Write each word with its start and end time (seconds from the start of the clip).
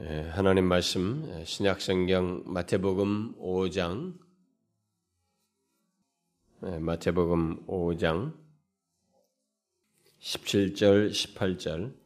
예, 0.00 0.28
하나님 0.30 0.66
말씀 0.66 1.28
예, 1.28 1.44
신약 1.44 1.80
성경 1.80 2.44
마태복음 2.46 3.34
5장. 3.36 4.14
예, 6.66 6.78
마태복음 6.78 7.66
5장. 7.66 8.32
17절 10.20 11.10
18절. 11.10 11.96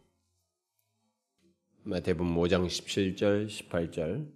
마태복음 1.82 2.34
5장 2.34 2.66
17절 2.66 3.48
18절. 3.48 4.26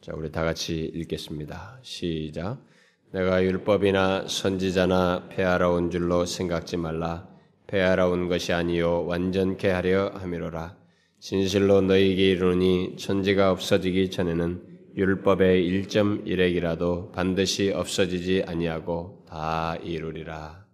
자 0.00 0.12
우리 0.14 0.32
다 0.32 0.42
같이 0.42 0.90
읽겠습니다. 0.94 1.80
시작. 1.82 2.64
내가 3.12 3.44
율법이나 3.44 4.26
선지자나 4.26 5.28
폐하러 5.28 5.72
온 5.72 5.90
줄로 5.90 6.24
생각지 6.24 6.78
말라. 6.78 7.28
폐하러 7.66 8.08
온 8.08 8.28
것이 8.28 8.54
아니요 8.54 9.04
완전케 9.04 9.68
하려 9.68 10.12
함이로라 10.14 10.79
진실로 11.20 11.82
너희에게 11.82 12.30
이르노니 12.30 12.96
천지가 12.96 13.50
없어지기 13.50 14.10
전에는 14.10 14.94
율법의 14.96 15.70
1.1핵이라도 15.70 17.12
반드시 17.12 17.70
없어지지 17.70 18.44
아니하고 18.46 19.26
다 19.28 19.76
이루리라. 19.76 20.66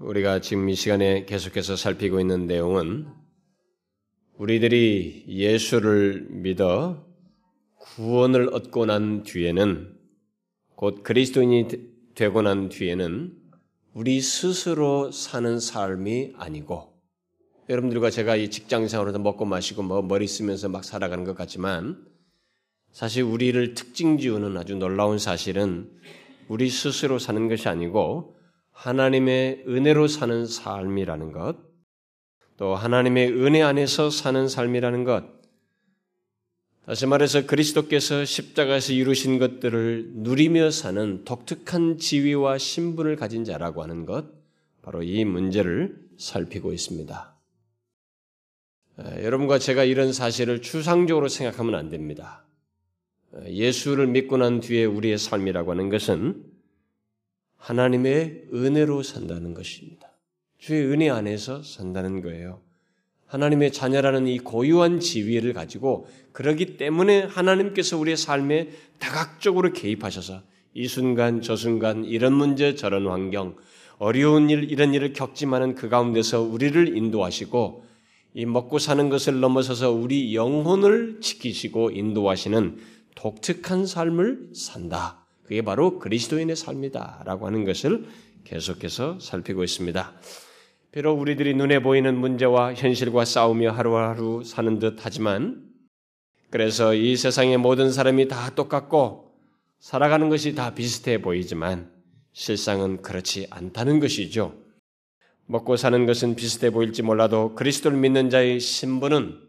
우리가 0.00 0.40
지금 0.40 0.70
이 0.70 0.74
시간에 0.74 1.26
계속해서 1.26 1.76
살피고 1.76 2.20
있는 2.20 2.46
내용은 2.46 3.08
우리들이 4.38 5.26
예수를 5.28 6.28
믿어 6.30 7.06
구원을 7.78 8.54
얻고 8.54 8.86
난 8.86 9.24
뒤에는 9.24 9.94
곧 10.74 11.02
그리스도인이 11.02 11.68
되고 12.14 12.40
난 12.40 12.70
뒤에는 12.70 13.36
우리 13.92 14.22
스스로 14.22 15.10
사는 15.10 15.60
삶이 15.60 16.32
아니고 16.36 16.87
여러분들과 17.68 18.08
제가 18.08 18.36
이 18.36 18.48
직장 18.48 18.88
생활에서 18.88 19.18
먹고 19.18 19.44
마시고 19.44 19.82
뭐 19.82 20.00
머리 20.00 20.26
쓰면서 20.26 20.68
막 20.68 20.84
살아가는 20.84 21.24
것 21.24 21.36
같지만 21.36 22.02
사실 22.92 23.22
우리를 23.22 23.74
특징 23.74 24.16
지우는 24.16 24.56
아주 24.56 24.74
놀라운 24.74 25.18
사실은 25.18 25.90
우리 26.48 26.70
스스로 26.70 27.18
사는 27.18 27.46
것이 27.48 27.68
아니고 27.68 28.36
하나님의 28.72 29.64
은혜로 29.68 30.08
사는 30.08 30.46
삶이라는 30.46 31.32
것, 31.32 31.56
또 32.56 32.74
하나님의 32.74 33.32
은혜 33.32 33.60
안에서 33.60 34.08
사는 34.08 34.48
삶이라는 34.48 35.04
것, 35.04 35.24
다시 36.86 37.04
말해서 37.04 37.44
그리스도께서 37.44 38.24
십자가에서 38.24 38.94
이루신 38.94 39.38
것들을 39.38 40.12
누리며 40.14 40.70
사는 40.70 41.24
독특한 41.24 41.98
지위와 41.98 42.56
신분을 42.56 43.16
가진 43.16 43.44
자라고 43.44 43.82
하는 43.82 44.06
것, 44.06 44.26
바로 44.80 45.02
이 45.02 45.24
문제를 45.26 45.98
살피고 46.16 46.72
있습니다. 46.72 47.37
여러분과 48.98 49.58
제가 49.58 49.84
이런 49.84 50.12
사실을 50.12 50.60
추상적으로 50.60 51.28
생각하면 51.28 51.74
안 51.74 51.88
됩니다. 51.88 52.44
예수를 53.46 54.06
믿고 54.08 54.36
난 54.36 54.60
뒤에 54.60 54.84
우리의 54.84 55.18
삶이라고 55.18 55.70
하는 55.70 55.88
것은 55.88 56.44
하나님의 57.56 58.46
은혜로 58.52 59.02
산다는 59.02 59.54
것입니다. 59.54 60.10
주의 60.58 60.84
은혜 60.84 61.10
안에서 61.10 61.62
산다는 61.62 62.22
거예요. 62.22 62.60
하나님의 63.26 63.72
자녀라는 63.72 64.26
이 64.26 64.38
고유한 64.38 65.00
지위를 65.00 65.52
가지고 65.52 66.08
그러기 66.32 66.76
때문에 66.78 67.22
하나님께서 67.22 67.98
우리의 67.98 68.16
삶에 68.16 68.70
다각적으로 68.98 69.72
개입하셔서 69.72 70.42
이 70.74 70.88
순간 70.88 71.42
저 71.42 71.54
순간 71.54 72.04
이런 72.04 72.32
문제 72.32 72.74
저런 72.74 73.06
환경 73.06 73.56
어려운 73.98 74.48
일 74.48 74.70
이런 74.70 74.94
일을 74.94 75.12
겪지만은 75.12 75.74
그 75.74 75.88
가운데서 75.88 76.40
우리를 76.40 76.96
인도하시고 76.96 77.87
이 78.38 78.46
먹고 78.46 78.78
사는 78.78 79.08
것을 79.08 79.40
넘어서서 79.40 79.90
우리 79.90 80.36
영혼을 80.36 81.18
지키시고 81.20 81.90
인도하시는 81.90 82.78
독특한 83.16 83.84
삶을 83.84 84.50
산다. 84.54 85.26
그게 85.42 85.62
바로 85.62 85.98
그리스도인의 85.98 86.54
삶이다 86.54 87.24
라고 87.26 87.48
하는 87.48 87.64
것을 87.64 88.04
계속해서 88.44 89.18
살피고 89.18 89.64
있습니다. 89.64 90.12
비록 90.92 91.18
우리들이 91.18 91.54
눈에 91.54 91.82
보이는 91.82 92.16
문제와 92.16 92.74
현실과 92.74 93.24
싸우며 93.24 93.72
하루하루 93.72 94.44
사는 94.44 94.78
듯 94.78 94.98
하지만 95.00 95.64
그래서 96.50 96.94
이 96.94 97.16
세상의 97.16 97.56
모든 97.56 97.90
사람이 97.90 98.28
다 98.28 98.54
똑같고 98.54 99.32
살아가는 99.80 100.28
것이 100.28 100.54
다 100.54 100.74
비슷해 100.74 101.20
보이지만 101.20 101.90
실상은 102.32 103.02
그렇지 103.02 103.48
않다는 103.50 103.98
것이죠. 103.98 104.67
먹고 105.50 105.76
사는 105.76 106.04
것은 106.04 106.36
비슷해 106.36 106.68
보일지 106.68 107.02
몰라도 107.02 107.54
그리스도를 107.54 107.96
믿는 107.96 108.28
자의 108.28 108.60
신분은 108.60 109.40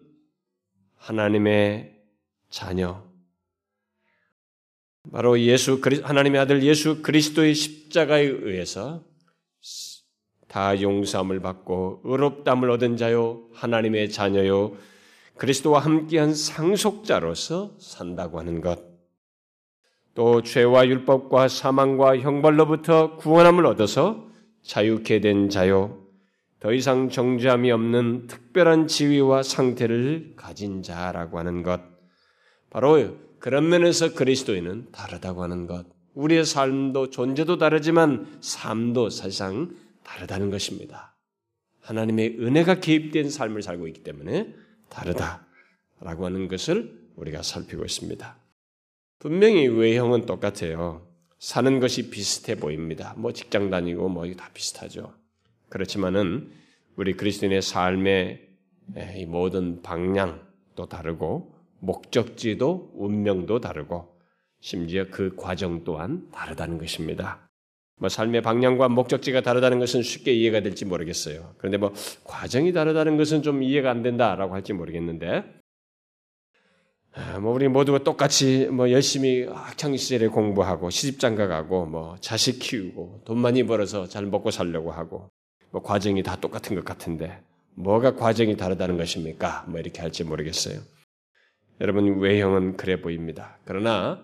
하나님의 0.95 1.93
자녀, 2.49 3.03
바로 5.11 5.37
예수 5.41 5.81
하나님의 6.03 6.39
아들 6.39 6.63
예수 6.63 7.01
그리스도의 7.01 7.53
십자가에 7.53 8.23
의해서 8.23 9.03
다 10.47 10.81
용서함을 10.81 11.41
받고 11.41 12.01
의롭담을 12.05 12.71
얻은 12.71 12.95
자요 12.95 13.49
하나님의 13.53 14.09
자녀요 14.09 14.75
그리스도와 15.35 15.79
함께한 15.79 16.33
상속자로서 16.33 17.75
산다고 17.77 18.39
하는 18.39 18.61
것. 18.61 18.79
또 20.15 20.41
죄와 20.43 20.87
율법과 20.87 21.49
사망과 21.49 22.19
형벌로부터 22.19 23.17
구원함을 23.17 23.65
얻어서 23.65 24.28
자유케 24.63 25.21
된 25.21 25.49
자요, 25.49 26.05
더 26.59 26.73
이상 26.73 27.09
정죄함이 27.09 27.71
없는 27.71 28.27
특별한 28.27 28.87
지위와 28.87 29.43
상태를 29.43 30.33
가진 30.35 30.83
자라고 30.83 31.39
하는 31.39 31.63
것. 31.63 31.81
바로 32.69 33.17
그런 33.39 33.69
면에서 33.69 34.13
그리스도인은 34.13 34.91
다르다고 34.91 35.41
하는 35.43 35.67
것. 35.67 35.85
우리의 36.13 36.43
삶도 36.43 37.11
존재도 37.11 37.57
다르지만 37.57 38.39
삶도 38.41 39.09
사실상 39.09 39.73
다르다는 40.03 40.49
것입니다. 40.49 41.15
하나님의 41.81 42.37
은혜가 42.39 42.81
개입된 42.81 43.29
삶을 43.29 43.61
살고 43.61 43.87
있기 43.87 44.03
때문에 44.03 44.53
다르다라고 44.89 46.25
하는 46.25 46.47
것을 46.49 46.99
우리가 47.15 47.41
살피고 47.41 47.85
있습니다. 47.85 48.37
분명히 49.19 49.67
외형은 49.67 50.25
똑같아요. 50.25 51.08
사는 51.39 51.79
것이 51.79 52.09
비슷해 52.09 52.55
보입니다. 52.55 53.13
뭐 53.17 53.31
직장 53.33 53.69
다니고 53.69 54.09
뭐 54.09 54.25
다 54.35 54.49
비슷하죠. 54.53 55.13
그렇지만은 55.69 56.51
우리 56.97 57.13
그리스도인의 57.13 57.61
삶의 57.61 58.47
이 59.15 59.25
모든 59.25 59.81
방향도 59.81 60.87
다르고 60.89 61.55
목적지도 61.79 62.91
운명도 62.95 63.61
다르고 63.61 64.19
심지어 64.59 65.05
그 65.09 65.35
과정 65.37 65.85
또한 65.85 66.27
다르다는 66.31 66.77
것입니다. 66.77 67.47
뭐 67.99 68.09
삶의 68.09 68.41
방향과 68.41 68.89
목적지가 68.89 69.41
다르다는 69.41 69.79
것은 69.79 70.01
쉽게 70.01 70.33
이해가 70.33 70.61
될지 70.61 70.83
모르겠어요. 70.85 71.55
그런데 71.57 71.77
뭐 71.77 71.93
과정이 72.25 72.73
다르다는 72.73 73.17
것은 73.17 73.43
좀 73.43 73.63
이해가 73.63 73.89
안 73.89 74.01
된다라고 74.03 74.53
할지 74.53 74.73
모르겠는데 74.73 75.27
아, 75.37 75.58
뭐 77.41 77.53
우리 77.53 77.67
모두가 77.67 77.99
똑같이 77.99 78.67
뭐 78.67 78.91
열심히 78.91 79.43
학창 79.43 79.95
시절에 79.97 80.27
공부하고 80.27 80.89
시집 80.89 81.19
장가 81.19 81.47
가고 81.47 81.85
뭐 81.85 82.15
자식 82.21 82.59
키우고 82.59 83.23
돈 83.25 83.39
많이 83.39 83.63
벌어서 83.63 84.07
잘 84.07 84.25
먹고 84.25 84.51
살려고 84.51 84.91
하고 84.91 85.29
뭐 85.71 85.81
과정이 85.81 86.23
다 86.23 86.35
똑같은 86.35 86.75
것 86.75 86.85
같은데 86.85 87.41
뭐가 87.75 88.15
과정이 88.15 88.57
다르다는 88.57 88.97
것입니까? 88.97 89.65
뭐 89.67 89.79
이렇게 89.79 90.01
할지 90.01 90.23
모르겠어요. 90.23 90.79
여러분 91.81 92.19
외형은 92.19 92.77
그래 92.77 93.01
보입니다. 93.01 93.57
그러나 93.65 94.21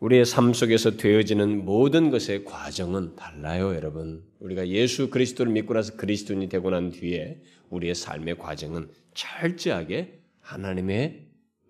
우리의 0.00 0.24
삶 0.24 0.52
속에서 0.52 0.96
되어지는 0.96 1.64
모든 1.64 2.10
것의 2.10 2.44
과정은 2.44 3.14
달라요, 3.14 3.72
여러분. 3.76 4.24
우리가 4.40 4.66
예수 4.66 5.10
그리스도를 5.10 5.52
믿고 5.52 5.74
나서 5.74 5.96
그리스도인이 5.96 6.48
되고 6.48 6.70
난 6.70 6.90
뒤에 6.90 7.40
우리의 7.70 7.94
삶의 7.94 8.38
과정은 8.38 8.90
철저하게 9.14 10.21
하나님의 10.42 11.28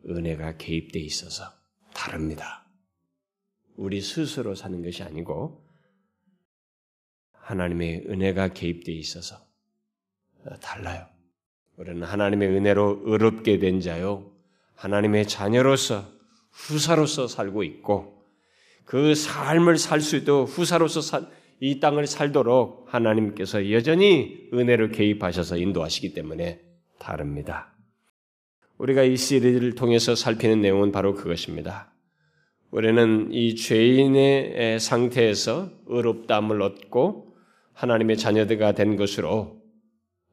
은혜가 0.09 0.57
개입돼 0.57 0.99
있어서 0.99 1.45
다릅니다. 1.95 2.67
우리 3.77 4.01
스스로 4.01 4.55
사는 4.55 4.83
것이 4.83 5.03
아니고 5.03 5.67
하나님의 7.33 8.07
은혜가 8.09 8.49
개입돼 8.49 8.93
있어서 8.93 9.37
달라요. 10.61 11.07
우리는 11.77 12.03
하나님의 12.03 12.49
은혜로 12.49 13.03
의롭게 13.05 13.59
된 13.59 13.81
자요. 13.81 14.31
하나님의 14.75 15.29
자녀로서 15.29 16.11
후사로서 16.51 17.29
살고 17.29 17.63
있고 17.65 18.23
그 18.85 19.15
삶을 19.15 19.79
살수 19.79 20.17
있도록 20.17 20.49
후사로서 20.49 21.01
살, 21.01 21.27
이 21.61 21.79
땅을 21.79 22.07
살도록 22.07 22.93
하나님께서 22.93 23.71
여전히 23.71 24.49
은혜를 24.53 24.91
개입하셔서 24.91 25.57
인도하시기 25.57 26.13
때문에 26.13 26.61
다릅니다. 26.99 27.72
우리가 28.83 29.05
이 29.05 29.17
시리즈를 29.17 29.77
통해서 29.77 30.17
살피는 30.17 30.61
내용은 30.61 30.91
바로 30.91 31.15
그것입니다. 31.15 31.93
우리는 32.73 33.29
이 33.31 33.55
죄인의 33.55 34.81
상태에서 34.81 35.71
의롭다함을 35.87 36.61
얻고 36.61 37.33
하나님의 37.75 38.17
자녀들가 38.17 38.73
된 38.73 38.97
것으로 38.97 39.63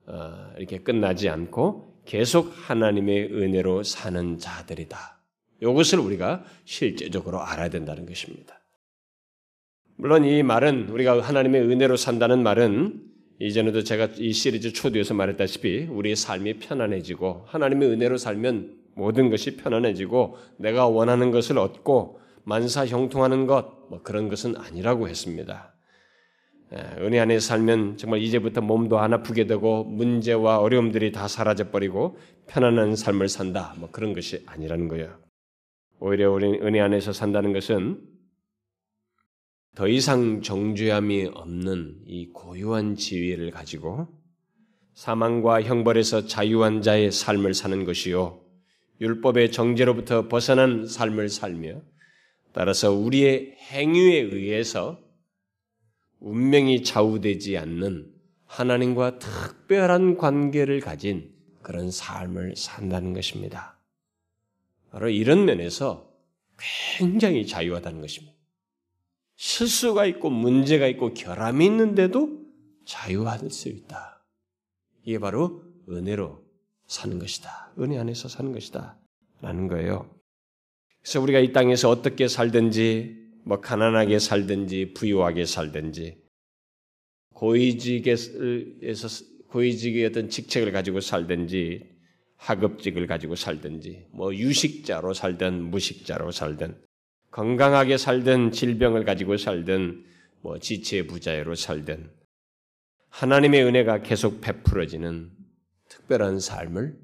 어, 0.08 0.52
이렇게 0.58 0.80
끝나지 0.80 1.30
않고 1.30 2.02
계속 2.06 2.52
하나님의 2.56 3.32
은혜로 3.32 3.84
사는 3.84 4.40
자들이다. 4.40 5.22
이것을 5.62 6.00
우리가 6.00 6.44
실제적으로 6.66 7.42
알아야 7.42 7.70
된다는 7.70 8.08
것입니다. 8.08 8.60
물론 9.96 10.26
이 10.26 10.42
말은 10.42 10.90
우리가 10.90 11.22
하나님의 11.22 11.62
은혜로 11.62 11.98
산다는 11.98 12.42
말은 12.42 13.09
이전에도 13.40 13.84
제가 13.84 14.10
이 14.18 14.34
시리즈 14.34 14.74
초두에서 14.74 15.14
말했다시피 15.14 15.88
우리의 15.90 16.16
삶이 16.16 16.60
편안해지고 16.60 17.44
하나님의 17.46 17.90
은혜로 17.90 18.18
살면 18.18 18.78
모든 18.96 19.30
것이 19.30 19.56
편안해지고 19.56 20.38
내가 20.58 20.88
원하는 20.88 21.32
것을 21.32 21.58
얻고 21.58 22.20
만사 22.44 22.86
형통하는 22.86 23.48
것, 23.48 23.88
뭐 23.90 24.02
그런 24.02 24.28
것은 24.28 24.58
아니라고 24.58 25.08
했습니다. 25.08 25.74
은혜 27.00 27.20
안에 27.20 27.40
살면 27.40 27.98
정말 27.98 28.22
이제부터 28.22 28.62
몸도 28.62 29.00
안 29.00 29.14
아프게 29.14 29.48
되고 29.48 29.84
문제와 29.86 30.60
어려움들이 30.60 31.12
다 31.12 31.28
사라져 31.28 31.72
버리고 31.72 32.18
편안한 32.48 32.96
삶을 32.96 33.30
산다. 33.30 33.74
뭐 33.78 33.90
그런 33.92 34.14
것이 34.14 34.44
아니라는 34.46 34.88
거예요. 34.90 35.18
오히려 36.00 36.32
우리 36.32 36.46
은혜 36.46 36.80
안에서 36.80 37.14
산다는 37.14 37.54
것은 37.54 38.00
더 39.76 39.88
이상 39.88 40.42
정죄함이 40.42 41.32
없는 41.34 42.02
이 42.06 42.28
고유한 42.28 42.96
지위를 42.96 43.52
가지고 43.52 44.08
사망과 44.94 45.62
형벌에서 45.62 46.26
자유한 46.26 46.82
자의 46.82 47.12
삶을 47.12 47.54
사는 47.54 47.86
것이요. 47.86 48.42
율법의 49.00 49.52
정죄로부터 49.52 50.28
벗어난 50.28 50.86
삶을 50.86 51.30
살며 51.30 51.82
따라서 52.52 52.92
우리의 52.92 53.56
행위에 53.72 54.20
의해서 54.20 55.00
운명이 56.20 56.84
좌우되지 56.84 57.58
않는 57.58 58.12
하나님과 58.46 59.20
특별한 59.20 60.18
관계를 60.18 60.82
가진 60.82 61.32
그런 61.62 61.92
삶을 61.92 62.56
산다는 62.58 63.14
것입니다. 63.14 63.80
바로 64.92 65.10
이런 65.10 65.46
면에서 65.46 66.12
굉장히 66.98 67.46
자유하다는 67.46 68.02
것입니다. 68.02 68.39
실수가 69.40 70.06
있고 70.06 70.30
문제가 70.30 70.86
있고 70.88 71.14
결함이 71.14 71.66
있는데도 71.66 72.46
자유할 72.86 73.50
수 73.50 73.70
있다. 73.70 74.22
이게 75.06 75.18
바로 75.18 75.64
은혜로 75.90 76.44
사는 76.88 77.18
것이다. 77.18 77.72
은혜 77.80 77.98
안에서 77.98 78.28
사는 78.28 78.52
것이다. 78.52 79.00
라는 79.42 79.70
거예요. 79.70 80.14
그래서 81.02 81.22
우리가 81.22 81.40
이 81.40 81.54
땅에서 81.54 81.90
어떻게 81.90 82.28
살든지, 82.28 83.16
뭐 83.46 83.62
가난하게 83.62 84.20
살든지, 84.20 84.94
부유하게 84.94 85.46
살든지, 85.46 86.18
고위직에서 87.34 89.08
고위직의 89.48 90.08
어떤 90.08 90.30
직책을 90.30 90.74
가지고 90.74 91.00
살든지, 91.00 91.90
학업직을 92.36 93.08
가지고 93.08 93.36
살든지, 93.36 94.08
뭐 94.12 94.36
유식자로 94.36 95.14
살든 95.14 95.64
무식자로 95.72 96.32
살든, 96.32 96.89
건강하게 97.32 97.98
살든 97.98 98.52
질병을 98.52 99.06
가지고 99.06 99.38
살든, 99.38 100.06
뭐 100.42 100.60
지체 100.60 101.06
부자로 101.06 101.56
살든, 101.56 102.12
하나님의 103.10 103.64
은혜가 103.64 104.02
계속 104.02 104.42
베풀어지는 104.42 105.32
특별한 105.90 106.40
삶을 106.40 106.98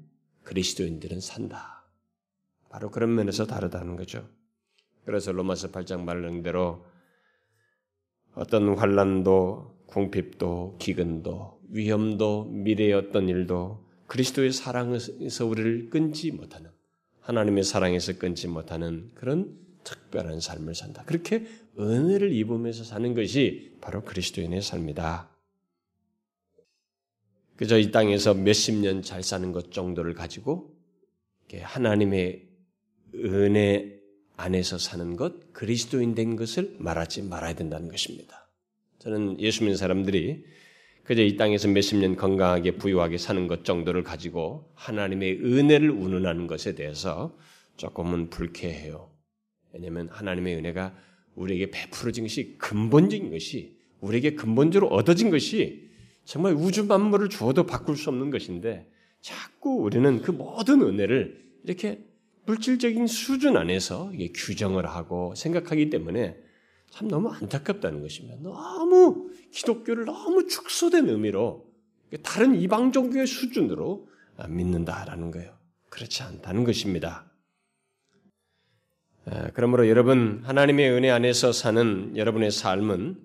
그리스도인들은 0.44 1.20
산다. 1.20 1.88
바로 2.70 2.90
그런 2.90 3.14
면에서 3.14 3.46
다르다는 3.46 3.96
거죠. 3.96 4.28
그래서 5.04 5.32
로마서 5.32 5.70
8장 5.70 6.02
말하는 6.02 6.42
대로 6.42 6.84
어떤 8.34 8.76
환란도 8.76 9.84
궁핍도 9.86 10.76
기근도 10.78 11.60
위험도 11.70 12.44
미래의 12.44 12.92
어떤 12.92 13.28
일도 13.28 13.86
그리스도의 14.06 14.52
사랑에서 14.52 15.46
우리를 15.46 15.90
끊지 15.90 16.32
못하는 16.32 16.70
하나님의 17.20 17.64
사랑에서 17.64 18.18
끊지 18.18 18.46
못하는 18.46 19.10
그런 19.14 19.65
특별한 19.86 20.40
삶을 20.40 20.74
산다. 20.74 21.04
그렇게 21.06 21.46
은혜를 21.78 22.32
입으면서 22.32 22.82
사는 22.84 23.14
것이 23.14 23.76
바로 23.80 24.02
그리스도인의 24.04 24.60
삶이다. 24.60 25.30
그저 27.56 27.78
이 27.78 27.90
땅에서 27.90 28.34
몇십 28.34 28.74
년 28.74 29.02
잘 29.02 29.22
사는 29.22 29.52
것 29.52 29.72
정도를 29.72 30.12
가지고 30.14 30.76
하나님의 31.54 32.48
은혜 33.14 33.96
안에서 34.36 34.76
사는 34.76 35.16
것, 35.16 35.54
그리스도인 35.54 36.14
된 36.14 36.36
것을 36.36 36.74
말하지 36.78 37.22
말아야 37.22 37.54
된다는 37.54 37.88
것입니다. 37.88 38.50
저는 38.98 39.40
예수 39.40 39.62
믿는 39.62 39.78
사람들이 39.78 40.44
그저 41.04 41.22
이 41.22 41.36
땅에서 41.36 41.68
몇십 41.68 41.98
년 41.98 42.16
건강하게 42.16 42.72
부유하게 42.72 43.16
사는 43.16 43.46
것 43.46 43.64
정도를 43.64 44.02
가지고 44.02 44.70
하나님의 44.74 45.38
은혜를 45.44 45.88
운운하는 45.88 46.48
것에 46.48 46.74
대해서 46.74 47.38
조금은 47.76 48.28
불쾌해요. 48.28 49.15
왜냐하면 49.76 50.08
하나님의 50.10 50.56
은혜가 50.56 50.94
우리에게 51.34 51.70
베풀어진 51.70 52.24
것이 52.24 52.56
근본적인 52.58 53.30
것이 53.30 53.76
우리에게 54.00 54.34
근본적으로 54.34 54.90
얻어진 54.94 55.30
것이 55.30 55.90
정말 56.24 56.54
우주 56.54 56.84
만물을 56.86 57.28
주어도 57.28 57.66
바꿀 57.66 57.96
수 57.96 58.08
없는 58.10 58.30
것인데 58.30 58.90
자꾸 59.20 59.76
우리는 59.76 60.22
그 60.22 60.30
모든 60.30 60.80
은혜를 60.80 61.44
이렇게 61.64 62.04
물질적인 62.46 63.06
수준 63.06 63.56
안에서 63.56 64.12
규정을 64.34 64.86
하고 64.86 65.34
생각하기 65.34 65.90
때문에 65.90 66.36
참 66.90 67.08
너무 67.08 67.28
안타깝다는 67.28 68.00
것입니다. 68.00 68.38
너무 68.40 69.30
기독교를 69.50 70.04
너무 70.04 70.46
축소된 70.46 71.08
의미로 71.08 71.66
다른 72.22 72.54
이방 72.54 72.92
종교의 72.92 73.26
수준으로 73.26 74.08
믿는다라는 74.48 75.32
거예요. 75.32 75.56
그렇지 75.90 76.22
않다는 76.22 76.64
것입니다. 76.64 77.30
그러므로 79.54 79.88
여러분 79.88 80.42
하나님의 80.44 80.90
은혜 80.90 81.10
안에서 81.10 81.52
사는 81.52 82.16
여러분의 82.16 82.50
삶은 82.50 83.16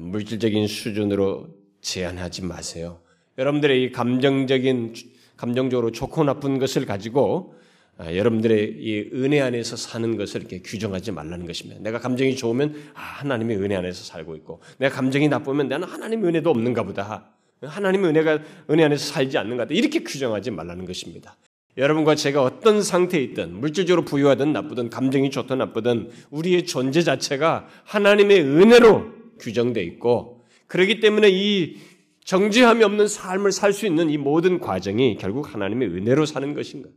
물질적인 0.00 0.66
수준으로 0.66 1.48
제한하지 1.80 2.44
마세요. 2.44 3.00
여러분들의 3.38 3.82
이 3.82 3.92
감정적인 3.92 4.94
감정적으로 5.36 5.90
좋고 5.92 6.24
나쁜 6.24 6.58
것을 6.58 6.86
가지고 6.86 7.54
아, 8.00 8.14
여러분들의 8.14 8.76
이 8.78 9.10
은혜 9.12 9.40
안에서 9.40 9.76
사는 9.76 10.16
것을 10.16 10.40
이렇게 10.40 10.62
규정하지 10.62 11.12
말라는 11.12 11.44
것입니다. 11.44 11.82
내가 11.82 11.98
감정이 11.98 12.34
좋으면 12.34 12.74
아, 12.94 13.00
하나님의 13.00 13.58
은혜 13.58 13.76
안에서 13.76 14.04
살고 14.04 14.36
있고, 14.36 14.62
내가 14.78 14.94
감정이 14.94 15.28
나쁘면 15.28 15.68
나는 15.68 15.86
하나님의 15.86 16.30
은혜도 16.30 16.48
없는가 16.48 16.82
보다. 16.82 17.30
하나님의 17.60 18.08
은혜가 18.08 18.38
은혜 18.70 18.84
안에서 18.84 19.12
살지 19.12 19.36
않는가. 19.36 19.66
이렇게 19.68 20.02
규정하지 20.02 20.50
말라는 20.50 20.86
것입니다. 20.86 21.36
여러분과 21.80 22.14
제가 22.14 22.42
어떤 22.42 22.82
상태에 22.82 23.22
있든 23.22 23.58
물질적으로 23.58 24.04
부유하든 24.04 24.52
나쁘든 24.52 24.90
감정이 24.90 25.30
좋든 25.30 25.56
나쁘든 25.56 26.10
우리의 26.30 26.66
존재 26.66 27.00
자체가 27.00 27.68
하나님의 27.84 28.42
은혜로 28.42 29.38
규정돼 29.38 29.82
있고 29.84 30.44
그렇기 30.66 31.00
때문에 31.00 31.30
이 31.30 31.78
정죄함이 32.24 32.84
없는 32.84 33.08
삶을 33.08 33.50
살 33.50 33.72
수 33.72 33.86
있는 33.86 34.10
이 34.10 34.18
모든 34.18 34.60
과정이 34.60 35.16
결국 35.16 35.54
하나님의 35.54 35.88
은혜로 35.88 36.26
사는 36.26 36.52
것인가? 36.52 36.90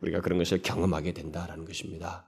우리가 0.00 0.22
그런 0.22 0.38
것을 0.38 0.62
경험하게 0.62 1.12
된다라는 1.12 1.66
것입니다. 1.66 2.26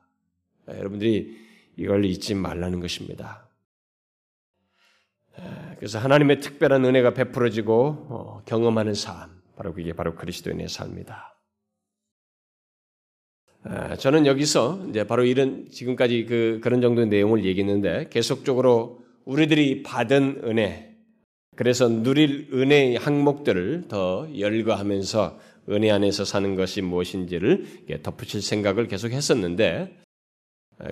아, 0.66 0.76
여러분들이 0.76 1.34
이걸 1.76 2.04
잊지 2.04 2.34
말라는 2.34 2.80
것입니다. 2.80 3.48
아, 5.38 5.74
그래서 5.76 5.98
하나님의 5.98 6.40
특별한 6.40 6.84
은혜가 6.84 7.14
베풀어지고 7.14 8.06
어, 8.10 8.42
경험하는 8.44 8.92
삶, 8.92 9.30
바로 9.56 9.72
그게 9.72 9.94
바로 9.94 10.14
그리스도인의 10.14 10.68
삶이다. 10.68 11.31
아, 13.64 13.96
저는 13.96 14.26
여기서 14.26 14.86
이제 14.90 15.04
바로 15.04 15.24
이런 15.24 15.68
지금까지 15.70 16.26
그 16.26 16.60
그런 16.62 16.80
정도의 16.80 17.06
내용을 17.08 17.44
얘기했는데 17.44 18.08
계속적으로 18.10 19.00
우리들이 19.24 19.82
받은 19.82 20.42
은혜, 20.44 20.96
그래서 21.54 21.88
누릴 21.88 22.48
은혜의 22.52 22.96
항목들을 22.96 23.84
더 23.88 24.26
열거하면서 24.36 25.38
은혜 25.70 25.90
안에서 25.90 26.24
사는 26.24 26.56
것이 26.56 26.82
무엇인지를 26.82 27.66
덧붙일 28.02 28.42
생각을 28.42 28.88
계속 28.88 29.12
했었는데, 29.12 29.96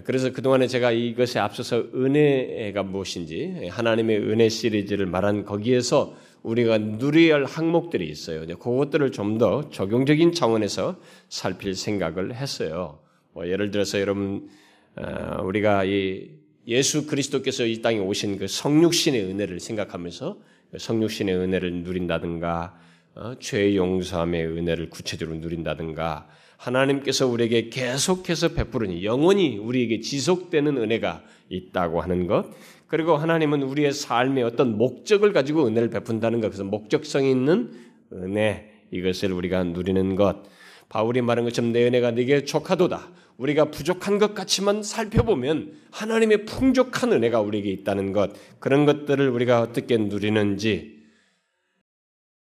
그래서 0.05 0.33
그동안에 0.33 0.67
제가 0.69 0.93
이것에 0.93 1.39
앞서서 1.41 1.79
은혜가 1.95 2.83
무엇인지, 2.85 3.69
하나님의 3.71 4.19
은혜 4.19 4.49
시리즈를 4.49 5.07
말한 5.07 5.45
거기에서 5.45 6.15
우리가 6.43 6.79
누려야 6.79 7.35
할 7.35 7.45
항목들이 7.45 8.09
있어요. 8.09 8.47
그것들을 8.47 9.13
좀 9.13 9.39
더 9.39 9.69
적용적인 9.71 10.33
차원에서 10.33 10.97
살필 11.29 11.75
생각을 11.75 12.35
했어요. 12.35 13.01
뭐 13.33 13.49
예를 13.49 13.71
들어서 13.71 14.01
여러분, 14.01 14.49
어, 14.97 15.43
우리가 15.45 15.85
이 15.85 16.31
예수 16.67 17.07
그리스도께서 17.07 17.65
이 17.65 17.81
땅에 17.81 17.99
오신 17.99 18.39
그 18.39 18.47
성육신의 18.47 19.25
은혜를 19.25 19.61
생각하면서 19.61 20.39
그 20.73 20.79
성육신의 20.79 21.35
은혜를 21.37 21.83
누린다든가, 21.83 22.79
어, 23.15 23.35
죄 23.41 23.75
용서함의 23.75 24.47
은혜를 24.47 24.91
구체적으로 24.91 25.39
누린다든가 25.39 26.29
하나님께서 26.61 27.27
우리에게 27.27 27.71
계속해서 27.71 28.51
베푸는 28.51 29.03
영원히 29.03 29.57
우리에게 29.57 30.01
지속되는 30.01 30.77
은혜가 30.77 31.23
있다고 31.49 32.01
하는 32.01 32.27
것 32.27 32.51
그리고 32.87 33.17
하나님은 33.17 33.63
우리의 33.63 33.93
삶의 33.93 34.45
어떤 34.45 34.77
목적을 34.77 35.33
가지고 35.33 35.67
은혜를 35.67 35.91
베푼다는 35.91 36.41
것 36.41 36.49
그래서 36.49 36.65
목적성 36.65 37.25
있는 37.25 37.71
은혜 38.13 38.71
이것을 38.91 39.33
우리가 39.33 39.65
누리는 39.65 40.17
것. 40.17 40.43
바울이 40.89 41.23
말한 41.23 41.45
것처럼 41.45 41.73
내 41.73 41.87
은혜가 41.87 42.11
네게 42.11 42.45
족하도다. 42.45 43.09
우리가 43.37 43.67
부족한 43.67 44.19
것 44.19 44.35
같지만 44.35 44.83
살펴보면 44.83 45.73
하나님의 45.93 46.45
풍족한 46.45 47.13
은혜가 47.13 47.41
우리에게 47.41 47.71
있다는 47.71 48.13
것, 48.13 48.33
그런 48.59 48.85
것들을 48.85 49.29
우리가 49.29 49.63
어떻게 49.63 49.97
누리는지, 49.97 51.00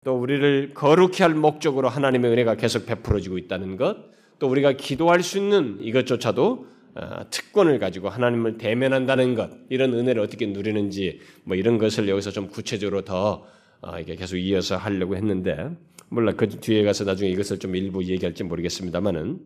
또 0.05 0.17
우리를 0.17 0.75
거룩히 0.75 1.23
할 1.23 1.35
목적으로 1.35 1.89
하나님의 1.89 2.33
은혜가 2.33 2.57
계속 2.57 2.87
베풀어지고 2.87 3.39
있다는 3.39 3.77
것, 3.77 3.97
또 4.39 4.49
우리가 4.49 4.73
기도할 4.73 5.23
수 5.23 5.39
있는 5.39 5.79
이것조차도 5.81 6.73
어, 6.95 7.31
특권을 7.31 7.79
가지고 7.79 8.11
하나님을 8.11 8.59
대면한다는 8.59 9.35
것, 9.35 9.51
이런 9.71 9.95
은혜를 9.95 10.21
어떻게 10.21 10.47
누리는지, 10.47 11.21
뭐 11.45 11.57
이런 11.57 11.79
것을 11.79 12.09
여기서 12.09 12.33
좀 12.33 12.49
구체적으로 12.49 13.03
더 13.03 13.47
어, 13.81 13.99
이게 13.99 14.15
계속 14.15 14.37
이어서 14.37 14.77
하려고 14.77 15.17
했는데, 15.17 15.71
물론 16.09 16.37
그 16.37 16.49
뒤에 16.49 16.85
가서 16.85 17.05
나중에 17.05 17.31
이것을 17.31 17.59
좀 17.59 17.75
일부 17.75 18.05
얘기할지 18.05 18.45
모르겠습니다만은, 18.45 19.41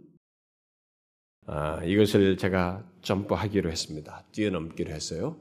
아, 1.46 1.80
이것을 1.84 2.36
제가 2.36 2.84
점프하기로 3.02 3.70
했습니다. 3.70 4.24
뛰어넘기로 4.32 4.90
했어요. 4.90 5.36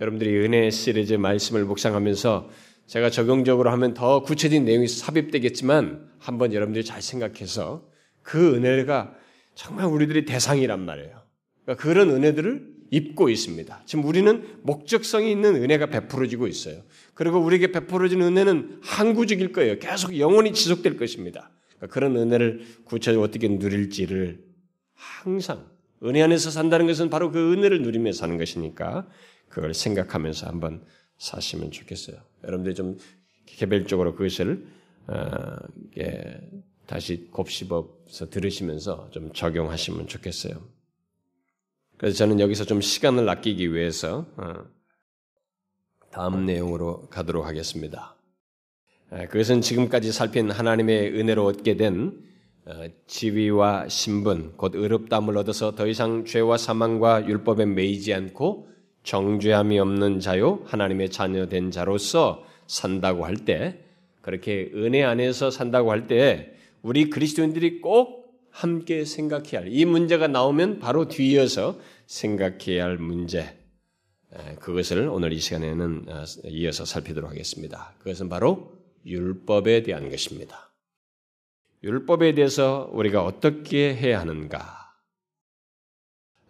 여러분들이 0.00 0.38
은혜 0.38 0.70
시리즈 0.70 1.14
말씀을 1.14 1.64
묵상하면서 1.64 2.48
제가 2.88 3.10
적용적으로 3.10 3.70
하면 3.70 3.92
더 3.92 4.22
구체적인 4.22 4.64
내용이 4.64 4.88
삽입되겠지만 4.88 6.08
한번 6.18 6.54
여러분들이 6.54 6.84
잘 6.84 7.02
생각해서 7.02 7.86
그 8.22 8.54
은혜가 8.54 9.14
정말 9.54 9.86
우리들의 9.86 10.24
대상이란 10.24 10.80
말이에요. 10.80 11.22
그러니까 11.64 11.82
그런 11.82 12.10
은혜들을 12.10 12.78
입고 12.90 13.28
있습니다. 13.28 13.82
지금 13.84 14.04
우리는 14.06 14.58
목적성이 14.62 15.30
있는 15.30 15.56
은혜가 15.56 15.86
베풀어지고 15.86 16.46
있어요. 16.46 16.82
그리고 17.12 17.38
우리에게 17.38 17.72
베풀어진 17.72 18.22
은혜는 18.22 18.80
항구적일 18.82 19.52
거예요. 19.52 19.78
계속 19.78 20.18
영원히 20.18 20.54
지속될 20.54 20.96
것입니다. 20.96 21.50
그러니까 21.76 21.92
그런 21.92 22.16
은혜를 22.16 22.62
구체적으로 22.84 23.28
어떻게 23.28 23.48
누릴지를 23.48 24.42
항상 24.94 25.66
은혜 26.04 26.22
안에서 26.22 26.50
산다는 26.50 26.86
것은 26.86 27.10
바로 27.10 27.30
그 27.30 27.52
은혜를 27.52 27.82
누리며 27.82 28.12
사는 28.12 28.38
것이니까 28.38 29.06
그걸 29.50 29.74
생각하면서 29.74 30.46
한번 30.46 30.82
사시면 31.18 31.70
좋겠어요. 31.70 32.27
여러분들이 32.44 32.74
좀 32.74 32.96
개별적으로 33.46 34.14
그것을 34.14 34.66
어, 35.06 35.56
예, 35.98 36.40
다시 36.86 37.28
곱씹어서 37.30 38.30
들으시면서 38.30 39.10
좀 39.10 39.32
적용하시면 39.32 40.06
좋겠어요. 40.06 40.60
그래서 41.96 42.16
저는 42.16 42.40
여기서 42.40 42.64
좀 42.64 42.80
시간을 42.80 43.28
아끼기 43.28 43.74
위해서 43.74 44.26
어, 44.36 44.54
다음 46.10 46.46
내용으로 46.46 47.08
가도록 47.08 47.46
하겠습니다. 47.46 48.16
그것은 49.10 49.62
지금까지 49.62 50.12
살핀 50.12 50.50
하나님의 50.50 51.18
은혜로 51.18 51.44
얻게 51.46 51.76
된 51.76 52.28
어, 52.66 52.84
지위와 53.06 53.88
신분, 53.88 54.54
곧 54.58 54.74
의롭담을 54.74 55.38
얻어서 55.38 55.74
더 55.74 55.86
이상 55.86 56.26
죄와 56.26 56.58
사망과 56.58 57.26
율법에 57.26 57.64
매이지 57.64 58.12
않고 58.12 58.68
정죄함이 59.08 59.78
없는 59.78 60.20
자요 60.20 60.60
하나님의 60.66 61.08
자녀된 61.10 61.70
자로서 61.70 62.44
산다고 62.66 63.24
할 63.24 63.36
때, 63.36 63.78
그렇게 64.20 64.70
은혜 64.74 65.02
안에서 65.02 65.50
산다고 65.50 65.90
할 65.90 66.06
때, 66.06 66.52
우리 66.82 67.08
그리스도인들이 67.08 67.80
꼭 67.80 68.38
함께 68.50 69.06
생각해야 69.06 69.62
할, 69.62 69.68
이 69.72 69.86
문제가 69.86 70.28
나오면 70.28 70.78
바로 70.80 71.08
뒤이어서 71.08 71.80
생각해야 72.04 72.84
할 72.84 72.98
문제, 72.98 73.56
그것을 74.60 75.08
오늘 75.08 75.32
이 75.32 75.38
시간에는 75.38 76.04
어, 76.08 76.24
이어서 76.44 76.84
살피도록 76.84 77.30
하겠습니다. 77.30 77.94
그것은 78.00 78.28
바로 78.28 78.72
율법에 79.06 79.84
대한 79.84 80.10
것입니다. 80.10 80.70
율법에 81.82 82.34
대해서 82.34 82.90
우리가 82.92 83.24
어떻게 83.24 83.94
해야 83.94 84.20
하는가? 84.20 84.87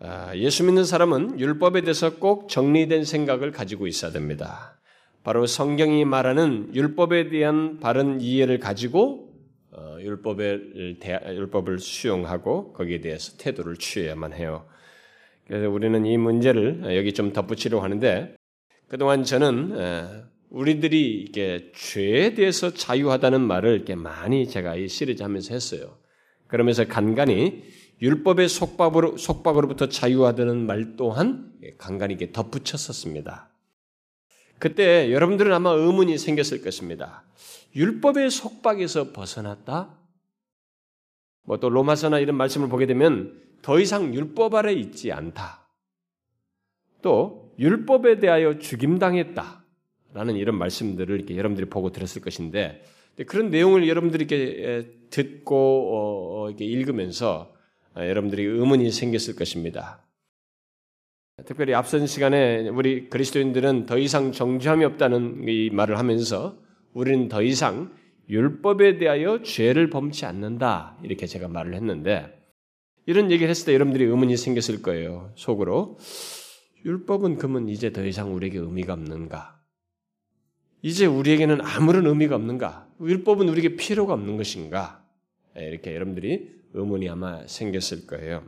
아, 0.00 0.32
예수 0.36 0.64
믿는 0.64 0.84
사람은 0.84 1.40
율법에 1.40 1.80
대해서 1.80 2.16
꼭 2.16 2.48
정리된 2.48 3.04
생각을 3.04 3.50
가지고 3.50 3.88
있어야 3.88 4.12
됩니다. 4.12 4.78
바로 5.24 5.46
성경이 5.46 6.04
말하는 6.04 6.74
율법에 6.74 7.30
대한 7.30 7.80
바른 7.80 8.20
이해를 8.20 8.60
가지고 8.60 9.34
어, 9.72 9.98
율법을, 10.00 10.98
율법을 11.28 11.80
수용하고 11.80 12.72
거기에 12.72 13.00
대해서 13.00 13.36
태도를 13.38 13.76
취해야만 13.76 14.32
해요. 14.34 14.66
그래서 15.46 15.68
우리는 15.68 16.06
이 16.06 16.16
문제를 16.16 16.96
여기 16.96 17.12
좀 17.12 17.32
덧붙이려고 17.32 17.82
하는데 17.82 18.36
그동안 18.86 19.24
저는 19.24 20.26
우리들이 20.50 21.22
이게 21.22 21.72
죄에 21.74 22.34
대해서 22.34 22.72
자유하다는 22.72 23.40
말을 23.40 23.74
이렇게 23.74 23.94
많이 23.94 24.46
제가 24.48 24.76
이 24.76 24.88
시리즈 24.88 25.22
하면서 25.22 25.54
했어요. 25.54 25.98
그러면서 26.46 26.86
간간히 26.86 27.64
율법의 28.00 28.48
속박으로, 28.48 29.16
속박으로부터 29.16 29.88
자유하다는 29.88 30.66
말 30.66 30.96
또한 30.96 31.52
간간히 31.78 32.14
이렇게 32.14 32.32
덧붙였었습니다. 32.32 33.48
그때 34.58 35.12
여러분들은 35.12 35.52
아마 35.52 35.70
의문이 35.70 36.18
생겼을 36.18 36.62
것입니다. 36.62 37.24
율법의 37.74 38.30
속박에서 38.30 39.12
벗어났다? 39.12 39.96
뭐 41.44 41.56
또 41.58 41.70
로마서나 41.70 42.18
이런 42.18 42.36
말씀을 42.36 42.68
보게 42.68 42.86
되면 42.86 43.40
더 43.62 43.80
이상 43.80 44.14
율법 44.14 44.54
아래 44.54 44.72
있지 44.72 45.12
않다. 45.12 45.66
또 47.02 47.52
율법에 47.58 48.20
대하여 48.20 48.58
죽임당했다. 48.58 49.64
라는 50.14 50.36
이런 50.36 50.56
말씀들을 50.56 51.16
이렇게 51.16 51.36
여러분들이 51.36 51.68
보고 51.68 51.90
들었을 51.90 52.22
것인데 52.22 52.82
그런 53.26 53.50
내용을 53.50 53.88
여러분들이 53.88 54.24
이렇게 54.24 54.90
듣고 55.10 55.56
어, 55.56 56.42
어, 56.44 56.48
이렇게 56.48 56.64
읽으면서 56.64 57.52
어, 57.52 57.57
여러분들이 58.06 58.44
의문이 58.44 58.90
생겼을 58.90 59.34
것입니다. 59.34 60.04
특별히 61.46 61.74
앞선 61.74 62.06
시간에 62.06 62.68
우리 62.68 63.08
그리스도인들은 63.08 63.86
더 63.86 63.98
이상 63.98 64.32
정죄함이 64.32 64.84
없다는 64.84 65.44
이 65.48 65.70
말을 65.70 65.98
하면서 65.98 66.58
우리는 66.94 67.28
더 67.28 67.42
이상 67.42 67.92
율법에 68.28 68.98
대하여 68.98 69.42
죄를 69.42 69.88
범치 69.88 70.26
않는다 70.26 70.98
이렇게 71.02 71.26
제가 71.26 71.48
말을 71.48 71.74
했는데 71.74 72.38
이런 73.06 73.30
얘기를 73.30 73.48
했을 73.48 73.66
때 73.66 73.74
여러분들이 73.74 74.04
의문이 74.04 74.36
생겼을 74.36 74.82
거예요 74.82 75.32
속으로 75.36 75.96
율법은 76.84 77.36
그러면 77.36 77.68
이제 77.68 77.92
더 77.92 78.04
이상 78.04 78.34
우리에게 78.34 78.58
의미가 78.58 78.92
없는가? 78.92 79.60
이제 80.82 81.06
우리에게는 81.06 81.60
아무런 81.60 82.06
의미가 82.06 82.36
없는가? 82.36 82.88
율법은 83.00 83.48
우리에게 83.48 83.76
필요가 83.76 84.14
없는 84.14 84.36
것인가? 84.36 85.04
예, 85.58 85.68
이렇게 85.68 85.94
여러분들이 85.94 86.57
의문이 86.74 87.08
아마 87.08 87.46
생겼을 87.46 88.06
거예요. 88.06 88.46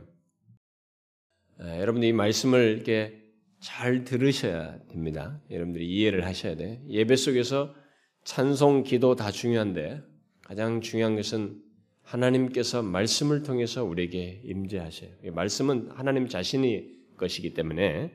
예, 1.63 1.79
여러분들이 1.79 2.09
이 2.09 2.13
말씀을 2.13 2.75
이렇게 2.75 3.21
잘 3.59 4.03
들으셔야 4.03 4.79
됩니다. 4.87 5.39
여러분들이 5.51 5.87
이해를 5.87 6.25
하셔야 6.25 6.55
돼. 6.55 6.81
예배 6.89 7.15
속에서 7.15 7.75
찬송, 8.23 8.83
기도 8.83 9.15
다 9.15 9.31
중요한데 9.31 10.01
가장 10.41 10.81
중요한 10.81 11.15
것은 11.15 11.61
하나님께서 12.01 12.81
말씀을 12.81 13.43
통해서 13.43 13.83
우리에게 13.83 14.41
임재하셔요. 14.43 15.11
말씀은 15.33 15.91
하나님 15.91 16.27
자신의 16.27 16.89
것이기 17.17 17.53
때문에 17.53 18.11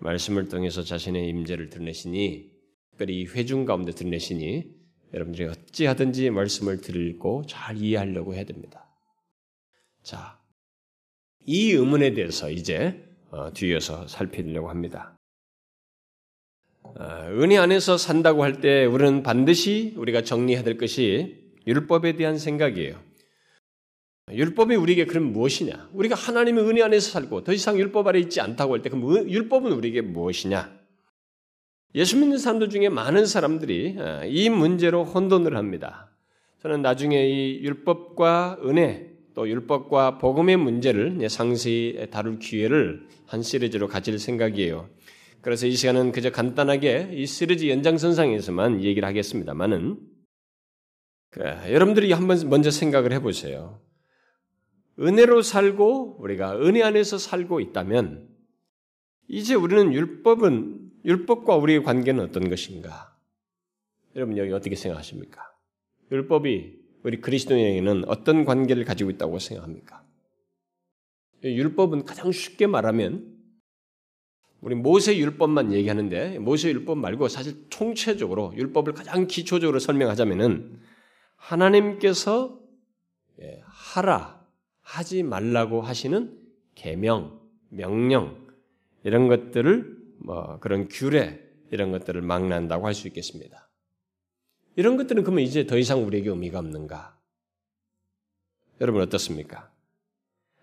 말씀을 0.00 0.48
통해서 0.48 0.82
자신의 0.82 1.28
임재를 1.28 1.68
드러내시니 1.68 2.50
특별히 2.90 3.26
회중 3.26 3.64
가운데 3.64 3.92
드러내시니 3.92 4.82
여러분들이 5.14 5.48
어찌하든지 5.48 6.30
말씀을 6.30 6.80
들고 6.80 7.44
잘 7.46 7.76
이해하려고 7.76 8.34
해야 8.34 8.44
됩니다. 8.44 8.81
자, 10.02 10.38
이 11.46 11.72
의문에 11.72 12.12
대해서 12.12 12.50
이제 12.50 13.04
어, 13.30 13.52
뒤에서 13.52 14.06
살피려고 14.08 14.68
합니다. 14.68 15.16
어, 16.82 16.94
은혜 17.30 17.56
안에서 17.56 17.96
산다고 17.96 18.42
할 18.42 18.60
때 18.60 18.84
우리는 18.84 19.22
반드시 19.22 19.94
우리가 19.96 20.22
정리해야 20.22 20.62
될 20.62 20.76
것이 20.76 21.52
율법에 21.66 22.16
대한 22.16 22.38
생각이에요. 22.38 23.00
율법이 24.30 24.74
우리에게 24.76 25.06
그럼 25.06 25.32
무엇이냐? 25.32 25.90
우리가 25.92 26.14
하나님의 26.14 26.64
은혜 26.64 26.82
안에서 26.82 27.10
살고 27.10 27.44
더 27.44 27.52
이상 27.52 27.78
율법 27.78 28.06
아래 28.06 28.18
있지 28.18 28.40
않다고 28.40 28.74
할 28.74 28.82
때 28.82 28.90
그럼 28.90 29.28
율법은 29.28 29.72
우리에게 29.72 30.00
무엇이냐? 30.00 30.80
예수 31.94 32.16
믿는 32.18 32.38
사람들 32.38 32.70
중에 32.70 32.88
많은 32.88 33.26
사람들이 33.26 33.96
어, 33.98 34.22
이 34.26 34.48
문제로 34.48 35.04
혼돈을 35.04 35.56
합니다. 35.56 36.10
저는 36.60 36.82
나중에 36.82 37.26
이 37.28 37.60
율법과 37.62 38.58
은혜 38.64 39.11
또 39.34 39.48
율법과 39.48 40.18
복음의 40.18 40.56
문제를 40.56 41.28
상세히 41.28 42.08
다룰 42.10 42.38
기회를 42.38 43.06
한 43.26 43.42
시리즈로 43.42 43.88
가질 43.88 44.18
생각이에요. 44.18 44.88
그래서 45.40 45.66
이 45.66 45.74
시간은 45.74 46.12
그저 46.12 46.30
간단하게 46.30 47.10
이 47.14 47.26
시리즈 47.26 47.68
연장선상에서만 47.68 48.82
얘기를 48.82 49.06
하겠습니다만은 49.08 49.98
그, 51.30 51.40
여러분들이 51.40 52.12
한번 52.12 52.48
먼저 52.48 52.70
생각을 52.70 53.12
해보세요. 53.12 53.80
은혜로 55.00 55.42
살고 55.42 56.18
우리가 56.20 56.58
은혜 56.60 56.82
안에서 56.82 57.16
살고 57.16 57.60
있다면 57.60 58.28
이제 59.28 59.54
우리는 59.54 59.92
율법은 59.94 60.90
율법과 61.04 61.56
우리의 61.56 61.82
관계는 61.82 62.22
어떤 62.22 62.48
것인가? 62.50 63.16
여러분 64.14 64.36
여기 64.36 64.52
어떻게 64.52 64.76
생각하십니까? 64.76 65.40
율법이 66.10 66.81
우리 67.02 67.20
그리스도인에게는 67.20 68.04
어떤 68.08 68.44
관계를 68.44 68.84
가지고 68.84 69.10
있다고 69.10 69.38
생각합니까? 69.38 70.04
율법은 71.42 72.04
가장 72.04 72.30
쉽게 72.30 72.66
말하면 72.66 73.32
우리 74.60 74.76
모세 74.76 75.16
율법만 75.16 75.72
얘기하는데 75.72 76.38
모세 76.38 76.68
율법 76.70 76.98
말고 76.98 77.26
사실 77.28 77.66
총체적으로 77.68 78.52
율법을 78.56 78.92
가장 78.92 79.26
기초적으로 79.26 79.80
설명하자면은 79.80 80.78
하나님께서 81.36 82.60
예, 83.40 83.60
하라 83.64 84.46
하지 84.82 85.24
말라고 85.24 85.80
하시는 85.80 86.38
계명, 86.76 87.40
명령 87.70 88.46
이런 89.02 89.26
것들을 89.26 89.98
뭐 90.18 90.60
그런 90.60 90.86
규례 90.88 91.40
이런 91.72 91.90
것들을 91.90 92.20
막는다고 92.22 92.86
할 92.86 92.94
수 92.94 93.08
있겠습니다. 93.08 93.68
이런 94.76 94.96
것들은 94.96 95.22
그러면 95.22 95.44
이제 95.44 95.66
더 95.66 95.76
이상 95.76 96.04
우리에게 96.06 96.30
의미가 96.30 96.58
없는가? 96.58 97.18
여러분 98.80 99.02
어떻습니까? 99.02 99.70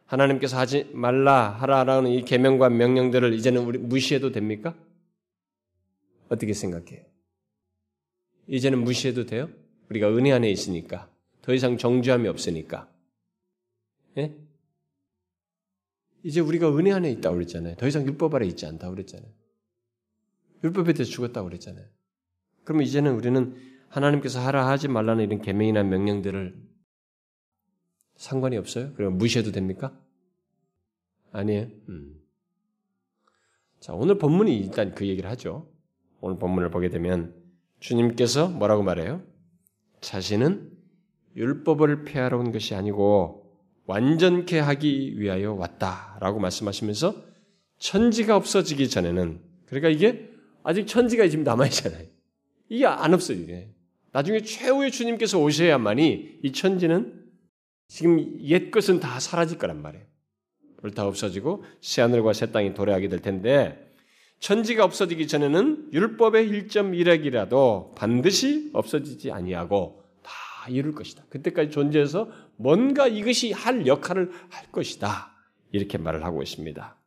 하나님께서 0.06 0.58
하지 0.58 0.90
말라 0.94 1.50
하라라는 1.50 2.12
이 2.12 2.24
계명과 2.24 2.70
명령들을 2.70 3.34
이제는 3.34 3.64
우리 3.64 3.78
무시해도 3.78 4.32
됩니까? 4.32 4.76
어떻게 6.30 6.54
생각해요? 6.54 7.06
이제는 8.48 8.84
무시해도 8.84 9.26
돼요? 9.26 9.50
우리가 9.90 10.10
은혜 10.10 10.32
안에 10.32 10.50
있으니까 10.50 11.10
더 11.42 11.54
이상 11.54 11.78
정죄함이 11.78 12.28
없으니까. 12.28 12.92
예? 14.18 14.36
이제 16.24 16.42
우리가 16.42 16.76
은혜 16.76 16.92
안에 16.92 17.12
있다고 17.12 17.36
그랬잖아요. 17.36 17.76
더 17.76 17.88
이상 17.88 18.06
율법 18.06 18.34
아래 18.34 18.48
있지 18.48 18.66
않다고 18.66 18.94
그랬잖아요. 18.96 19.32
율법에 20.64 20.94
대해서 20.94 21.12
죽었다고 21.12 21.48
그랬잖아요. 21.48 21.86
그러면 22.64 22.86
이제는 22.86 23.14
우리는 23.14 23.56
하나님께서 23.90 24.40
하라 24.40 24.68
하지 24.68 24.88
말라는 24.88 25.26
이런 25.26 25.42
계명이나 25.42 25.84
명령들을 25.84 26.56
상관이 28.16 28.58
없어요? 28.58 28.94
그럼 28.94 29.18
무시해도 29.18 29.52
됩니까? 29.52 29.98
아니에요. 31.32 31.68
음. 31.90 32.16
자, 33.80 33.94
오늘 33.94 34.18
본문이 34.18 34.58
일단 34.58 34.94
그 34.94 35.08
얘기를 35.08 35.30
하죠. 35.30 35.68
오늘 36.22 36.38
본문을 36.38 36.70
보게 36.70 36.90
되면 36.90 37.34
주님께서 37.80 38.50
뭐라고 38.50 38.84
말해요? 38.84 39.22
자신은 40.02 40.72
율법을 41.36 42.04
폐하러 42.04 42.38
온 42.38 42.52
것이 42.52 42.76
아니고 42.76 43.50
완전케 43.86 44.60
하기 44.60 45.20
위하여 45.20 45.54
왔다라고 45.54 46.40
말씀하시면서 46.40 47.16
천지가 47.78 48.36
없어지기 48.36 48.90
전에는 48.90 49.42
그러니까 49.66 49.90
이게 49.90 50.30
아직 50.64 50.86
천지가 50.86 51.28
지금 51.30 51.44
남아 51.44 51.66
있잖아요. 51.68 52.06
이게 52.68 52.86
안 52.86 53.14
없어요. 53.14 53.38
이게. 53.40 53.74
나중에 54.12 54.42
최후의 54.42 54.92
주님께서 54.92 55.40
오셔야만이 55.40 56.40
이 56.44 56.52
천지는 56.52 57.26
지금 57.88 58.40
옛 58.42 58.72
것은 58.72 59.00
다 59.00 59.20
사라질 59.20 59.58
거란 59.58 59.82
말이에요. 59.82 60.06
다 60.96 61.06
없어지고 61.06 61.64
새 61.82 62.02
하늘과 62.02 62.34
새 62.34 62.52
땅이 62.52 62.74
도래하게 62.74 63.10
될 63.10 63.20
텐데 63.20 63.94
천지가 64.40 64.86
없어지기 64.86 65.28
전에는 65.28 65.90
율법의 65.92 66.50
1.1핵이라도 66.50 67.94
반드시 67.96 68.70
없어지지 68.74 69.32
아니하고 69.32 70.04
다 70.24 70.32
이룰 70.70 70.94
것이다. 70.94 71.26
그때까지 71.30 71.72
존재해서 71.72 72.32
뭔가 72.56 73.08
이것이 73.08 73.52
할 73.52 73.86
역할을 73.86 74.32
할 74.50 74.72
것이다. 74.72 75.36
이렇게 75.72 75.98
말을 75.98 76.24
하고 76.24 76.42
있습니다. 76.42 76.98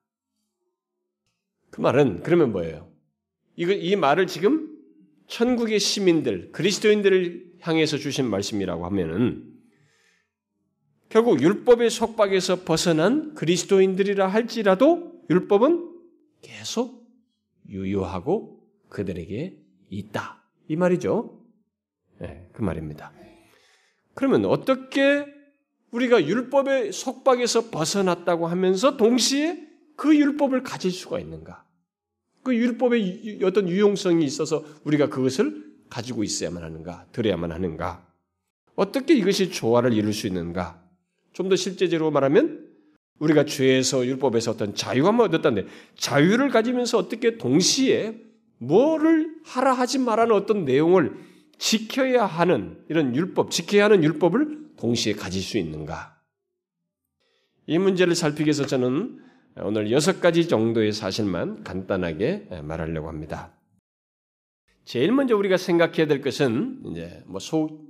그 1.71 1.81
말은 1.81 2.23
그러면 2.23 2.53
뭐예요? 2.53 2.93
이거 3.57 3.73
이 3.73 3.97
말을 3.97 4.27
지금 4.27 4.62
천국의 5.33 5.81
시민들, 5.81 6.53
그리스도인들을 6.53 7.53
향해서 7.61 7.97
주신 7.97 8.29
말씀이라고 8.29 8.85
하면은 8.85 9.51
결국 11.09 11.41
율법의 11.41 11.89
속박에서 11.89 12.65
벗어난 12.65 13.35
그리스도인들이라 13.35 14.29
할지라도 14.29 15.23
율법은 15.31 15.91
계속 16.43 17.07
유효하고 17.67 18.63
그들에게 18.91 19.59
있다. 19.89 20.45
이 20.69 20.77
말이죠. 20.77 21.43
네, 22.19 22.51
그 22.53 22.61
말입니다. 22.61 23.13
그러면 24.13 24.45
어떻게 24.45 25.25
우리가 25.93 26.27
율법의 26.27 26.93
속박에서 26.93 27.71
벗어났다고 27.71 28.49
하면서 28.49 28.99
동시에 28.99 29.67
그 29.97 30.15
율법을 30.15 30.63
가질 30.63 30.91
수가 30.91 31.21
있는가? 31.21 31.65
그 32.43 32.55
율법의 32.55 33.41
어떤 33.45 33.69
유용성이 33.69 34.25
있어서 34.25 34.65
우리가 34.85 35.09
그것을 35.09 35.65
가지고 35.89 36.25
있어야만 36.25 36.63
하는가? 36.63 37.07
들어야만 37.13 37.53
하는가? 37.53 38.07
어떻게 38.75 39.15
이것이 39.15 39.51
조화를 39.51 39.93
이룰 39.93 40.13
수 40.13 40.27
있는가? 40.27 40.83
좀 41.33 41.49
더 41.49 41.57
실제적으로 41.57 42.11
말하면 42.11 42.69
우리가 43.19 43.45
죄에서 43.45 44.05
율법에서 44.07 44.53
어떤 44.53 44.75
자유함을 44.75 45.27
얻었다는데 45.27 45.69
자유를 45.97 46.49
가지면서 46.51 46.99
어떻게 46.99 47.39
동시에 47.39 48.21
뭐를 48.59 49.35
하라 49.45 49.73
하지 49.73 49.99
말라는 49.99 50.35
어떤 50.35 50.65
내용을 50.65 51.13
지켜야 51.59 52.27
하는 52.27 52.79
이런 52.89 53.15
율법, 53.15 53.51
지켜야 53.51 53.85
하는 53.85 54.03
율법을 54.03 54.73
동시에 54.77 55.13
가질 55.15 55.43
수 55.43 55.59
있는가? 55.59 56.19
이 57.67 57.79
문제를 57.79 58.15
살피기 58.15 58.47
위해서 58.47 58.67
저는 58.67 59.21
오늘 59.57 59.91
여섯 59.91 60.21
가지 60.21 60.49
정도의 60.49 60.93
사실만 60.93 61.63
간단하게 61.63 62.49
말하려고 62.63 63.09
합니다. 63.09 63.53
제일 64.85 65.13
먼저 65.13 65.37
우리가 65.37 65.57
생각해야 65.57 66.07
될 66.07 66.23
것은 66.23 66.83
이제 66.91 67.23
뭐 67.27 67.39
소, 67.39 67.81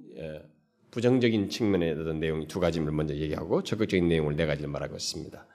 부정적인 0.91 1.49
측면에 1.49 1.93
어떤 1.93 2.21
내용 2.21 2.47
두 2.49 2.61
가지를 2.61 2.91
먼저 2.93 3.15
얘기하고 3.15 3.63
적극적인 3.63 4.09
내용을 4.09 4.37
네 4.37 4.47
가지를 4.47 4.69
말하고 4.69 4.97
있습니다. 4.97 5.47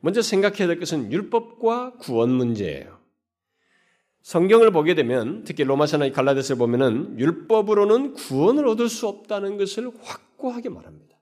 먼저 0.00 0.20
생각해야 0.20 0.66
될 0.66 0.78
것은 0.78 1.10
율법과 1.10 1.94
구원 1.98 2.30
문제예요. 2.30 2.98
성경을 4.22 4.70
보게 4.72 4.94
되면 4.94 5.44
특히 5.44 5.64
로마서나 5.64 6.10
갈라디아서를 6.10 6.58
보면은 6.58 7.18
율법으로는 7.18 8.14
구원을 8.14 8.66
얻을 8.66 8.88
수 8.88 9.06
없다는 9.06 9.56
것을 9.56 9.90
확고하게 10.02 10.68
말합니다. 10.68 11.13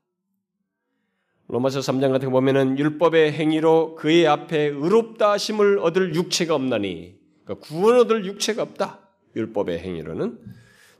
로마서 1.52 1.80
3장 1.80 2.12
같은 2.12 2.28
거 2.28 2.32
보면은 2.32 2.78
율법의 2.78 3.32
행위로 3.32 3.94
그의 3.96 4.26
앞에 4.26 4.68
의롭다 4.68 5.32
하심을 5.32 5.80
얻을 5.80 6.14
육체가 6.14 6.54
없나니 6.54 7.14
그러니까 7.44 7.66
구원 7.66 7.98
얻을 7.98 8.24
육체가 8.24 8.62
없다. 8.62 9.00
율법의 9.36 9.80
행위로는 9.80 10.38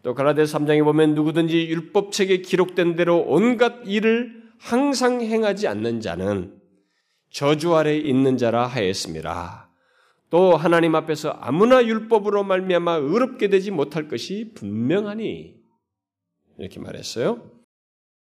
또 0.03 0.13
갈라디아 0.13 0.45
3장에 0.45 0.85
보면 0.85 1.15
누구든지 1.15 1.69
율법책에 1.69 2.43
기록된 2.43 2.97
대로 2.97 3.25
온갖 3.27 3.81
일을 3.87 4.43
항상 4.59 5.23
행하지 5.23 5.69
않는 5.69 6.01
자는 6.03 6.61
저주 7.31 7.75
아래 7.75 7.97
있는 7.97 8.37
자라 8.37 8.67
하였습니다. 8.67 9.71
또 10.29 10.55
하나님 10.55 10.95
앞에서 10.95 11.31
아무나 11.31 11.83
율법으로 11.83 12.45
말미암아 12.45 12.97
의롭게 12.97 13.49
되지 13.49 13.71
못할 13.71 14.07
것이 14.07 14.53
분명하니 14.55 15.55
이렇게 16.59 16.79
말했어요. 16.79 17.62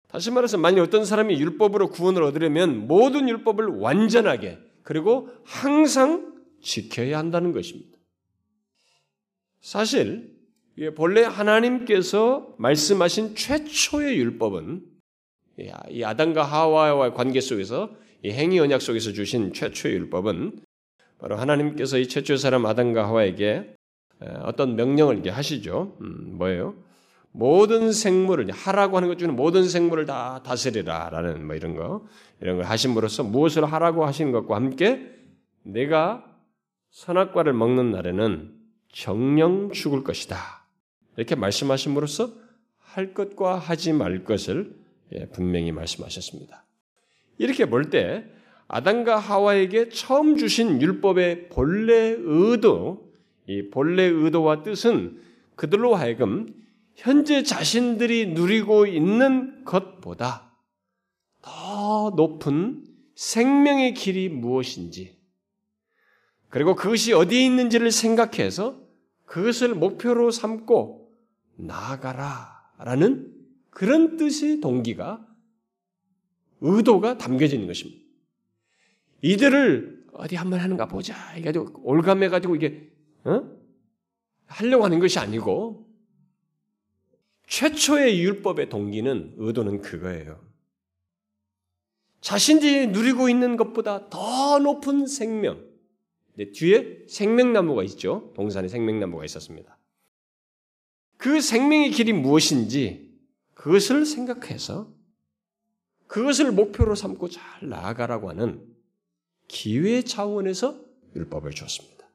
다시 0.09 0.31
말해서 0.31 0.57
만약 0.57 0.81
어떤 0.81 1.05
사람이 1.05 1.39
율법으로 1.39 1.89
구원을 1.89 2.23
얻으려면 2.23 2.87
모든 2.87 3.29
율법을 3.29 3.65
완전하게 3.65 4.57
그리고 4.81 5.29
항상 5.45 6.33
지켜야 6.61 7.19
한다는 7.19 7.51
것입니다. 7.51 7.97
사실 9.61 10.35
본래 10.95 11.21
하나님께서 11.21 12.55
말씀하신 12.57 13.35
최초의 13.35 14.17
율법은 14.17 14.81
이 15.89 16.03
아담과 16.03 16.43
하와와의 16.43 17.13
관계 17.13 17.39
속에서 17.39 17.95
이 18.23 18.31
행위 18.31 18.59
언약 18.59 18.81
속에서 18.81 19.11
주신 19.13 19.53
최초의 19.53 19.93
율법은 19.95 20.59
바로 21.19 21.35
하나님께서 21.35 21.99
이 21.99 22.07
최초의 22.07 22.39
사람 22.39 22.65
아담과 22.65 23.05
하와에게 23.05 23.75
어떤 24.41 24.75
명령을 24.75 25.29
하시죠. 25.29 25.97
음, 26.01 26.37
뭐예요? 26.37 26.88
모든 27.31 27.91
생물을 27.91 28.51
하라고 28.51 28.97
하는 28.97 29.07
것 29.07 29.17
중에 29.17 29.27
모든 29.29 29.67
생물을 29.67 30.05
다 30.05 30.41
다스리라라는 30.43 31.45
뭐 31.45 31.55
이런 31.55 31.75
거 31.75 32.05
이런 32.41 32.57
걸 32.57 32.65
하심으로써 32.65 33.23
무엇을 33.23 33.65
하라고 33.65 34.05
하시는 34.05 34.31
것과 34.31 34.55
함께 34.55 35.11
내가 35.63 36.25
선악과를 36.91 37.53
먹는 37.53 37.91
날에는 37.91 38.51
정령 38.91 39.71
죽을 39.71 40.03
것이다. 40.03 40.37
이렇게 41.17 41.35
말씀하심으로써 41.35 42.31
할 42.77 43.13
것과 43.13 43.59
하지 43.59 43.93
말 43.93 44.23
것을 44.23 44.75
예, 45.13 45.25
분명히 45.27 45.71
말씀하셨습니다. 45.71 46.65
이렇게 47.37 47.65
볼 47.65 47.89
때 47.89 48.25
아담과 48.67 49.17
하와에게 49.17 49.89
처음 49.89 50.37
주신 50.37 50.81
율법의 50.81 51.49
본래 51.49 52.15
의도, 52.17 53.11
이 53.47 53.69
본래 53.69 54.03
의도와 54.03 54.61
뜻은 54.61 55.19
그들로 55.55 55.95
하여금 55.95 56.53
현재 56.99 57.43
자신들이 57.43 58.33
누리고 58.33 58.85
있는 58.85 59.63
것보다 59.63 60.53
더 61.41 62.11
높은 62.13 62.85
생명의 63.15 63.93
길이 63.93 64.27
무엇인지, 64.27 65.17
그리고 66.49 66.75
그것이 66.75 67.13
어디에 67.13 67.45
있는지를 67.45 67.91
생각해서 67.91 68.81
그것을 69.25 69.75
목표로 69.75 70.31
삼고 70.31 71.09
나아가라 71.55 72.73
라는 72.79 73.33
그런 73.69 74.17
뜻의 74.17 74.59
동기가 74.59 75.25
의도가 76.59 77.17
담겨져 77.17 77.55
있는 77.55 77.67
것입니다. 77.67 78.03
이들을 79.21 80.07
어디 80.13 80.35
한번 80.35 80.59
하는가 80.59 80.87
보자. 80.87 81.37
이가지고 81.37 81.81
올감해 81.83 82.27
가지고 82.27 82.57
이게 82.57 82.91
어? 83.23 83.41
하려고 84.47 84.83
하는 84.83 84.99
것이 84.99 85.17
아니고 85.17 85.88
최초의 87.49 88.21
율법의 88.23 88.69
동기는 88.69 89.33
의도는 89.37 89.81
그거예요. 89.81 90.39
자신들이 92.21 92.87
누리고 92.87 93.27
있는 93.27 93.57
것보다 93.57 94.09
더 94.09 94.59
높은 94.59 95.07
생명. 95.07 95.67
뒤에 96.53 97.05
생명나무가 97.07 97.83
있죠. 97.83 98.31
동산에 98.35 98.67
생명나무가 98.67 99.25
있었습니다. 99.25 99.77
그 101.17 101.41
생명의 101.41 101.91
길이 101.91 102.13
무엇인지 102.13 103.09
그것을 103.55 104.05
생각해서 104.05 104.93
그것을 106.07 106.51
목표로 106.51 106.95
삼고 106.95 107.29
잘 107.29 107.67
나아가라고 107.67 108.29
하는 108.29 108.63
기회 109.47 110.03
차원에서 110.03 110.79
율법을 111.15 111.51
줬습니다. 111.51 112.07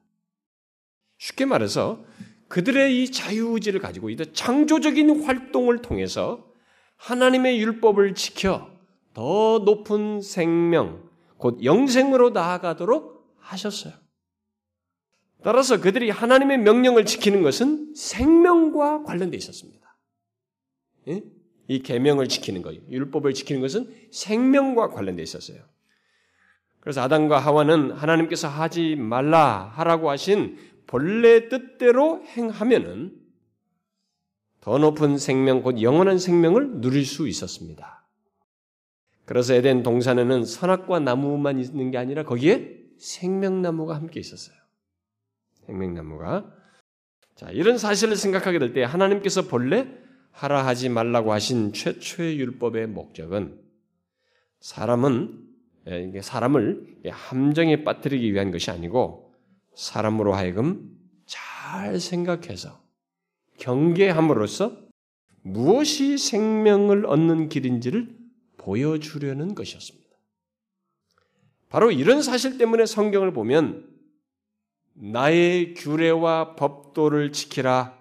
쉽게 1.17 1.45
말해서 1.45 2.03
그들의 2.47 3.03
이 3.03 3.11
자유의지를 3.11 3.79
가지고 3.79 4.09
이 4.09 4.17
창조적인 4.17 5.23
활동을 5.23 5.81
통해서 5.81 6.45
하나님의 6.97 7.59
율법을 7.59 8.15
지켜 8.15 8.69
더 9.13 9.59
높은 9.59 10.21
생명, 10.21 11.09
곧 11.37 11.63
영생으로 11.63 12.31
나아가도록 12.31 13.35
하셨어요. 13.39 13.93
따라서 15.43 15.79
그들이 15.79 16.09
하나님의 16.09 16.57
명령을 16.59 17.05
지키는 17.05 17.43
것은 17.43 17.93
생명과 17.95 19.03
관련되어 19.03 19.37
있었습니다. 19.37 19.97
예? 21.07 21.23
이 21.67 21.79
계명을 21.79 22.27
지키는 22.27 22.61
것, 22.61 22.75
율법을 22.89 23.33
지키는 23.33 23.61
것은 23.61 23.93
생명과 24.11 24.89
관련되어 24.89 25.23
있었어요. 25.23 25.59
그래서 26.79 27.01
아담과 27.01 27.39
하와는 27.39 27.91
하나님께서 27.91 28.47
하지 28.47 28.95
말라 28.95 29.71
하라고 29.75 30.09
하신 30.09 30.57
본래 30.87 31.49
뜻대로 31.49 32.23
행하면은 32.23 33.19
더 34.61 34.77
높은 34.77 35.17
생명, 35.17 35.61
곧 35.61 35.81
영원한 35.81 36.17
생명을 36.17 36.81
누릴 36.81 37.05
수 37.05 37.27
있었습니다. 37.27 38.07
그래서 39.25 39.53
에덴 39.53 39.83
동산에는 39.83 40.43
선악과 40.45 40.99
나무만 40.99 41.59
있는 41.59 41.91
게 41.91 41.97
아니라 41.97 42.23
거기에 42.23 42.79
생명나무가 42.97 43.95
함께 43.95 44.19
있었어요. 44.19 44.55
생명나무가. 45.65 46.51
자, 47.35 47.49
이런 47.51 47.77
사실을 47.77 48.15
생각하게 48.15 48.59
될 48.59 48.73
때 48.73 48.83
하나님께서 48.83 49.47
본래 49.47 49.87
하라 50.31 50.65
하지 50.65 50.89
말라고 50.89 51.31
하신 51.33 51.73
최초의 51.73 52.39
율법의 52.39 52.87
목적은 52.87 53.59
사람은 54.59 55.45
예, 55.87 56.21
사람을 56.21 56.97
함정에 57.09 57.83
빠뜨리기 57.83 58.33
위한 58.33 58.51
것이 58.51 58.71
아니고 58.71 59.24
사람으로 59.75 60.33
하여금 60.33 60.97
잘 61.25 61.99
생각해서 61.99 62.81
경계함으로써 63.57 64.77
무엇이 65.41 66.17
생명을 66.17 67.05
얻는 67.05 67.49
길인지를 67.49 68.15
보여주려는 68.57 69.53
것이었습니다. 69.53 70.05
바로 71.69 71.91
이런 71.91 72.21
사실 72.21 72.57
때문에 72.57 72.85
성경을 72.85 73.31
보면 73.33 73.87
나의 74.93 75.73
규례와 75.73 76.55
법도를 76.55 77.31
지키라. 77.31 77.95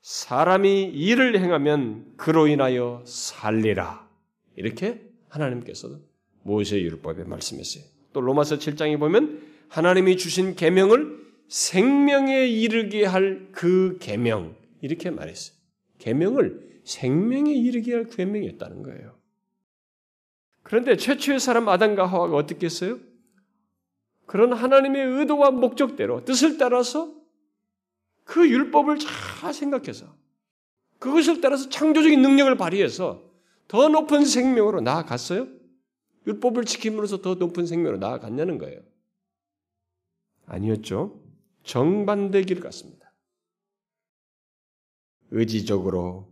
사람이 0.00 0.84
일을 0.84 1.38
행하면 1.38 2.14
그로 2.16 2.48
인하여 2.48 3.02
살리라. 3.06 4.08
이렇게 4.56 5.08
하나님께서 5.28 6.00
모세 6.42 6.80
율법에 6.80 7.24
말씀했어요. 7.24 7.84
또 8.12 8.20
로마서 8.20 8.56
7장에 8.56 8.98
보면 8.98 9.51
하나님이 9.72 10.18
주신 10.18 10.54
계명을 10.54 11.18
생명에 11.48 12.46
이르게 12.46 13.06
할 13.06 13.52
그 13.52 13.96
계명 14.00 14.54
이렇게 14.82 15.10
말했어요. 15.10 15.56
계명을 15.98 16.82
생명에 16.84 17.54
이르게 17.54 17.94
할 17.94 18.04
계명이었다는 18.04 18.82
거예요. 18.82 19.16
그런데 20.62 20.96
최초의 20.96 21.40
사람 21.40 21.70
아담과 21.70 22.04
하와가 22.06 22.36
어떻게 22.36 22.66
했어요? 22.66 22.98
그런 24.26 24.52
하나님의 24.52 25.06
의도와 25.06 25.50
목적대로 25.50 26.22
뜻을 26.26 26.58
따라서 26.58 27.10
그 28.24 28.46
율법을 28.46 28.98
잘 28.98 29.54
생각해서 29.54 30.14
그것을 30.98 31.40
따라서 31.40 31.70
창조적인 31.70 32.20
능력을 32.20 32.54
발휘해서 32.58 33.22
더 33.68 33.88
높은 33.88 34.26
생명으로 34.26 34.82
나아갔어요? 34.82 35.48
율법을 36.26 36.66
지킴으로써 36.66 37.22
더 37.22 37.36
높은 37.36 37.64
생명으로 37.64 37.96
나아갔냐는 37.98 38.58
거예요. 38.58 38.91
아니었죠. 40.52 41.18
정반대 41.64 42.42
길 42.42 42.60
같습니다. 42.60 43.12
의지적으로 45.30 46.30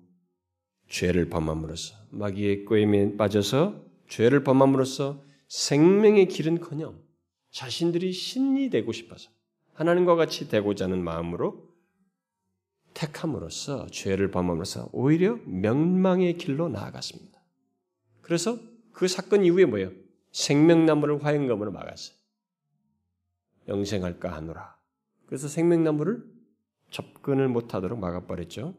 죄를 0.88 1.30
범함으로써 1.30 1.94
마귀의 2.10 2.66
꾀임에 2.66 3.16
빠져서 3.16 3.82
죄를 4.08 4.44
범함으로써 4.44 5.22
생명의 5.48 6.28
길은커녕 6.28 7.00
자신들이 7.50 8.12
신이 8.12 8.70
되고 8.70 8.92
싶어서 8.92 9.30
하나님과 9.72 10.16
같이 10.16 10.48
되고자 10.48 10.84
하는 10.84 11.02
마음으로 11.02 11.70
택함으로써 12.92 13.86
죄를 13.86 14.30
범함으로써 14.30 14.90
오히려 14.92 15.38
명망의 15.46 16.36
길로 16.36 16.68
나아갔습니다. 16.68 17.40
그래서 18.20 18.58
그 18.92 19.08
사건 19.08 19.44
이후에 19.44 19.64
뭐예요? 19.64 19.92
생명나무를 20.32 21.24
화영검으로 21.24 21.72
막았어요. 21.72 22.19
영생할까 23.70 24.30
하노라. 24.32 24.76
그래서 25.26 25.48
생명나무를 25.48 26.22
접근을 26.90 27.48
못하도록 27.48 27.98
막아버렸죠. 27.98 28.74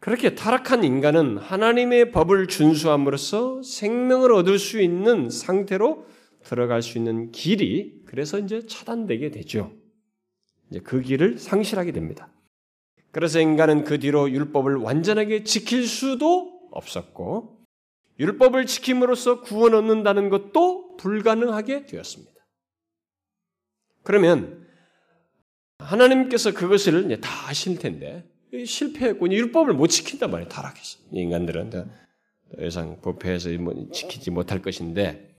그렇게 0.00 0.34
타락한 0.34 0.84
인간은 0.84 1.38
하나님의 1.38 2.10
법을 2.10 2.48
준수함으로써 2.48 3.62
생명을 3.62 4.32
얻을 4.32 4.58
수 4.58 4.80
있는 4.80 5.30
상태로 5.30 6.06
들어갈 6.42 6.82
수 6.82 6.98
있는 6.98 7.30
길이 7.30 8.02
그래서 8.04 8.38
이제 8.38 8.66
차단되게 8.66 9.30
되죠. 9.30 9.72
이제 10.70 10.80
그 10.80 11.00
길을 11.00 11.38
상실하게 11.38 11.92
됩니다. 11.92 12.28
그래서 13.12 13.40
인간은 13.40 13.84
그 13.84 13.98
뒤로 13.98 14.30
율법을 14.30 14.76
완전하게 14.76 15.44
지킬 15.44 15.86
수도 15.86 16.68
없었고 16.70 17.64
율법을 18.18 18.66
지킴으로써 18.66 19.40
구원 19.40 19.74
얻는다는 19.74 20.28
것도 20.28 20.96
불가능하게 20.96 21.86
되었습니다. 21.86 22.33
그러면 24.04 24.64
하나님께서 25.78 26.52
그것을 26.52 27.20
다 27.20 27.30
하실 27.48 27.78
텐데 27.78 28.24
실패했고 28.64 29.30
율법을 29.30 29.74
못 29.74 29.88
지킨단 29.88 30.30
말이에요. 30.30 30.48
타락해서 30.48 31.00
인간들은 31.10 31.70
더 31.70 31.86
이상 32.60 33.00
법회에서 33.00 33.50
뭐 33.58 33.74
지키지 33.92 34.30
못할 34.30 34.62
것인데 34.62 35.34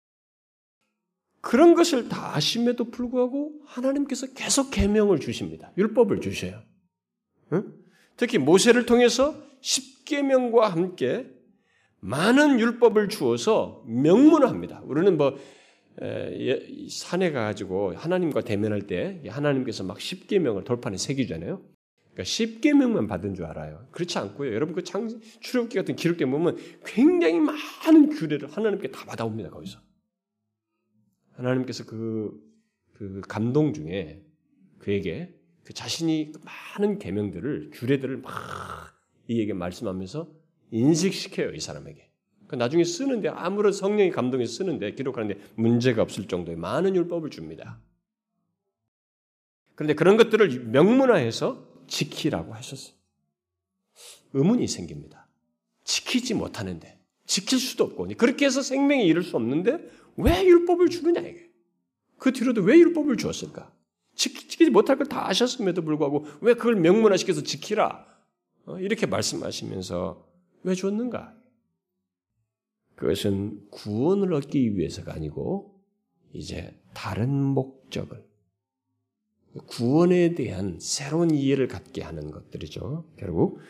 그런 1.40 1.74
것을 1.74 2.08
다 2.08 2.34
아심에도 2.34 2.90
불구하고 2.90 3.52
하나님께서 3.66 4.32
계속 4.32 4.70
계명을 4.70 5.20
주십니다. 5.20 5.70
율법을 5.76 6.20
주셔요. 6.20 6.62
응? 7.52 7.72
특히 8.16 8.38
모세를 8.38 8.86
통해서 8.86 9.36
십계명과 9.60 10.68
함께 10.68 11.30
많은 12.00 12.60
율법을 12.60 13.08
주어서 13.08 13.82
명문합니다. 13.86 14.82
우리는 14.84 15.16
뭐 15.16 15.28
에, 15.28 15.36
산에 16.90 17.30
가가지고 17.30 17.94
하나님과 17.94 18.42
대면할 18.42 18.82
때 18.82 19.22
하나님께서 19.26 19.84
막 19.84 20.00
십계명을 20.00 20.64
돌판에 20.64 20.96
새기잖아요. 20.96 21.62
그러니까 22.14 22.24
십계명만 22.24 23.06
받은 23.06 23.34
줄 23.34 23.44
알아요. 23.44 23.86
그렇지 23.90 24.18
않고요. 24.18 24.54
여러분 24.54 24.74
그 24.74 24.84
창, 24.84 25.08
출애굽기 25.40 25.76
같은 25.76 25.96
기록된 25.96 26.30
보면 26.30 26.56
굉장히 26.84 27.40
많은 27.40 28.10
규례를 28.10 28.48
하나님께 28.50 28.90
다 28.90 29.04
받아옵니다. 29.04 29.50
거기서. 29.50 29.80
하나님께서 31.32 31.84
그, 31.84 32.40
그 32.92 33.20
감동 33.26 33.72
중에 33.72 34.22
그에게 34.78 35.34
그 35.64 35.72
자신이 35.72 36.32
많은 36.78 36.98
계명들을 36.98 37.70
규례들을 37.72 38.18
막 38.18 38.32
이에게 39.26 39.52
말씀하면서 39.52 40.30
인식시켜요 40.70 41.52
이 41.52 41.60
사람에게. 41.60 42.13
그 42.54 42.56
나중에 42.56 42.84
쓰는데 42.84 43.28
아무런 43.30 43.72
성령이 43.72 44.12
감동해서 44.12 44.52
쓰는데 44.58 44.94
기록하는데 44.94 45.40
문제가 45.56 46.02
없을 46.02 46.28
정도의 46.28 46.56
많은 46.56 46.94
율법을 46.94 47.30
줍니다. 47.30 47.80
그런데 49.74 49.94
그런 49.94 50.16
것들을 50.16 50.66
명문화해서 50.66 51.66
지키라고 51.88 52.54
하셨어요. 52.54 52.94
의문이 54.34 54.68
생깁니다. 54.68 55.26
지키지 55.82 56.34
못하는데 56.34 57.00
지킬 57.26 57.58
수도 57.58 57.82
없고 57.82 58.06
그렇게 58.16 58.46
해서 58.46 58.62
생명에 58.62 59.02
이를 59.02 59.24
수 59.24 59.34
없는데 59.34 59.90
왜 60.16 60.44
율법을 60.44 60.90
주느냐 60.90 61.22
이게. 61.22 61.50
그 62.18 62.30
뒤로도 62.32 62.62
왜 62.62 62.78
율법을 62.78 63.16
주었을까? 63.16 63.72
지키지 64.14 64.70
못할 64.70 64.96
걸 64.96 65.08
다 65.08 65.28
아셨음에도 65.28 65.82
불구하고 65.82 66.26
왜 66.40 66.54
그걸 66.54 66.76
명문화시켜서 66.76 67.42
지키라? 67.42 68.06
어, 68.66 68.78
이렇게 68.78 69.06
말씀하시면서 69.06 70.24
왜 70.62 70.74
줬는가? 70.76 71.34
그것은 72.94 73.68
구원을 73.70 74.32
얻기 74.34 74.76
위해서가 74.76 75.14
아니고 75.14 75.80
이제 76.32 76.80
다른 76.94 77.30
목적을 77.32 78.24
구원에 79.66 80.34
대한 80.34 80.78
새로운 80.80 81.30
이해를 81.30 81.68
갖게 81.68 82.02
하는 82.02 82.30
것들이죠. 82.30 83.08
결국 83.16 83.60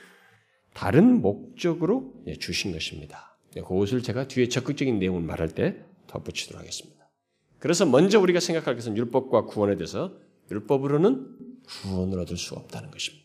다른 0.72 1.20
목적으로 1.20 2.14
주신 2.40 2.72
것입니다. 2.72 3.38
그것을 3.54 4.02
제가 4.02 4.26
뒤에 4.28 4.48
적극적인 4.48 4.98
내용을 4.98 5.22
말할 5.22 5.48
때 5.48 5.84
덧붙이도록 6.06 6.60
하겠습니다. 6.60 7.10
그래서 7.58 7.87
먼저 7.87 8.20
우리가 8.20 8.40
생각할 8.40 8.74
것은 8.74 8.96
율법과 8.96 9.44
구원에 9.44 9.76
대해서 9.76 10.18
율법으로는 10.50 11.62
구원을 11.66 12.18
얻을 12.18 12.37
수 12.37 12.54
없다는 12.54 12.90
것입니다. 12.90 13.24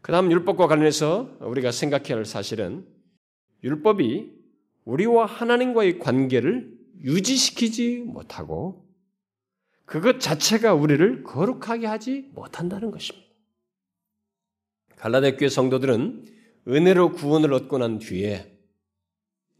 그 0.00 0.12
다음 0.12 0.30
율법과 0.30 0.68
관련해서 0.68 1.36
우리가 1.40 1.72
생각해야 1.72 2.16
할 2.16 2.24
사실은 2.24 2.86
율법이 3.64 4.37
우리와 4.88 5.26
하나님과의 5.26 5.98
관계를 5.98 6.72
유지시키지 7.02 7.98
못하고 8.06 8.88
그것 9.84 10.18
자체가 10.18 10.72
우리를 10.72 11.24
거룩하게 11.24 11.86
하지 11.86 12.30
못한다는 12.32 12.90
것입니다. 12.90 13.28
갈라데 14.96 15.36
교회 15.36 15.50
성도들은 15.50 16.24
은혜로 16.66 17.12
구원을 17.12 17.52
얻고 17.52 17.78
난 17.78 17.98
뒤에 17.98 18.58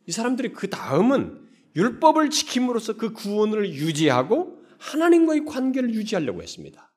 이 0.06 0.12
사람들이 0.12 0.52
그 0.52 0.70
다음은 0.70 1.46
율법을 1.76 2.30
지킴으로써 2.30 2.96
그 2.96 3.12
구원을 3.12 3.74
유지하고 3.74 4.62
하나님과의 4.78 5.44
관계를 5.44 5.92
유지하려고 5.94 6.42
했습니다. 6.42 6.90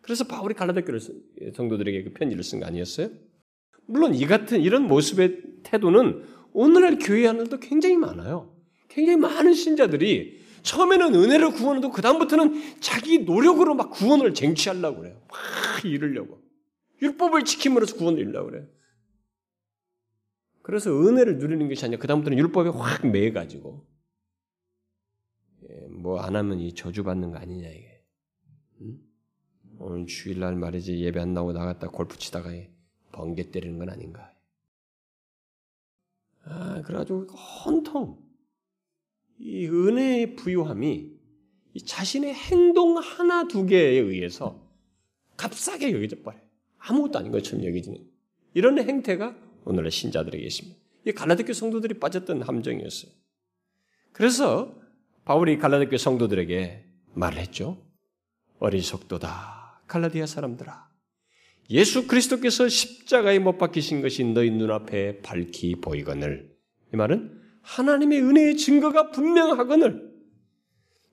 그래서 0.00 0.24
바울이 0.24 0.54
갈라데 0.54 0.82
교회 0.82 1.00
성도들에게 1.54 2.04
그 2.04 2.12
편지를 2.12 2.44
쓴 2.44 2.60
거 2.60 2.66
아니었어요? 2.66 3.10
물론 3.86 4.14
이 4.14 4.26
같은 4.26 4.60
이런 4.60 4.86
모습의 4.86 5.42
태도는 5.64 6.41
오늘날 6.52 6.98
교회 6.98 7.26
안에도 7.26 7.58
굉장히 7.58 7.96
많아요. 7.96 8.54
굉장히 8.88 9.18
많은 9.18 9.54
신자들이 9.54 10.42
처음에는 10.62 11.14
은혜를 11.14 11.52
구원하고 11.52 11.90
그다음부터는 11.90 12.80
자기 12.80 13.20
노력으로 13.20 13.74
막 13.74 13.90
구원을 13.90 14.34
쟁취하려고 14.34 15.00
그래요. 15.00 15.20
막 15.28 15.84
이루려고. 15.84 16.40
율법을 17.00 17.44
지킴으로써 17.44 17.96
구원을 17.96 18.20
이루려고 18.20 18.50
그래요. 18.50 18.66
그래서 20.62 20.90
은혜를 20.90 21.38
누리는 21.38 21.68
것이 21.68 21.84
아니라 21.84 22.00
그다음부터는 22.00 22.38
율법에 22.38 22.70
확 22.70 23.06
매여가지고 23.08 23.84
예, 25.68 25.88
뭐안 25.88 26.36
하면 26.36 26.60
이 26.60 26.72
저주받는 26.74 27.32
거 27.32 27.38
아니냐 27.38 27.68
이게. 27.68 28.04
응? 28.82 28.98
오늘 29.78 30.06
주일날 30.06 30.54
말이지 30.54 31.00
예배 31.00 31.18
안 31.18 31.34
나오고 31.34 31.52
나갔다 31.52 31.88
골프 31.88 32.16
치다가 32.16 32.50
번개 33.10 33.50
때리는 33.50 33.78
건 33.78 33.90
아닌가. 33.90 34.31
아, 36.44 36.82
그래가지고 36.82 37.26
온통 37.66 38.18
이 39.38 39.66
은혜의 39.66 40.36
부유함이 40.36 41.12
이 41.74 41.84
자신의 41.84 42.34
행동 42.34 42.98
하나 42.98 43.48
두 43.48 43.66
개에 43.66 43.98
의해서 43.98 44.68
값싸게 45.36 45.92
여겨져 45.92 46.22
버려요. 46.22 46.42
아무것도 46.78 47.18
아닌 47.18 47.32
것처럼 47.32 47.64
여기지는 47.64 47.98
이런 48.54 48.78
행태가 48.78 49.36
오늘의 49.64 49.90
신자들에게 49.90 50.44
있습니다. 50.44 50.78
이 51.06 51.12
갈라디아 51.12 51.52
성도들이 51.52 51.98
빠졌던 51.98 52.42
함정이었어요. 52.42 53.10
그래서 54.12 54.74
바울이 55.24 55.58
갈라디아 55.58 55.98
성도들에게 55.98 56.84
말을 57.14 57.38
했죠. 57.38 57.78
어리석도다. 58.58 59.82
갈라디아 59.86 60.26
사람들아. 60.26 60.91
예수 61.70 62.06
그리스도께서 62.06 62.68
십자가에 62.68 63.38
못 63.38 63.58
박히신 63.58 64.02
것이 64.02 64.24
너희 64.24 64.50
눈앞에 64.50 65.20
밝히 65.20 65.76
보이거늘. 65.76 66.50
이 66.92 66.96
말은 66.96 67.40
하나님의 67.62 68.20
은혜의 68.20 68.56
증거가 68.56 69.10
분명하거늘. 69.10 70.12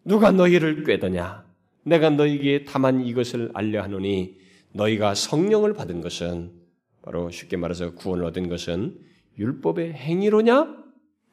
누가 0.04 0.32
너희를 0.32 0.84
꾀더냐? 0.84 1.46
내가 1.84 2.10
너희에게 2.10 2.66
다만 2.66 3.06
이것을 3.06 3.52
알려 3.54 3.82
하노니 3.84 4.38
너희가 4.74 5.16
성령을 5.16 5.74
받은 5.74 6.02
것은 6.02 6.54
바로 7.02 7.30
쉽게 7.32 7.58
말해서 7.58 7.96
구원을 7.96 8.26
얻은 8.26 8.50
것은 8.50 9.00
율법의 9.38 9.94
행위로냐? 9.94 10.76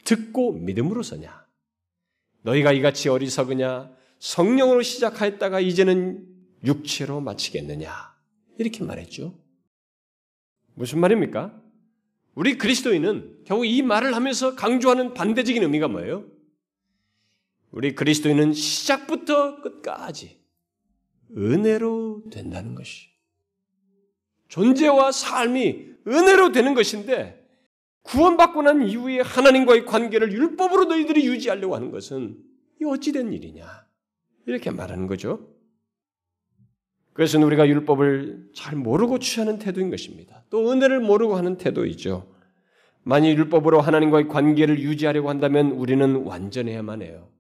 듣고 0.05 0.53
믿음으로서냐? 0.53 1.45
너희가 2.43 2.73
이같이 2.73 3.09
어리석으냐? 3.09 3.91
성령으로 4.19 4.83
시작하였다가 4.83 5.61
이제는 5.61 6.27
육체로 6.65 7.21
마치겠느냐? 7.21 8.16
이렇게 8.59 8.85
말했죠. 8.85 9.35
무슨 10.75 11.01
말입니까? 11.01 11.61
우리 12.35 12.59
그리스도인은 12.59 13.45
결국 13.45 13.65
이 13.65 13.83
말을 13.83 14.15
하면서 14.15 14.55
강조하는 14.55 15.15
반대적인 15.15 15.63
의미가 15.63 15.89
뭐예요? 15.89 16.25
우리 17.71 17.95
그리스도인은 17.95 18.53
시작부터 18.53 19.61
끝까지 19.63 20.39
은혜로 21.37 22.25
된다는 22.31 22.75
것이. 22.75 23.09
존재와 24.49 25.13
삶이 25.13 25.89
은혜로 26.07 26.53
되는 26.53 26.75
것인데 26.75 27.45
구원받고 28.03 28.63
난 28.63 28.87
이후에 28.87 29.21
하나님과의 29.21 29.85
관계를 29.85 30.33
율법으로 30.33 30.85
너희들이 30.85 31.27
유지하려고 31.27 31.75
하는 31.75 31.91
것은 31.91 32.39
이 32.81 32.85
어찌된 32.85 33.33
일이냐? 33.33 33.87
이렇게 34.47 34.71
말하는 34.71 35.07
거죠. 35.07 35.56
그것은 37.17 37.43
우리가 37.45 37.67
율법을 37.67 38.51
잘 38.55 38.77
모르고 38.77 39.19
취하는 39.21 39.59
태도인 39.59 39.89
것입니다. 39.89 40.45
또 40.51 40.71
은혜를 40.71 41.01
모르고 41.01 41.35
하는 41.37 41.57
태도이죠. 41.57 42.31
만일 43.05 43.39
율법으로 43.39 43.81
하나님과의 43.81 44.29
관계를 44.29 44.81
유지하려고 44.81 45.31
한다면 45.31 45.71
우리는 45.71 46.15
완전해야만 46.25 47.01
해요. 47.01 47.31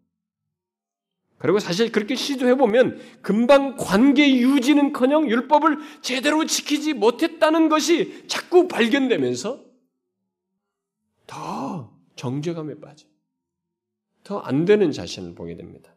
그리고 1.36 1.58
사실 1.58 1.92
그렇게 1.92 2.14
시도해보면 2.14 3.00
금방 3.20 3.76
관계 3.76 4.38
유지는 4.38 4.94
커녕 4.94 5.28
율법을 5.28 5.76
제대로 6.00 6.46
지키지 6.46 6.94
못했다는 6.94 7.68
것이 7.68 8.26
자꾸 8.28 8.68
발견되면서 8.68 9.62
더 11.26 11.92
정죄감에 12.14 12.80
빠져. 12.80 13.06
더 14.24 14.40
안 14.40 14.64
되는 14.64 14.90
자신을 14.90 15.34
보게 15.34 15.54
됩니다. 15.54 15.95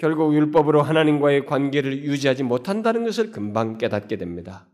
결국 0.00 0.34
율법으로 0.34 0.80
하나님과의 0.80 1.44
관계를 1.44 2.04
유지하지 2.04 2.42
못한다는 2.42 3.04
것을 3.04 3.30
금방 3.30 3.76
깨닫게 3.76 4.16
됩니다. 4.16 4.66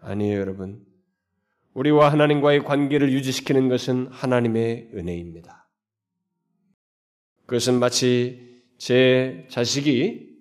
아니에요, 0.00 0.38
여러분. 0.38 0.84
우리와 1.72 2.12
하나님과의 2.12 2.64
관계를 2.64 3.12
유지시키는 3.12 3.70
것은 3.70 4.08
하나님의 4.10 4.90
은혜입니다. 4.94 5.70
그것은 7.46 7.78
마치 7.78 8.62
제 8.76 9.46
자식이 9.48 10.36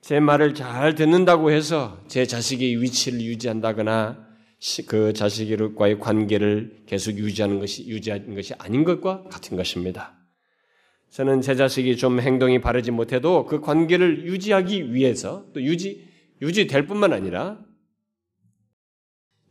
제 0.00 0.18
말을 0.18 0.54
잘 0.54 0.96
듣는다고 0.96 1.52
해서 1.52 2.02
제 2.08 2.26
자식의 2.26 2.82
위치를 2.82 3.20
유지한다거나 3.20 4.26
그 4.88 5.12
자식과의 5.12 6.00
관계를 6.00 6.82
계속 6.86 7.16
유지하는 7.16 7.60
것이 7.60 7.86
유지하는 7.86 8.34
것이 8.34 8.54
아닌 8.58 8.82
것과 8.82 9.22
같은 9.24 9.56
것입니다. 9.56 10.19
저는 11.10 11.40
제 11.40 11.54
자식이 11.56 11.96
좀 11.96 12.20
행동이 12.20 12.60
바르지 12.60 12.92
못해도 12.92 13.46
그 13.46 13.60
관계를 13.60 14.26
유지하기 14.26 14.94
위해서 14.94 15.44
또 15.52 15.62
유지 15.62 16.08
유지될 16.40 16.86
뿐만 16.86 17.12
아니라 17.12 17.58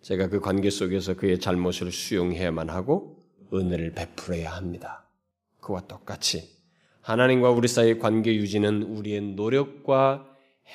제가 0.01 0.29
그 0.29 0.39
관계 0.39 0.69
속에서 0.69 1.15
그의 1.15 1.39
잘못을 1.39 1.91
수용해야만 1.91 2.69
하고 2.69 3.17
은혜를 3.53 3.91
베풀어야 3.91 4.51
합니다. 4.51 5.05
그와 5.59 5.81
똑같이 5.81 6.57
하나님과 7.01 7.51
우리 7.51 7.67
사이의 7.67 7.99
관계 7.99 8.33
유지는 8.35 8.83
우리의 8.83 9.21
노력과 9.33 10.27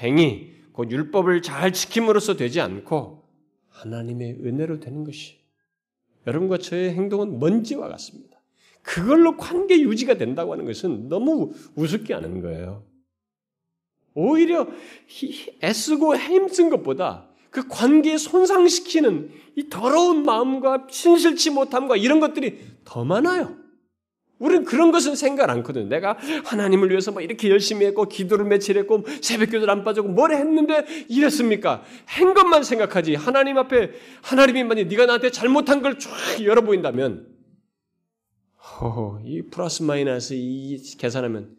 행위, 0.03 0.53
곧 0.73 0.91
율법을 0.91 1.43
잘 1.43 1.73
지킴으로써 1.73 2.37
되지 2.37 2.61
않고 2.61 3.25
하나님의 3.69 4.41
은혜로 4.45 4.81
되는 4.81 5.05
것이 5.05 5.39
여러분과 6.27 6.59
저의 6.59 6.95
행동은 6.95 7.39
먼지와 7.39 7.89
같습니다. 7.89 8.34
그걸로 8.85 9.37
관계 9.37 9.81
유지가 9.81 10.15
된다고 10.15 10.53
하는 10.53 10.67
것은 10.67 11.09
너무 11.09 11.53
우습게 11.75 12.15
하는 12.15 12.41
거예요. 12.43 12.85
오히려 14.15 14.69
애쓰고 15.63 16.17
힘쓴 16.17 16.71
것보다 16.71 17.29
그 17.51 17.67
관계에 17.67 18.17
손상시키는 18.17 19.31
이 19.57 19.69
더러운 19.69 20.23
마음과 20.23 20.87
신실치 20.91 21.51
못함과 21.51 21.97
이런 21.97 22.21
것들이 22.21 22.59
더 22.85 23.05
많아요. 23.05 23.57
우리는 24.39 24.65
그런 24.65 24.91
것은 24.91 25.15
생각 25.15 25.49
않거든요. 25.49 25.89
내가 25.89 26.19
하나님을 26.45 26.91
위해서 26.91 27.13
뭐 27.13 27.23
이렇게 27.23 27.49
열심히 27.49 27.87
했고, 27.87 28.09
기도를 28.09 28.45
며칠 28.45 28.77
했고, 28.77 29.05
새벽 29.23 29.47
기도를 29.47 29.71
안 29.71 29.85
빠지고, 29.85 30.09
뭘 30.09 30.33
했는데 30.33 30.85
이랬습니까? 31.09 31.85
한 32.05 32.35
것만 32.35 32.65
생각하지. 32.65 33.15
하나님 33.15 33.57
앞에, 33.57 33.93
하나님이 34.23 34.65
만약 34.65 34.89
네가 34.89 35.07
나한테 35.07 35.31
잘못한 35.31 35.81
걸 35.81 35.99
쫙 35.99 36.11
열어보인다면, 36.43 37.34
허, 38.65 39.21
이 39.25 39.43
플러스 39.43 39.83
마이너스 39.83 40.35
이 40.35 40.79
계산하면 40.99 41.57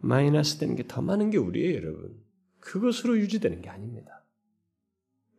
마이너스 0.00 0.58
되는 0.58 0.76
게 0.76 0.84
더 0.86 1.02
많은 1.02 1.30
게 1.30 1.38
우리예요, 1.38 1.76
여러분. 1.76 2.22
그것으로 2.60 3.18
유지되는 3.18 3.62
게 3.62 3.68
아닙니다. 3.68 4.24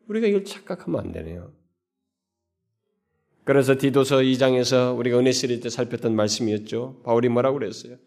우리가 0.07 0.27
이걸 0.27 0.43
착각하면 0.43 0.99
안 0.99 1.11
되네요. 1.11 1.51
그래서 3.43 3.77
디도서 3.77 4.17
2장에서 4.17 4.97
우리가 4.97 5.19
은혜 5.19 5.31
시리즈 5.31 5.61
때 5.61 5.69
살폈던 5.69 6.15
말씀이었죠. 6.15 7.01
바울이 7.03 7.29
뭐라고 7.29 7.59
그랬어요? 7.59 7.97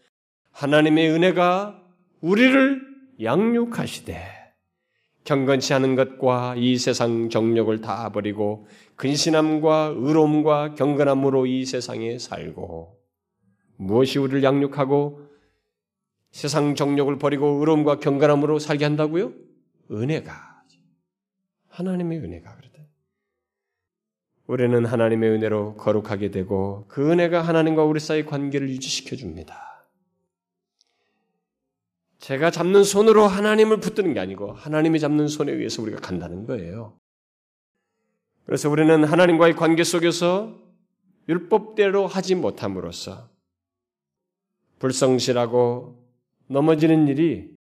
하나님의 0.51 1.11
은혜가 1.11 1.83
우리를 2.21 2.83
양육하시되 3.23 4.21
경건치 5.25 5.75
않은 5.75 5.94
것과 5.94 6.55
이 6.57 6.77
세상 6.77 7.29
정력을 7.31 7.81
다 7.81 8.11
버리고 8.11 8.66
근신함과 8.97 9.94
의로움과 9.97 10.75
경건함으로 10.75 11.47
이 11.47 11.64
세상에 11.64 12.18
살고 12.18 12.98
무엇이 13.79 14.19
우리를 14.19 14.43
양육하고 14.43 15.27
세상 16.31 16.75
정력을 16.75 17.17
버리고 17.19 17.61
의로움과 17.61 18.01
경건함으로 18.01 18.59
살게 18.59 18.85
한다고요? 18.85 19.33
은혜가 19.91 20.62
하나님의 21.69 22.19
은혜가 22.19 22.57
그러다. 22.57 22.79
우리는 24.47 24.85
하나님의 24.85 25.31
은혜로 25.31 25.77
거룩하게 25.77 26.31
되고 26.31 26.87
그 26.88 27.11
은혜가 27.11 27.41
하나님과 27.43 27.85
우리 27.85 28.01
사이 28.01 28.25
관계를 28.27 28.69
유지시켜 28.69 29.17
줍니다. 29.17 29.87
제가 32.19 32.51
잡는 32.51 32.83
손으로 32.83 33.27
하나님을 33.27 33.79
붙드는 33.79 34.12
게 34.12 34.21
아니고 34.21 34.53
하나님이 34.53 34.99
잡는 34.99 35.29
손에 35.29 35.53
의해서 35.53 35.83
우리가 35.83 36.01
간다는 36.01 36.47
거예요. 36.47 36.99
그래서 38.45 38.69
우리는 38.69 39.05
하나님과의 39.05 39.55
관계 39.55 39.85
속에서 39.85 40.59
율법대로 41.29 42.07
하지 42.07 42.35
못함으로써 42.35 43.29
불성실하고 44.79 46.05
넘어지는 46.49 47.09
일이 47.09 47.55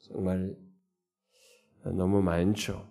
정말 0.00 0.54
너무 1.84 2.22
많죠. 2.22 2.88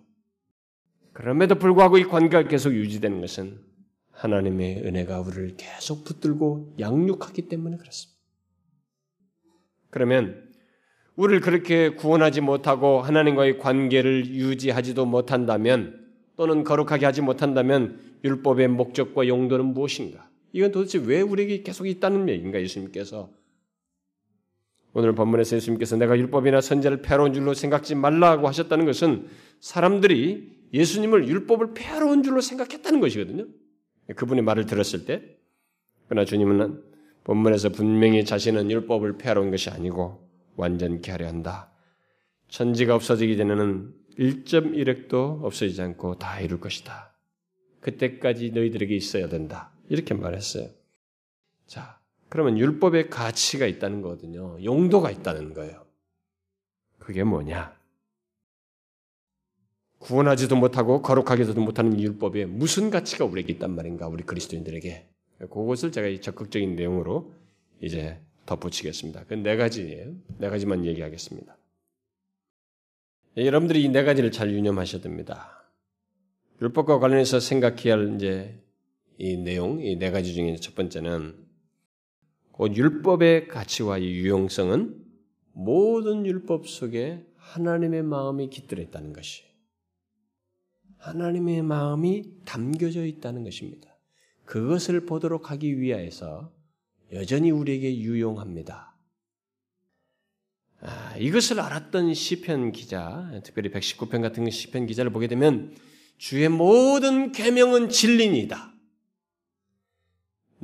그럼에도 1.12 1.56
불구하고 1.56 1.98
이 1.98 2.04
관계가 2.04 2.48
계속 2.48 2.72
유지되는 2.74 3.20
것은 3.20 3.60
하나님의 4.10 4.82
은혜가 4.84 5.20
우리를 5.20 5.56
계속 5.56 6.04
붙들고 6.04 6.76
양육하기 6.78 7.48
때문에 7.48 7.76
그렇습니다. 7.76 8.20
그러면 9.90 10.50
우리를 11.16 11.40
그렇게 11.40 11.90
구원하지 11.90 12.40
못하고 12.40 13.00
하나님과의 13.00 13.58
관계를 13.58 14.26
유지하지도 14.26 15.06
못한다면 15.06 16.04
또는 16.36 16.64
거룩하게 16.64 17.06
하지 17.06 17.20
못한다면 17.20 18.00
율법의 18.24 18.68
목적과 18.68 19.28
용도는 19.28 19.66
무엇인가? 19.66 20.28
이건 20.54 20.70
도대체 20.70 20.98
왜 20.98 21.20
우리에게 21.20 21.64
계속 21.64 21.88
있다는 21.88 22.28
얘기인가? 22.28 22.60
예수님께서 22.60 23.28
오늘 24.92 25.12
본문에서 25.12 25.56
예수님께서 25.56 25.96
내가 25.96 26.16
율법이나 26.16 26.60
선제를 26.60 27.02
패로운 27.02 27.32
줄로 27.32 27.54
생각지 27.54 27.96
말라고 27.96 28.46
하셨다는 28.46 28.84
것은 28.84 29.26
사람들이 29.58 30.68
예수님을 30.72 31.26
율법을 31.26 31.74
패로운 31.74 32.22
줄로 32.22 32.40
생각했다는 32.40 33.00
것이거든요. 33.00 33.48
그분의 34.14 34.44
말을 34.44 34.66
들었을 34.66 35.06
때 35.06 35.22
그러나 36.06 36.24
주님은 36.24 36.84
본문에서 37.24 37.70
분명히 37.70 38.24
자신은 38.24 38.70
율법을 38.70 39.18
패로운 39.18 39.50
것이 39.50 39.70
아니고 39.70 40.30
완전케 40.54 41.10
하려 41.10 41.26
한다. 41.26 41.72
천지가 42.46 42.94
없어지기 42.94 43.36
전에는 43.36 43.92
1.1핵도 44.20 45.42
없어지지 45.42 45.82
않고 45.82 46.20
다 46.20 46.38
이룰 46.38 46.60
것이다. 46.60 47.12
그때까지 47.80 48.52
너희들에게 48.52 48.94
있어야 48.94 49.28
된다. 49.28 49.73
이렇게 49.88 50.14
말했어요. 50.14 50.68
자, 51.66 51.98
그러면 52.28 52.58
율법의 52.58 53.10
가치가 53.10 53.66
있다는 53.66 54.02
거거든요. 54.02 54.62
용도가 54.62 55.10
있다는 55.10 55.54
거예요. 55.54 55.84
그게 56.98 57.22
뭐냐? 57.24 57.76
구원하지도 59.98 60.56
못하고 60.56 61.00
거룩하게도 61.00 61.58
못하는 61.60 61.98
율법에 61.98 62.44
무슨 62.46 62.90
가치가 62.90 63.24
우리에게 63.24 63.52
있단 63.54 63.74
말인가? 63.74 64.06
우리 64.08 64.22
그리스도인들에게. 64.24 65.08
그것을 65.38 65.92
제가 65.92 66.20
적극적인 66.20 66.76
내용으로 66.76 67.32
이제 67.80 68.20
덧붙이겠습니다. 68.46 69.24
그 69.24 69.34
네 69.34 69.56
가지예요. 69.56 70.14
네 70.38 70.48
가지만 70.50 70.84
얘기하겠습니다. 70.84 71.56
여러분들이 73.36 73.82
이 73.82 73.88
네 73.88 74.04
가지를 74.04 74.30
잘 74.30 74.52
유념하셔야 74.52 75.00
됩니다. 75.02 75.64
율법과 76.60 76.98
관련해서 76.98 77.40
생각해야 77.40 77.94
할 77.94 78.14
이제 78.16 78.60
이 79.18 79.36
내용, 79.36 79.80
이 79.80 79.96
네 79.96 80.10
가지 80.10 80.34
중에 80.34 80.56
첫 80.56 80.74
번째는 80.74 81.36
그 82.56 82.72
율법의 82.72 83.48
가치와 83.48 83.98
이 83.98 84.06
유용성은 84.06 85.02
모든 85.52 86.26
율법 86.26 86.68
속에 86.68 87.24
하나님의 87.36 88.02
마음이 88.02 88.50
깃들어 88.50 88.82
있다는 88.82 89.12
것이 89.12 89.42
하나님의 90.98 91.62
마음이 91.62 92.24
담겨져 92.44 93.04
있다는 93.04 93.44
것입니다. 93.44 93.88
그것을 94.44 95.04
보도록 95.06 95.50
하기 95.50 95.80
위하여서 95.80 96.52
여전히 97.12 97.50
우리에게 97.50 97.98
유용합니다. 97.98 98.96
아, 100.80 101.16
이것을 101.18 101.60
알았던 101.60 102.14
시편 102.14 102.72
기자, 102.72 103.30
특별히 103.44 103.70
119편 103.70 104.20
같은 104.20 104.48
시편 104.50 104.86
기자를 104.86 105.12
보게 105.12 105.28
되면 105.28 105.74
주의 106.18 106.48
모든 106.48 107.32
계명은 107.32 107.88
진리니다. 107.88 108.73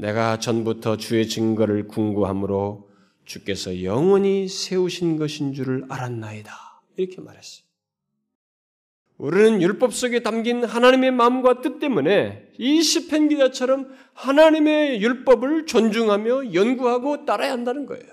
내가 0.00 0.38
전부터 0.38 0.96
주의 0.96 1.28
증거를 1.28 1.86
궁구함으로 1.86 2.88
주께서 3.26 3.82
영원히 3.84 4.48
세우신 4.48 5.18
것인 5.18 5.52
줄을 5.52 5.84
알았나이다. 5.90 6.50
이렇게 6.96 7.20
말했어요. 7.20 7.64
우리는 9.18 9.60
율법 9.60 9.92
속에 9.92 10.20
담긴 10.20 10.64
하나님의 10.64 11.10
마음과 11.10 11.60
뜻 11.60 11.78
때문에 11.78 12.48
이 12.58 12.82
시편 12.82 13.28
기자처럼 13.28 13.90
하나님의 14.14 15.02
율법을 15.02 15.66
존중하며 15.66 16.54
연구하고 16.54 17.26
따라야 17.26 17.52
한다는 17.52 17.84
거예요. 17.84 18.08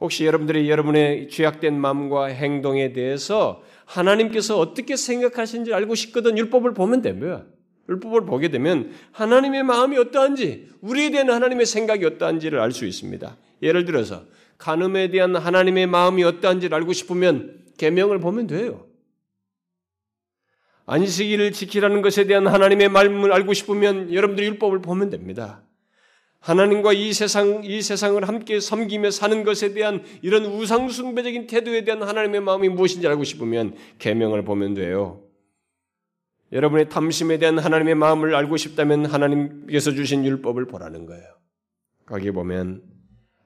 혹시 0.00 0.24
여러분들이 0.24 0.70
여러분의 0.70 1.28
죄악된 1.28 1.78
마음과 1.78 2.26
행동에 2.26 2.92
대해서 2.92 3.64
하나님께서 3.86 4.58
어떻게 4.58 4.94
생각하시는지 4.94 5.74
알고 5.74 5.96
싶거든 5.96 6.38
율법을 6.38 6.72
보면 6.72 7.02
되고요. 7.02 7.61
율법을 7.88 8.24
보게 8.26 8.48
되면 8.48 8.92
하나님의 9.12 9.62
마음이 9.64 9.98
어떠한지, 9.98 10.68
우리에 10.80 11.10
대한 11.10 11.30
하나님의 11.30 11.66
생각이 11.66 12.04
어떠한지를 12.04 12.60
알 12.60 12.72
수 12.72 12.86
있습니다. 12.86 13.36
예를 13.62 13.84
들어서 13.84 14.24
간음에 14.58 15.10
대한 15.10 15.34
하나님의 15.36 15.86
마음이 15.86 16.22
어떠한지를 16.24 16.74
알고 16.76 16.92
싶으면 16.92 17.62
계명을 17.78 18.20
보면 18.20 18.46
돼요. 18.46 18.86
안식일을 20.86 21.52
지키라는 21.52 22.02
것에 22.02 22.26
대한 22.26 22.46
하나님의 22.46 22.88
말씀을 22.88 23.32
알고 23.32 23.54
싶으면 23.54 24.12
여러분들이 24.12 24.46
율법을 24.48 24.80
보면 24.80 25.10
됩니다. 25.10 25.62
하나님과 26.40 26.92
이 26.92 27.12
세상, 27.12 27.62
이 27.64 27.82
세상을 27.82 28.26
함께 28.26 28.58
섬기며 28.58 29.12
사는 29.12 29.44
것에 29.44 29.74
대한 29.74 30.02
이런 30.22 30.44
우상 30.44 30.88
숭배적인 30.88 31.46
태도에 31.46 31.84
대한 31.84 32.02
하나님의 32.02 32.40
마음이 32.40 32.68
무엇인지 32.68 33.06
알고 33.06 33.22
싶으면 33.22 33.76
계명을 34.00 34.44
보면 34.44 34.74
돼요. 34.74 35.22
여러분의 36.52 36.90
탐심에 36.90 37.38
대한 37.38 37.58
하나님의 37.58 37.94
마음을 37.94 38.34
알고 38.34 38.58
싶다면 38.58 39.06
하나님께서 39.06 39.92
주신 39.92 40.24
율법을 40.24 40.66
보라는 40.66 41.06
거예요. 41.06 41.24
거기 42.04 42.30
보면 42.30 42.82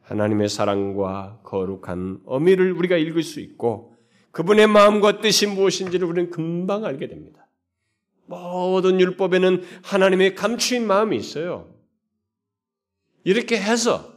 하나님의 0.02 0.48
사랑과 0.48 1.40
거룩한 1.44 2.20
어미를 2.26 2.72
우리가 2.72 2.96
읽을 2.96 3.22
수 3.22 3.40
있고 3.40 3.96
그분의 4.32 4.66
마음과 4.66 5.20
뜻이 5.20 5.46
무엇인지를 5.46 6.06
우리는 6.06 6.30
금방 6.30 6.84
알게 6.84 7.08
됩니다. 7.08 7.48
모든 8.26 9.00
율법에는 9.00 9.62
하나님의 9.84 10.34
감추인 10.34 10.86
마음이 10.86 11.16
있어요. 11.16 11.72
이렇게 13.22 13.56
해서 13.56 14.12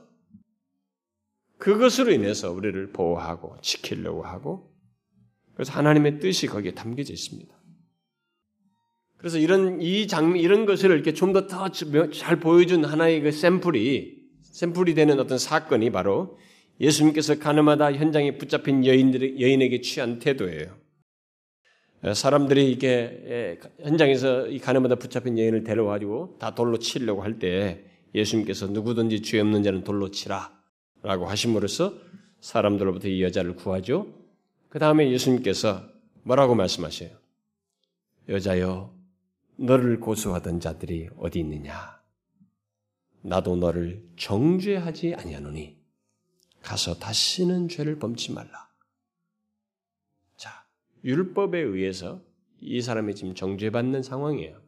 그것으로 1.60 2.12
인해서 2.12 2.52
우리를 2.52 2.92
보호하고 2.92 3.58
지키려고 3.62 4.24
하고 4.24 4.74
그래서 5.54 5.74
하나님의 5.74 6.20
뜻이 6.20 6.48
거기에 6.48 6.74
담겨져 6.74 7.14
있습니다. 7.14 7.59
그래서 9.20 9.38
이런 9.38 9.82
이장 9.82 10.38
이런 10.38 10.66
것을 10.66 10.92
이렇게 10.92 11.14
좀 11.14 11.34
더 11.34 11.46
더 11.48 11.70
잘 12.12 12.40
보여준 12.40 12.86
하나의 12.86 13.22
그 13.22 13.32
샘플이 13.32 14.18
샘플이 14.44 14.94
되는 14.94 15.20
어떤 15.20 15.38
사건이 15.38 15.92
바로 15.92 16.38
예수님께서 16.80 17.38
가늠하다 17.38 17.94
현장에 17.94 18.38
붙잡힌 18.38 18.86
여인들 18.86 19.42
여인에게 19.42 19.82
취한 19.82 20.20
태도예요. 20.20 20.78
사람들이 22.14 22.72
이게 22.72 23.60
현장에서 23.82 24.48
이 24.48 24.58
가늠하다 24.60 24.96
붙잡힌 24.96 25.38
여인을 25.38 25.66
데려와가지고 25.66 26.38
다 26.40 26.56
돌로 26.56 26.80
치려고 26.80 27.22
할 27.22 27.38
때 27.40 27.84
예수님께서 28.16 28.68
누구든지 28.68 29.22
죄 29.22 29.40
없는 29.42 29.62
자는 29.64 29.84
돌로 29.84 30.10
치라라고 30.12 31.28
하심으로써 31.28 31.94
사람들로부터 32.40 33.10
이 33.10 33.22
여자를 33.22 33.56
구하죠. 33.56 34.08
그 34.70 34.80
다음에 34.80 35.12
예수님께서 35.12 35.84
뭐라고 36.24 36.56
말씀하셔요? 36.56 37.10
여자여, 38.30 38.94
너를 39.60 40.00
고소하던 40.00 40.62
자들이 40.62 41.10
어디 41.18 41.40
있느냐? 41.40 42.02
나도 43.22 43.58
너를 43.58 44.08
정죄하지 44.18 45.16
아니하노니 45.16 45.78
가서 46.62 46.98
다시는 46.98 47.68
죄를 47.68 48.00
범치 48.00 48.32
말라. 48.32 48.70
자, 50.38 50.66
율법에 51.04 51.60
의해서 51.60 52.24
이 52.62 52.82
사람이 52.82 53.16
지금 53.16 53.36
정죄받는 53.36 54.02
상황이에요. 54.02 54.62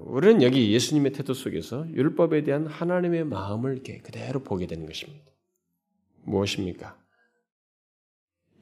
우리는 0.00 0.42
여기 0.42 0.72
예수님의 0.72 1.12
태도 1.12 1.34
속에서 1.34 1.86
율법에 1.90 2.42
대한 2.42 2.66
하나님의 2.66 3.24
마음을 3.24 3.82
그대로 3.82 4.42
보게 4.42 4.66
되는 4.66 4.86
것입니다. 4.86 5.30
무엇입니까? 6.24 6.98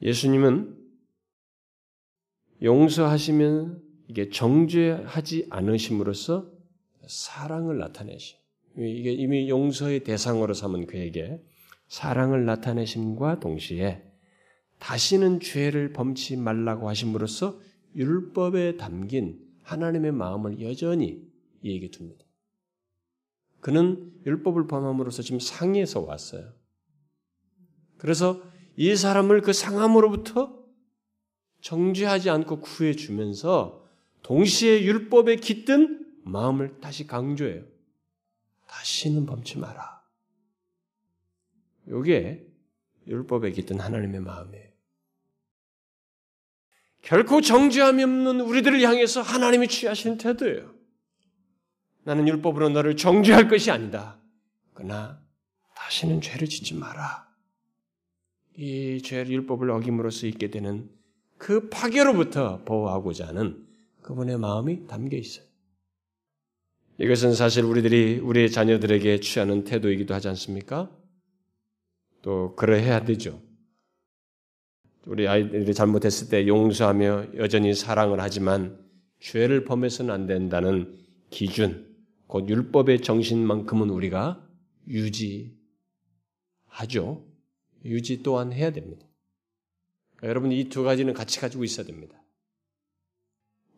예수님은 0.01 0.77
용서하시면 2.61 3.86
이게 4.07 4.29
정죄하지 4.29 5.47
않으심으로써 5.49 6.51
사랑을 7.07 7.77
나타내시. 7.77 8.37
이게 8.77 9.11
이미 9.11 9.49
용서의 9.49 10.03
대상으로 10.03 10.53
삼은 10.53 10.87
그에게 10.87 11.41
사랑을 11.87 12.45
나타내심과 12.45 13.39
동시에 13.39 14.03
다시는 14.79 15.39
죄를 15.39 15.93
범치 15.93 16.37
말라고 16.37 16.87
하심으로써 16.89 17.59
율법에 17.95 18.77
담긴 18.77 19.39
하나님의 19.63 20.11
마음을 20.11 20.61
여전히 20.61 21.21
이에게 21.63 21.89
둡니다. 21.89 22.23
그는 23.59 24.13
율법을 24.25 24.67
범함으로써 24.67 25.23
지금 25.23 25.39
상해서 25.39 26.01
왔어요. 26.01 26.53
그래서 27.97 28.41
이 28.75 28.95
사람을 28.95 29.41
그 29.41 29.53
상함으로부터 29.53 30.63
정죄하지 31.61 32.29
않고 32.29 32.59
구해주면서 32.59 33.86
동시에 34.23 34.83
율법에 34.83 35.37
깃든 35.37 36.05
마음을 36.25 36.79
다시 36.81 37.07
강조해요. 37.07 37.63
다시는 38.67 39.25
범치 39.25 39.57
마라. 39.57 40.01
요게 41.87 42.45
율법에 43.07 43.51
깃든 43.51 43.79
하나님의 43.79 44.19
마음이에요. 44.21 44.67
결코 47.01 47.39
정죄함이 47.39 48.03
없는 48.03 48.41
우리들을 48.41 48.81
향해서 48.81 49.21
하나님이 49.21 49.69
취하시는 49.69 50.17
태도예요. 50.17 50.73
나는 52.03 52.27
율법으로 52.27 52.69
너를 52.69 52.97
정죄할 52.97 53.47
것이 53.47 53.71
아니다. 53.71 54.19
그러나 54.73 55.21
다시는 55.75 56.19
죄를 56.21 56.49
짓지 56.49 56.73
마라. 56.73 57.27
이 58.57 59.01
죄를 59.01 59.31
율법을 59.31 59.69
어김으로써 59.69 60.27
있게 60.27 60.49
되는 60.49 60.89
그 61.37 61.69
파괴로부터 61.69 62.63
보호하고자 62.65 63.27
하는 63.27 63.66
그분의 64.07 64.37
마음이 64.37 64.87
담겨 64.87 65.17
있어요. 65.17 65.45
이것은 66.97 67.33
사실 67.33 67.65
우리들이 67.65 68.19
우리의 68.19 68.49
자녀들에게 68.49 69.19
취하는 69.19 69.65
태도이기도 69.65 70.13
하지 70.13 70.29
않습니까? 70.29 70.89
또 72.21 72.55
그러해야 72.55 73.03
되죠. 73.03 73.41
우리 75.05 75.27
아이들이 75.27 75.73
잘못했을 75.73 76.29
때 76.29 76.47
용서하며 76.47 77.35
여전히 77.35 77.73
사랑을 77.73 78.21
하지만 78.21 78.79
죄를 79.19 79.65
범해서는 79.65 80.13
안 80.13 80.25
된다는 80.25 80.97
기준, 81.29 81.93
곧 82.27 82.47
율법의 82.47 83.01
정신만큼은 83.01 83.89
우리가 83.89 84.41
유지하죠. 84.87 85.51
유지 87.83 88.23
또한 88.23 88.53
해야 88.53 88.71
됩니다. 88.71 89.05
여러분 90.23 90.53
이 90.53 90.69
두 90.69 90.83
가지는 90.83 91.13
같이 91.13 91.41
가지고 91.41 91.65
있어야 91.65 91.85
됩니다. 91.85 92.17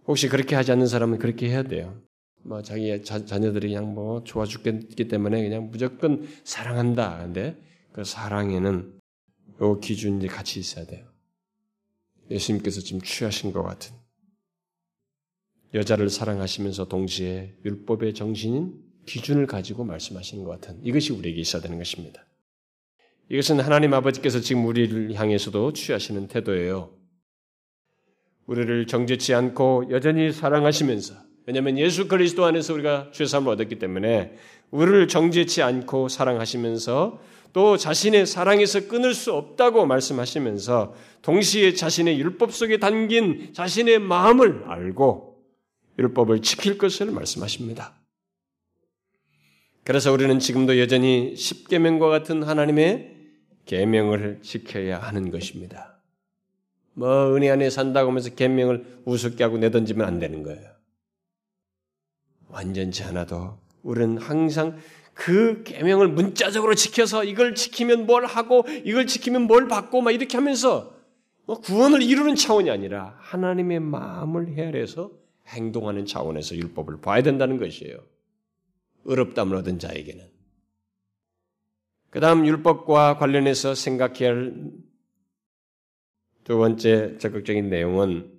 혹시 0.10 0.28
그렇게 0.28 0.56
하지 0.56 0.72
않는 0.72 0.88
사람은 0.88 1.20
그렇게 1.20 1.50
해야 1.50 1.62
돼요. 1.62 2.02
뭐 2.42 2.64
자기 2.64 3.04
자, 3.04 3.24
자녀들이 3.24 3.68
그냥 3.68 3.94
뭐 3.94 4.24
좋아 4.24 4.44
죽겠기 4.44 5.08
때문에 5.08 5.44
그냥 5.44 5.70
무조건 5.70 6.28
사랑한다. 6.44 7.20
근데 7.20 7.62
그 7.92 8.04
사랑에는 8.04 9.00
요 9.62 9.80
기준이 9.80 10.28
같이 10.28 10.60
있어야 10.60 10.88
돼요. 10.88 11.06
예수님께서 12.32 12.82
지금 12.82 13.02
취하신 13.02 13.54
것 13.54 13.62
같은 13.62 13.96
여자를 15.76 16.10
사랑하시면서 16.10 16.88
동시에 16.88 17.56
율법의 17.64 18.16
정신인 18.16 18.82
기준을 19.06 19.46
가지고 19.46 19.84
말씀하시는 19.84 20.44
것 20.44 20.60
같은 20.60 20.84
이것이 20.84 21.14
우리에게 21.14 21.40
있어야 21.40 21.62
되는 21.62 21.78
것입니다. 21.78 22.26
이것은 23.30 23.60
하나님 23.60 23.94
아버지께서 23.94 24.40
지금 24.40 24.66
우리를 24.66 25.14
향해서도 25.14 25.74
취하시는 25.74 26.30
태도예요. 26.30 26.99
우리를 28.50 28.88
정죄치 28.88 29.36
않고 29.36 29.86
여전히 29.92 30.32
사랑하시면서 30.32 31.14
왜냐하면 31.46 31.78
예수 31.78 32.08
그리스도 32.08 32.46
안에서 32.46 32.74
우리가 32.74 33.12
죄사함을 33.14 33.52
얻었기 33.54 33.78
때문에 33.78 34.34
우리를 34.72 35.08
정죄치 35.08 35.62
않고 35.62 36.10
사랑하시면서 36.10 37.20
또 37.54 37.78
자신의 37.78 38.26
사랑에서 38.26 38.88
끊을 38.88 39.14
수 39.14 39.34
없다고 39.34 39.86
말씀하시면서 39.86 40.96
동시에 41.22 41.74
자신의 41.74 42.20
율법 42.20 42.52
속에 42.52 42.78
담긴 42.78 43.54
자신의 43.54 44.00
마음을 44.00 44.64
알고 44.66 45.44
율법을 46.00 46.42
지킬 46.42 46.80
것을 46.80 47.12
말씀하십니다. 47.12 48.00
그래서 49.84 50.12
우리는 50.12 50.40
지금도 50.40 50.80
여전히 50.80 51.36
십계명과 51.36 52.10
같은 52.10 52.42
하나님의 52.44 53.16
계명을 53.66 54.40
지켜야 54.42 55.00
하는 55.00 55.30
것입니다. 55.30 55.99
뭐 57.00 57.34
은혜 57.34 57.50
안에 57.50 57.70
산다고 57.70 58.10
하면서 58.10 58.30
계명을 58.36 59.04
우습게 59.06 59.42
하고 59.42 59.58
내던지면 59.58 60.06
안 60.06 60.20
되는 60.20 60.44
거예요. 60.44 60.70
완전치 62.50 63.04
않아도 63.04 63.58
우리는 63.84 64.18
항상 64.18 64.78
그 65.14 65.64
계명을 65.64 66.10
문자적으로 66.10 66.76
지켜서 66.76 67.24
이걸 67.24 67.56
지키면 67.56 68.06
뭘 68.06 68.26
하고 68.26 68.66
이걸 68.84 69.08
지키면 69.08 69.44
뭘 69.44 69.70
받고 69.70 70.02
막 70.02 70.12
이렇게 70.12 70.36
하면서 70.36 70.94
뭐 71.46 71.62
구원을 71.62 72.02
이루는 72.02 72.36
차원이 72.36 72.70
아니라 72.70 73.16
하나님의 73.20 73.80
마음을 73.80 74.50
헤아려서 74.50 75.12
행동하는 75.48 76.06
차원에서 76.06 76.58
율법을 76.58 77.00
봐야 77.00 77.24
된다는 77.24 77.58
것이에요. 77.58 77.98
의롭담을 79.06 79.56
얻은 79.56 79.80
자에게는. 79.80 80.26
그 82.10 82.20
다음 82.20 82.46
율법과 82.46 83.18
관련해서 83.18 83.74
생각해야 83.74 84.32
할 84.32 84.54
두 86.50 86.58
번째 86.58 87.16
적극적인 87.20 87.70
내용은 87.70 88.32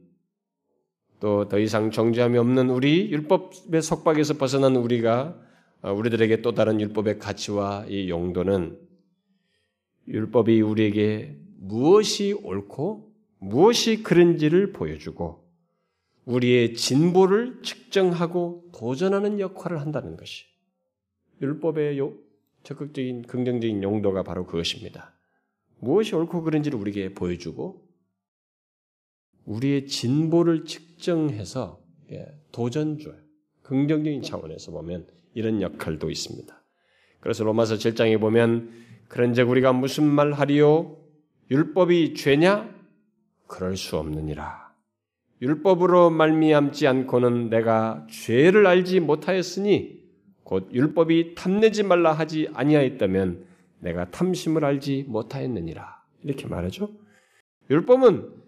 또 1.20 1.48
더 1.48 1.60
이상 1.60 1.92
정죄함이 1.92 2.38
없는 2.38 2.68
우리 2.68 3.08
율법의 3.12 3.80
속박에서 3.80 4.34
벗어난 4.34 4.74
우리가 4.74 5.40
어, 5.82 5.92
우리들에게 5.92 6.42
또 6.42 6.52
다른 6.52 6.80
율법의 6.80 7.20
가치와 7.20 7.86
이 7.88 8.10
용도는 8.10 8.80
율법이 10.08 10.60
우리에게 10.60 11.36
무엇이 11.60 12.32
옳고 12.32 13.12
무엇이 13.38 14.02
그른지를 14.02 14.72
보여주고 14.72 15.48
우리의 16.24 16.74
진보를 16.74 17.62
측정하고 17.62 18.72
도전하는 18.74 19.38
역할을 19.38 19.80
한다는 19.80 20.16
것이 20.16 20.46
율법의 21.40 22.00
적극적인 22.64 23.22
긍정적인 23.22 23.84
용도가 23.84 24.24
바로 24.24 24.46
그것입니다. 24.46 25.14
무엇이 25.78 26.16
옳고 26.16 26.42
그른지를 26.42 26.76
우리에게 26.76 27.14
보여주고 27.14 27.79
우리의 29.50 29.86
진보를 29.86 30.64
측정해서 30.64 31.80
예, 32.12 32.26
도전줘요. 32.52 33.14
긍정적인 33.62 34.22
차원에서 34.22 34.70
보면 34.70 35.06
이런 35.34 35.60
역할도 35.60 36.10
있습니다. 36.10 36.62
그래서 37.20 37.44
로마서 37.44 37.74
7장에 37.74 38.18
보면 38.20 38.70
그런즉 39.08 39.48
우리가 39.48 39.72
무슨 39.72 40.04
말 40.04 40.32
하리요? 40.32 40.96
율법이 41.50 42.14
죄냐? 42.14 42.72
그럴 43.48 43.76
수 43.76 43.96
없느니라. 43.96 44.70
율법으로 45.42 46.10
말미암지 46.10 46.86
않고는 46.86 47.50
내가 47.50 48.06
죄를 48.08 48.66
알지 48.66 49.00
못하였으니 49.00 50.00
곧 50.44 50.68
율법이 50.72 51.34
탐내지 51.34 51.82
말라 51.82 52.12
하지 52.12 52.48
아니하였다면 52.52 53.46
내가 53.80 54.10
탐심을 54.10 54.64
알지 54.64 55.06
못하였느니라. 55.08 56.02
이렇게 56.22 56.46
말하죠. 56.46 56.90
율법은 57.70 58.39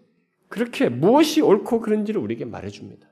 그렇게 0.53 0.87
무엇이 0.87 1.41
옳고 1.41 1.81
그른지를 1.81 2.21
우리에게 2.21 2.45
말해줍니다. 2.45 3.07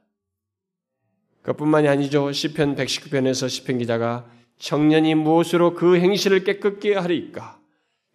그뿐만이 1.41 1.87
아니죠. 1.87 2.31
시편 2.31 2.75
119편에서 2.75 3.49
시편 3.49 3.79
기자가 3.79 4.29
청년이 4.59 5.15
무엇으로 5.15 5.73
그 5.73 5.97
행실을 5.97 6.43
깨끗게 6.43 6.93
하리까? 6.93 7.59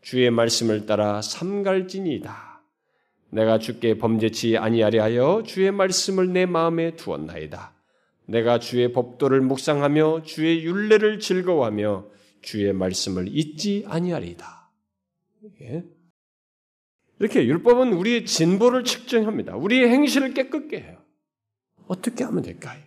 주의 0.01 0.31
말씀을 0.31 0.87
따라 0.87 1.21
삼갈지니이다. 1.23 2.63
내가 3.31 3.59
주께 3.59 3.99
범죄치 3.99 4.59
아니하려 4.59 5.03
하여 5.03 5.43
주의 5.45 5.73
말씀을 5.73 6.33
내 6.33 6.47
마음에 6.47 6.95
두었나이다. 6.95 7.75
내가 8.27 8.61
주의 8.61 8.93
법도를 8.93 9.41
묵상하며 9.41 10.23
주의 10.23 10.65
윤례를 10.65 11.19
즐거워하며 11.19 12.07
주의 12.43 12.73
말씀을 12.73 13.27
잊지 13.27 13.87
아니하리이다. 13.89 14.71
예? 15.63 15.96
이렇게 17.19 17.47
율법은 17.47 17.93
우리의 17.93 18.27
진보를 18.27 18.85
측정합니다. 18.85 19.57
우리의 19.57 19.89
행실을 19.89 20.35
깨끗게 20.35 20.81
해요. 20.81 20.99
어떻게 21.87 22.25
하면 22.25 22.43
될까요? 22.43 22.83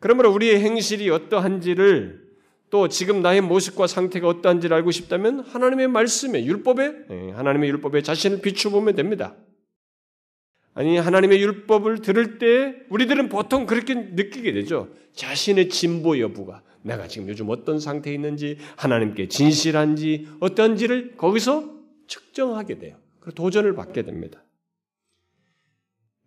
그러므로 0.00 0.32
우리의 0.32 0.60
행실이 0.60 1.08
어떠한지를 1.10 2.22
또 2.70 2.88
지금 2.88 3.22
나의 3.22 3.40
모습과 3.40 3.86
상태가 3.86 4.26
어떠한지를 4.28 4.74
알고 4.76 4.90
싶다면 4.90 5.40
하나님의 5.40 5.88
말씀에 5.88 6.44
율법에 6.44 6.92
예, 7.10 7.30
하나님의 7.32 7.68
율법에 7.70 8.02
자신을 8.02 8.40
비춰보면 8.40 8.94
됩니다. 8.94 9.36
아니 10.74 10.96
하나님의 10.96 11.40
율법을 11.42 12.00
들을 12.00 12.38
때 12.38 12.74
우리들은 12.88 13.28
보통 13.28 13.66
그렇게 13.66 13.94
느끼게 13.94 14.52
되죠. 14.52 14.88
자신의 15.12 15.68
진보 15.68 16.18
여부가 16.18 16.62
내가 16.80 17.06
지금 17.06 17.28
요즘 17.28 17.50
어떤 17.50 17.78
상태에 17.78 18.14
있는지 18.14 18.56
하나님께 18.76 19.28
진실한지 19.28 20.28
어떤지를 20.40 21.16
거기서 21.16 21.81
측정하게 22.12 22.78
돼요. 22.78 22.96
그리고 23.20 23.34
도전을 23.34 23.74
받게 23.74 24.02
됩니다. 24.02 24.42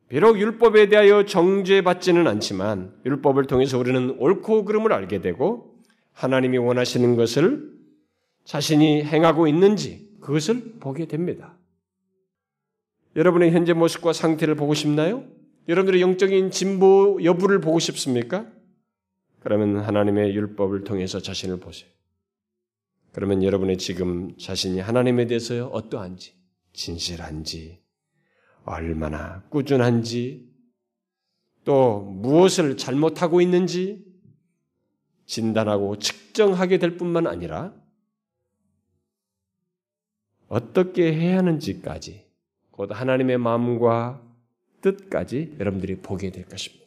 비록 0.08 0.40
율법에 0.40 0.90
대하여 0.90 1.26
정죄받지는 1.26 2.28
않지만 2.28 2.96
율법을 3.06 3.48
통해서 3.48 3.78
우리는 3.78 4.16
옳고 4.20 4.66
그름을 4.66 4.94
알게 4.94 5.22
되고 5.22 5.76
하나님이 6.14 6.58
원하시는 6.58 7.16
것을 7.16 7.74
자신이 8.46 9.04
행하고 9.04 9.48
있는지 9.48 10.10
그것을 10.22 10.76
보게 10.80 11.06
됩니다. 11.06 11.58
여러분의 13.16 13.52
현재 13.52 13.74
모습과 13.74 14.14
상태를 14.14 14.56
보고 14.56 14.74
싶나요? 14.74 15.24
여러분들의 15.68 16.02
영적인 16.02 16.52
진보 16.52 17.20
여부를 17.24 17.60
보고 17.60 17.80
싶습니까? 17.80 18.46
그러면 19.40 19.80
하나님의 19.80 20.36
율법을 20.36 20.84
통해서 20.84 21.20
자신을 21.20 21.60
보세요. 21.60 21.95
그러면 23.16 23.44
여러분의 23.44 23.78
지금 23.78 24.38
자신이 24.38 24.82
하나님에 24.82 25.26
대해서 25.26 25.68
어떠한지, 25.68 26.36
진실한지, 26.74 27.82
얼마나 28.66 29.42
꾸준한지, 29.44 30.54
또 31.64 32.02
무엇을 32.02 32.76
잘못하고 32.76 33.40
있는지 33.40 34.06
진단하고 35.28 35.98
측정하게 35.98 36.78
될 36.78 36.98
뿐만 36.98 37.26
아니라 37.26 37.74
어떻게 40.50 41.14
해야 41.14 41.38
하는지까지 41.38 42.30
곧 42.70 42.92
하나님의 42.92 43.38
마음과 43.38 44.22
뜻까지 44.82 45.56
여러분들이 45.58 46.02
보게 46.02 46.32
될 46.32 46.44
것입니다. 46.50 46.86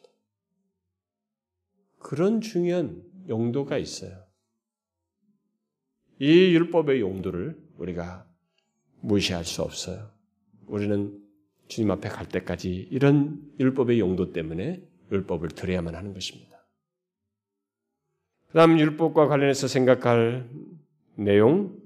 그런 1.99 2.43
중요한 2.43 3.03
용도가 3.31 3.79
있어요. 3.79 4.28
이 6.21 6.55
율법의 6.55 7.01
용도를 7.01 7.57
우리가 7.77 8.27
무시할 9.01 9.45
수 9.45 9.63
없어요. 9.63 10.11
우리는 10.67 11.19
주님 11.69 11.91
앞에 11.91 12.09
갈 12.09 12.29
때까지 12.29 12.89
이런 12.91 13.41
율법의 13.61 14.01
용도 14.01 14.33
때문에 14.33 14.83
율법을 15.13 15.51
들어야만 15.51 15.95
하는 15.95 16.13
것입니다. 16.13 16.59
그 18.49 18.55
다음 18.55 18.79
율법과 18.79 19.29
관련해서 19.29 19.69
생각할 19.69 20.49
내용, 21.17 21.77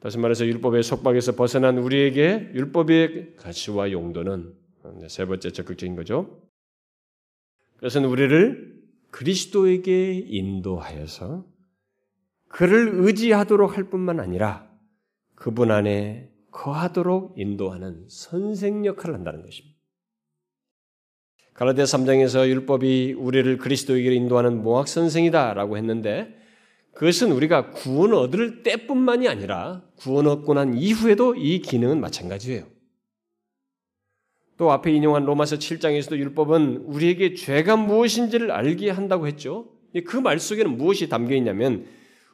다시 0.00 0.18
말해서 0.18 0.46
율법의 0.46 0.82
속박에서 0.82 1.36
벗어난 1.36 1.78
우리에게 1.78 2.50
율법의 2.54 3.36
가치와 3.36 3.92
용도는 3.92 4.54
세 5.08 5.26
번째 5.26 5.50
적극적인 5.50 5.94
거죠. 5.94 6.42
그것은 7.76 8.04
우리를 8.04 8.82
그리스도에게 9.10 10.14
인도하여서 10.14 11.51
그를 12.52 12.90
의지하도록 12.92 13.76
할 13.76 13.84
뿐만 13.84 14.20
아니라 14.20 14.70
그분 15.34 15.70
안에 15.70 16.30
거하도록 16.50 17.34
인도하는 17.38 18.04
선생 18.08 18.84
역할을 18.84 19.14
한다는 19.14 19.42
것입니다. 19.42 19.74
가라데 21.54 21.82
3장에서 21.84 22.46
율법이 22.46 23.14
우리를 23.14 23.56
그리스도에게 23.56 24.14
인도하는 24.14 24.62
모학 24.62 24.86
선생이다라고 24.86 25.78
했는데 25.78 26.38
그것은 26.92 27.32
우리가 27.32 27.70
구원 27.70 28.12
얻을 28.12 28.62
때뿐만이 28.62 29.28
아니라 29.28 29.82
구원 29.96 30.26
얻고 30.26 30.52
난 30.52 30.74
이후에도 30.74 31.34
이 31.34 31.60
기능은 31.60 32.00
마찬가지예요. 32.00 32.66
또 34.58 34.70
앞에 34.72 34.92
인용한 34.92 35.24
로마서 35.24 35.56
7장에서도 35.56 36.18
율법은 36.18 36.84
우리에게 36.84 37.34
죄가 37.34 37.76
무엇인지를 37.76 38.50
알게 38.50 38.90
한다고 38.90 39.26
했죠. 39.26 39.70
그 40.06 40.18
말 40.18 40.38
속에는 40.38 40.76
무엇이 40.76 41.08
담겨 41.08 41.34
있냐면 41.34 41.86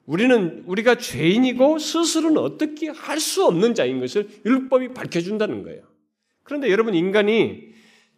우리는 0.08 0.64
우리가 0.64 0.96
죄인이고 0.96 1.78
스스로는 1.78 2.38
어떻게 2.38 2.88
할 2.88 3.20
수 3.20 3.44
없는 3.44 3.74
자인 3.74 4.00
것을 4.00 4.26
율법이 4.46 4.94
밝혀준다는 4.94 5.62
거예요. 5.64 5.82
그런데 6.44 6.70
여러분 6.70 6.94
인간이 6.94 7.68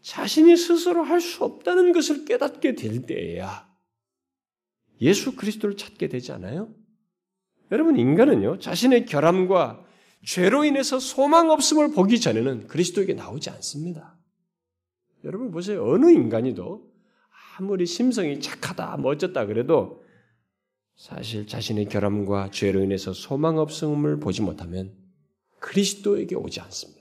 자신이 0.00 0.56
스스로 0.56 1.02
할 1.02 1.20
수 1.20 1.42
없다는 1.42 1.92
것을 1.92 2.24
깨닫게 2.26 2.76
될 2.76 3.06
때에야 3.06 3.68
예수 5.00 5.34
그리스도를 5.34 5.76
찾게 5.76 6.08
되지 6.08 6.30
않아요? 6.30 6.72
여러분 7.72 7.96
인간은요 7.98 8.60
자신의 8.60 9.06
결함과 9.06 9.84
죄로 10.24 10.64
인해서 10.64 11.00
소망 11.00 11.50
없음을 11.50 11.90
보기 11.90 12.20
전에는 12.20 12.68
그리스도에게 12.68 13.14
나오지 13.14 13.50
않습니다. 13.50 14.16
여러분 15.24 15.50
보세요 15.50 15.84
어느 15.90 16.12
인간이도 16.12 16.88
아무리 17.58 17.84
심성이 17.84 18.38
착하다 18.38 18.98
멋졌다 18.98 19.44
그래도 19.46 20.04
사실 21.00 21.46
자신의 21.46 21.86
결함과 21.86 22.50
죄로 22.50 22.82
인해서 22.82 23.14
소망 23.14 23.56
없음을 23.56 24.20
보지 24.20 24.42
못하면 24.42 24.92
그리스도에게 25.58 26.34
오지 26.34 26.60
않습니다. 26.60 27.00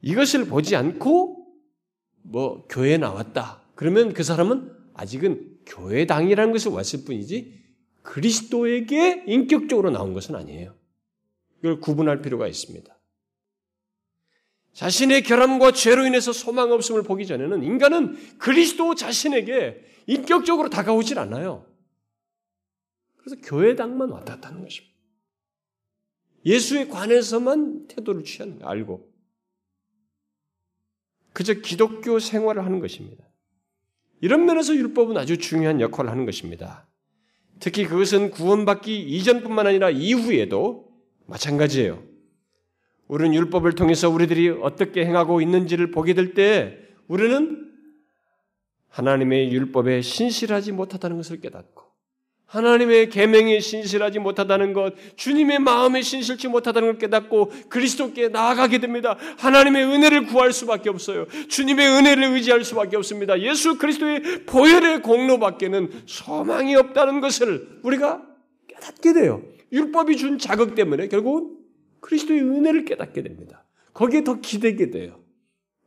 이것을 0.00 0.46
보지 0.46 0.76
않고 0.76 1.46
뭐 2.22 2.66
교회 2.68 2.96
나왔다. 2.96 3.60
그러면 3.74 4.14
그 4.14 4.22
사람은 4.22 4.74
아직은 4.94 5.58
교회당이라는 5.66 6.52
것을 6.54 6.70
왔을 6.72 7.04
뿐이지 7.04 7.62
그리스도에게 8.00 9.24
인격적으로 9.26 9.90
나온 9.90 10.14
것은 10.14 10.36
아니에요. 10.36 10.74
이걸 11.58 11.80
구분할 11.80 12.22
필요가 12.22 12.48
있습니다. 12.48 12.98
자신의 14.72 15.22
결함과 15.22 15.72
죄로 15.72 16.06
인해서 16.06 16.32
소망 16.32 16.72
없음을 16.72 17.02
보기 17.02 17.26
전에는 17.26 17.62
인간은 17.62 18.38
그리스도 18.38 18.94
자신에게 18.94 19.84
인격적으로 20.06 20.70
다가오질 20.70 21.18
않아요. 21.18 21.75
그래서 23.26 23.42
교회당만 23.42 24.10
왔다 24.10 24.36
갔다 24.36 24.50
하는 24.50 24.62
것입니다. 24.62 24.94
예수에 26.44 26.86
관해서만 26.86 27.88
태도를 27.88 28.22
취하는 28.22 28.60
거 28.60 28.68
알고 28.68 29.12
그저 31.32 31.54
기독교 31.54 32.20
생활을 32.20 32.64
하는 32.64 32.78
것입니다. 32.78 33.24
이런 34.20 34.46
면에서 34.46 34.76
율법은 34.76 35.16
아주 35.16 35.38
중요한 35.38 35.80
역할을 35.80 36.08
하는 36.08 36.24
것입니다. 36.24 36.86
특히 37.58 37.84
그것은 37.84 38.30
구원받기 38.30 38.96
이전뿐만 39.16 39.66
아니라 39.66 39.90
이후에도 39.90 40.88
마찬가지예요. 41.26 42.00
우리는 43.08 43.34
율법을 43.34 43.74
통해서 43.74 44.08
우리들이 44.08 44.50
어떻게 44.50 45.04
행하고 45.04 45.40
있는지를 45.40 45.90
보게 45.90 46.14
될 46.14 46.34
때 46.34 46.78
우리는 47.08 47.74
하나님의 48.86 49.52
율법에 49.52 50.00
신실하지 50.00 50.70
못하다는 50.70 51.16
것을 51.16 51.40
깨닫고 51.40 51.75
하나님의 52.46 53.10
계명에 53.10 53.58
신실하지 53.60 54.20
못하다는 54.20 54.72
것, 54.72 54.94
주님의 55.16 55.58
마음에 55.58 56.00
신실치 56.00 56.48
못하다는 56.48 56.88
걸 56.88 56.98
깨닫고 56.98 57.52
그리스도께 57.68 58.28
나아가게 58.28 58.78
됩니다. 58.78 59.16
하나님의 59.38 59.84
은혜를 59.84 60.26
구할 60.26 60.52
수밖에 60.52 60.88
없어요. 60.88 61.26
주님의 61.48 61.88
은혜를 61.88 62.24
의지할 62.34 62.64
수밖에 62.64 62.96
없습니다. 62.96 63.40
예수 63.40 63.78
그리스도의 63.78 64.44
보혈의 64.46 65.02
공로밖에는 65.02 65.90
소망이 66.06 66.76
없다는 66.76 67.20
것을 67.20 67.80
우리가 67.82 68.22
깨닫게 68.68 69.12
돼요. 69.12 69.42
율법이 69.72 70.16
준 70.16 70.38
자극 70.38 70.76
때문에 70.76 71.08
결국은 71.08 71.56
그리스도의 72.00 72.40
은혜를 72.40 72.84
깨닫게 72.84 73.22
됩니다. 73.22 73.64
거기에 73.92 74.22
더 74.22 74.40
기대게 74.40 74.90
돼요. 74.90 75.18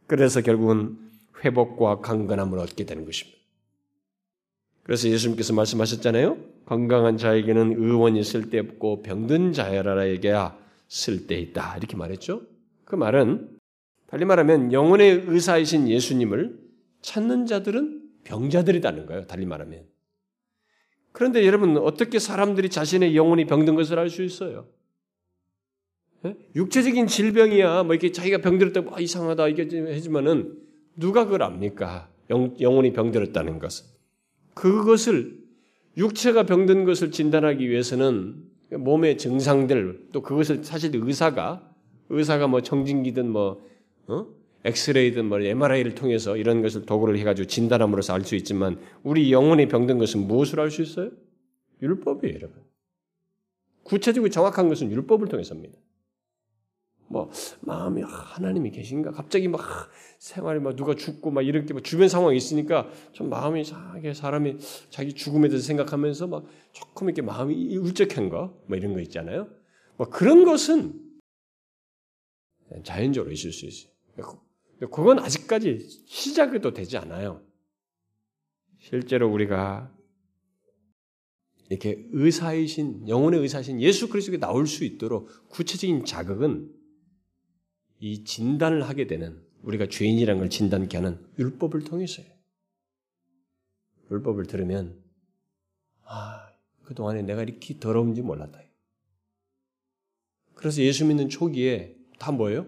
그래서 0.08 0.42
결국은 0.42 0.98
회복과 1.46 2.02
강건함을 2.02 2.60
얻게 2.60 2.84
되는 2.86 3.06
것입니다. 3.06 3.39
그래서 4.90 5.08
예수님께서 5.08 5.54
말씀하셨잖아요. 5.54 6.36
건강한 6.66 7.16
자에게는 7.16 7.74
의원이 7.74 8.24
쓸데없고 8.24 9.04
병든 9.04 9.54
자라에게야 9.54 10.58
쓸데있다. 10.88 11.78
이렇게 11.78 11.96
말했죠. 11.96 12.42
그 12.86 12.96
말은 12.96 13.60
달리 14.08 14.26
말하면 14.26 14.74
영혼의 14.74 15.26
의사이신 15.28 15.90
예수님을 15.90 16.58
찾는 17.04 17.46
자들은 17.46 18.02
병자들이라는 18.24 19.06
거예요. 19.06 19.28
달리 19.28 19.46
말하면. 19.46 19.84
그런데 21.12 21.46
여러분 21.46 21.78
어떻게 21.78 22.18
사람들이 22.18 22.70
자신의 22.72 23.16
영혼이 23.16 23.46
병든 23.46 23.76
것을 23.76 24.00
알 24.00 24.10
수 24.10 24.24
있어요? 24.24 24.66
예? 26.26 26.36
육체적인 26.56 27.06
질병이야. 27.06 27.84
뭐 27.84 27.94
이렇게 27.94 28.12
자기가 28.12 28.40
병들었다고 28.40 28.96
아, 28.96 29.00
이상하다 29.00 29.50
이게 29.50 29.68
하지만은 29.94 30.58
누가 30.96 31.26
그걸 31.26 31.44
압니까? 31.44 32.10
영, 32.32 32.56
영혼이 32.60 32.94
병들었다는 32.94 33.60
것은. 33.60 33.99
그것을 34.60 35.40
육체가 35.96 36.44
병든 36.44 36.84
것을 36.84 37.12
진단하기 37.12 37.70
위해서는 37.70 38.44
몸의 38.72 39.18
증상들 39.18 40.10
또 40.12 40.22
그것을 40.22 40.66
사실 40.66 40.92
의사가 40.94 41.74
의사가 42.10 42.48
뭐 42.48 42.62
청진기든 42.62 43.30
뭐 43.30 43.66
어? 44.08 44.28
엑스레이든 44.66 45.26
뭐 45.26 45.40
MRI를 45.40 45.96
통해서 45.96 46.36
이런 46.36 46.62
것을 46.62 46.86
도구를 46.86 47.18
해가지고 47.20 47.48
진단함으로써 47.48 48.14
알 48.14 48.24
수 48.24 48.36
있지만 48.36 48.78
우리 49.04 49.32
영혼이 49.32 49.70
병든 49.70 49.98
것은 49.98 50.28
무엇으로 50.28 50.64
알 50.64 50.72
수 50.72 50.82
있어요? 50.82 51.12
율법이에요, 51.82 52.36
여러분. 52.36 52.58
구체적이고 53.84 54.30
정확한 54.30 54.68
것은 54.68 54.92
율법을 54.92 55.30
통해서입니다. 55.30 55.78
뭐 57.10 57.32
마음이 57.62 58.04
아, 58.04 58.08
하나님이 58.08 58.72
계신가? 58.72 59.12
갑자기 59.12 59.48
막 59.48 59.62
생활이 60.20 60.60
막 60.60 60.76
누가 60.76 60.96
죽고 60.96 61.32
막 61.32 61.42
이렇게 61.42 61.74
막 61.74 61.84
주변 61.84 62.08
상황이 62.08 62.38
있으니까 62.38 62.90
좀 63.12 63.30
마음이 63.30 63.66
자게 63.66 64.14
사람이 64.14 64.58
자기 64.90 65.14
죽음에 65.14 65.50
대해서 65.50 65.66
생각하면서 65.66 66.28
막 66.28 66.46
조금 66.72 67.08
이렇게 67.08 67.22
마음이 67.22 67.76
울적한 67.78 68.30
거, 68.30 68.62
뭐 68.68 68.78
이런 68.78 68.94
거 68.94 69.02
있잖아요. 69.02 69.50
뭐 69.98 70.10
그런 70.10 70.46
것은 70.46 70.94
자연적으로 72.84 73.32
있을 73.34 73.52
수 73.52 73.66
있어요. 73.66 73.92
그건 74.92 75.20
아직까지 75.20 75.80
시작도 76.06 76.74
되지 76.74 76.98
않아요. 76.98 77.42
실제로 78.78 79.30
우리가 79.30 79.94
이렇게 81.70 82.08
의사이신 82.12 83.08
영혼의 83.08 83.42
의사이신 83.42 83.82
예수 83.82 84.10
그리스도에 84.10 84.38
나올 84.38 84.68
수 84.68 84.84
있도록 84.84 85.30
구체적인 85.50 86.06
자극은 86.06 86.79
이 88.00 88.24
진단을 88.24 88.84
하게 88.84 89.08
되는 89.08 89.42
우리가 89.64 89.88
죄인이라는 89.88 90.40
걸 90.40 90.50
진단케 90.50 90.98
하는 90.98 91.26
율법을 91.38 91.84
통해서요. 91.84 92.26
율법을 94.10 94.48
들으면 94.48 95.02
아 96.06 96.50
그동안에 96.84 97.22
내가 97.22 97.44
이렇게 97.44 97.78
더러운지 97.78 98.22
몰랐다. 98.22 98.60
그래서 100.56 100.82
예수 100.82 101.06
믿는 101.06 101.30
초기에 101.30 101.96
다 102.18 102.32
뭐예요? 102.32 102.68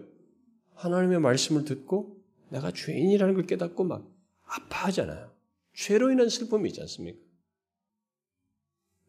하나님의 0.74 1.20
말씀을 1.20 1.64
듣고 1.64 2.22
내가 2.48 2.70
죄인이라는 2.70 3.34
걸 3.34 3.46
깨닫고 3.46 3.84
막 3.84 4.08
아파하잖아요. 4.44 5.32
죄로 5.74 6.10
인한 6.10 6.28
슬픔이 6.28 6.68
있지 6.68 6.80
않습니까? 6.82 7.18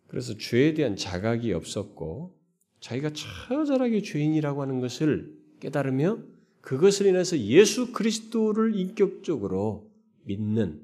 그래서 0.07 0.37
죄에 0.37 0.73
대한 0.73 0.95
자각이 0.95 1.51
없었고 1.53 2.39
자기가 2.79 3.11
처절하게 3.11 4.01
죄인이라고 4.01 4.61
하는 4.61 4.79
것을 4.79 5.42
깨달으며 5.63 6.17
그것을 6.61 7.07
인해서 7.07 7.37
예수 7.39 7.91
그리스도를 7.93 8.75
인격적으로 8.75 9.89
믿는 10.23 10.81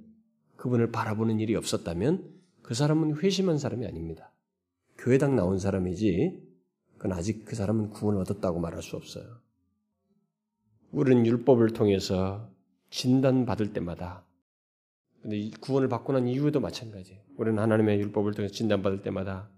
그분을 0.55 0.91
바라보는 0.91 1.39
일이 1.39 1.55
없었다면 1.55 2.39
그 2.61 2.73
사람은 2.73 3.17
회심한 3.17 3.57
사람이 3.57 3.85
아닙니다. 3.85 4.31
교회당 4.97 5.35
나온 5.35 5.59
사람이지 5.59 6.47
그건 6.97 7.13
아직 7.13 7.45
그 7.45 7.55
사람은 7.55 7.91
구원을 7.91 8.21
얻었다고 8.21 8.59
말할 8.59 8.81
수 8.81 8.95
없어요. 8.95 9.39
우리는 10.91 11.25
율법을 11.25 11.71
통해서 11.71 12.49
진단받을 12.89 13.73
때마다 13.73 14.25
근데 15.21 15.49
구원을 15.59 15.89
받고 15.89 16.13
난 16.13 16.27
이후에도 16.27 16.59
마찬가지예요. 16.59 17.21
우리는 17.37 17.61
하나님의 17.61 17.99
율법을 17.99 18.33
통해 18.33 18.47
진단받을 18.47 19.01
때마다 19.01 19.49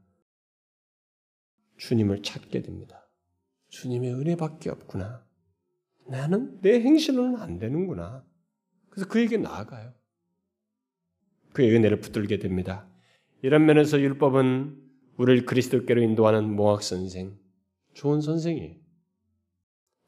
주님을 1.77 2.23
찾게 2.23 2.61
됩니다. 2.61 3.00
주님의 3.71 4.13
은혜밖에 4.13 4.69
없구나. 4.69 5.25
나는 6.07 6.59
내 6.61 6.81
행실로는 6.81 7.37
안 7.37 7.57
되는구나. 7.57 8.23
그래서 8.89 9.07
그에게 9.07 9.37
나아가요. 9.37 9.93
그의 11.53 11.73
은혜를 11.75 12.01
붙들게 12.01 12.37
됩니다. 12.37 12.87
이런 13.41 13.65
면에서 13.65 13.99
율법은 13.99 14.77
우리를 15.17 15.45
그리스도께로 15.45 16.01
인도하는 16.01 16.53
모학 16.53 16.83
선생, 16.83 17.37
좋은 17.93 18.21
선생이에요. 18.21 18.75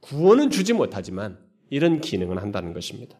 구원은 0.01 0.49
주지 0.49 0.73
못하지만 0.73 1.39
이런 1.69 2.01
기능은 2.01 2.37
한다는 2.37 2.73
것입니다. 2.73 3.17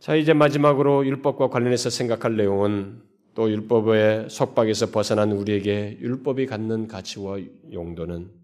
자, 0.00 0.16
이제 0.16 0.32
마지막으로 0.34 1.06
율법과 1.06 1.48
관련해서 1.48 1.90
생각할 1.90 2.36
내용은 2.36 3.02
또 3.34 3.50
율법의 3.50 4.30
속박에서 4.30 4.90
벗어난 4.90 5.32
우리에게 5.32 5.98
율법이 6.00 6.46
갖는 6.46 6.88
가치와 6.88 7.38
용도는 7.72 8.43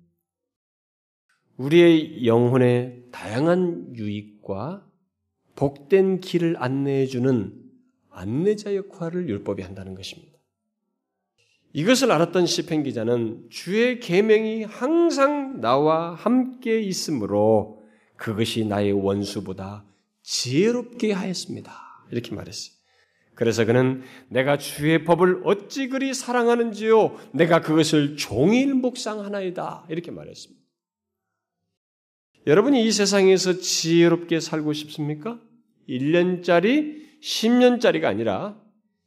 우리의 1.60 2.26
영혼의 2.26 3.02
다양한 3.12 3.94
유익과 3.94 4.86
복된 5.56 6.20
길을 6.20 6.56
안내해 6.58 7.04
주는 7.06 7.52
안내자 8.08 8.74
역할을 8.74 9.28
율법이 9.28 9.62
한다는 9.62 9.94
것입니다. 9.94 10.38
이것을 11.74 12.10
알았던 12.12 12.46
시편 12.46 12.82
기자는 12.84 13.48
주의 13.50 14.00
계명이 14.00 14.64
항상 14.64 15.60
나와 15.60 16.14
함께 16.14 16.80
있으므로 16.80 17.82
그것이 18.16 18.64
나의 18.64 18.92
원수보다 18.92 19.84
지혜롭게 20.22 21.12
하였습니다. 21.12 21.72
이렇게 22.10 22.34
말했어요. 22.34 22.74
그래서 23.34 23.66
그는 23.66 24.02
내가 24.28 24.56
주의 24.56 25.04
법을 25.04 25.42
어찌 25.44 25.88
그리 25.88 26.14
사랑하는지요. 26.14 27.16
내가 27.32 27.60
그것을 27.60 28.16
종일 28.16 28.74
묵상하나이다. 28.74 29.86
이렇게 29.90 30.10
말했습니다. 30.10 30.59
여러분이 32.46 32.84
이 32.86 32.92
세상에서 32.92 33.58
지혜롭게 33.58 34.40
살고 34.40 34.72
싶습니까? 34.72 35.40
1년짜리, 35.88 37.20
10년짜리가 37.22 38.04
아니라 38.04 38.60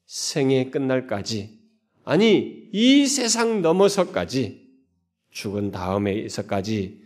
생애 0.05 0.69
끝날까지, 0.69 1.59
아니, 2.03 2.69
이 2.71 3.07
세상 3.07 3.61
넘어서까지, 3.61 4.63
죽은 5.31 5.71
다음에서까지 5.71 7.01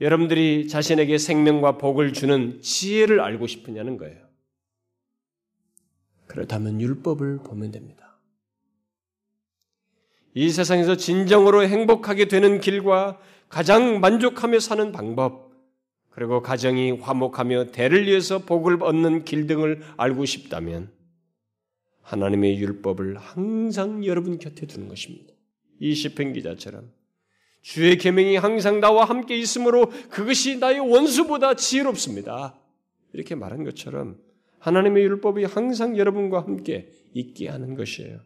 여러분들이 0.00 0.68
자신에게 0.68 1.18
생명과 1.18 1.78
복을 1.78 2.12
주는 2.12 2.60
지혜를 2.60 3.20
알고 3.20 3.46
싶으냐는 3.46 3.96
거예요. 3.96 4.16
그렇다면 6.26 6.80
율법을 6.80 7.38
보면 7.44 7.70
됩니다. 7.70 8.18
이 10.34 10.50
세상에서 10.50 10.96
진정으로 10.96 11.64
행복하게 11.66 12.26
되는 12.26 12.60
길과 12.60 13.18
가장 13.48 14.00
만족하며 14.00 14.60
사는 14.60 14.92
방법, 14.92 15.47
그리고 16.18 16.42
가정이 16.42 16.98
화목하며 16.98 17.66
대를 17.66 18.08
위해서 18.08 18.40
복을 18.40 18.82
얻는 18.82 19.24
길 19.24 19.46
등을 19.46 19.82
알고 19.96 20.24
싶다면 20.24 20.90
하나님의 22.02 22.58
율법을 22.58 23.16
항상 23.16 24.04
여러분 24.04 24.40
곁에 24.40 24.66
두는 24.66 24.88
것입니다. 24.88 25.32
이 25.78 25.94
시편 25.94 26.32
기자처럼 26.32 26.90
주의 27.62 27.96
계명이 27.96 28.34
항상 28.34 28.80
나와 28.80 29.04
함께 29.04 29.36
있으므로 29.36 29.92
그것이 30.10 30.58
나의 30.58 30.80
원수보다 30.80 31.54
지혜롭습니다. 31.54 32.58
이렇게 33.12 33.36
말한 33.36 33.62
것처럼 33.62 34.18
하나님의 34.58 35.04
율법이 35.04 35.44
항상 35.44 35.96
여러분과 35.96 36.40
함께 36.40 36.90
있게 37.14 37.48
하는 37.48 37.76
것이에요. 37.76 38.18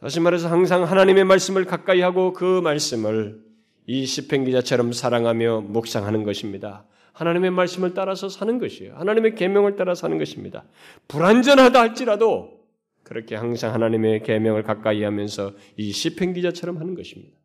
다시 0.00 0.18
말해서 0.18 0.48
항상 0.48 0.82
하나님의 0.82 1.22
말씀을 1.22 1.64
가까이 1.64 2.00
하고 2.00 2.32
그 2.32 2.60
말씀을 2.60 3.53
이 3.86 4.06
시편 4.06 4.44
기자처럼 4.44 4.92
사랑하며 4.92 5.62
묵상하는 5.62 6.24
것입니다. 6.24 6.86
하나님의 7.12 7.50
말씀을 7.50 7.94
따라서 7.94 8.28
사는 8.28 8.58
것이에요. 8.58 8.94
하나님의 8.96 9.34
계명을 9.34 9.76
따라 9.76 9.94
사는 9.94 10.18
것입니다. 10.18 10.64
불완전하다 11.08 11.80
할지라도 11.80 12.64
그렇게 13.04 13.36
항상 13.36 13.72
하나님의 13.74 14.22
계명을 14.22 14.62
가까이 14.62 15.02
하면서 15.04 15.52
이 15.76 15.92
시편 15.92 16.32
기자처럼 16.32 16.78
하는 16.78 16.94
것입니다. 16.94 17.36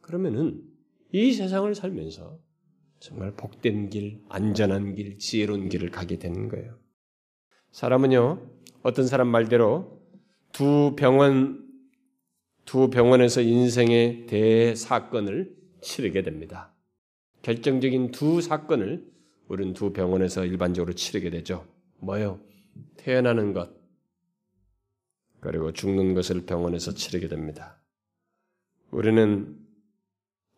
그러면은 0.00 0.62
이 1.12 1.32
세상을 1.32 1.74
살면서 1.74 2.38
정말 3.00 3.32
복된 3.32 3.90
길, 3.90 4.20
안전한 4.28 4.94
길, 4.94 5.18
지혜로운 5.18 5.68
길을 5.68 5.90
가게 5.90 6.18
되는 6.18 6.48
거예요. 6.48 6.78
사람은요, 7.72 8.40
어떤 8.82 9.06
사람 9.06 9.28
말대로 9.28 10.00
두 10.52 10.94
병원, 10.96 11.65
두 12.66 12.90
병원에서 12.90 13.40
인생의 13.40 14.26
대사건을 14.26 15.56
치르게 15.80 16.22
됩니다. 16.22 16.74
결정적인 17.42 18.10
두 18.10 18.40
사건을 18.40 19.06
우리는 19.46 19.72
두 19.72 19.92
병원에서 19.92 20.44
일반적으로 20.44 20.92
치르게 20.92 21.30
되죠. 21.30 21.64
뭐요? 22.00 22.40
태어나는 22.96 23.52
것, 23.52 23.70
그리고 25.38 25.72
죽는 25.72 26.14
것을 26.14 26.44
병원에서 26.44 26.92
치르게 26.92 27.28
됩니다. 27.28 27.80
우리는 28.90 29.56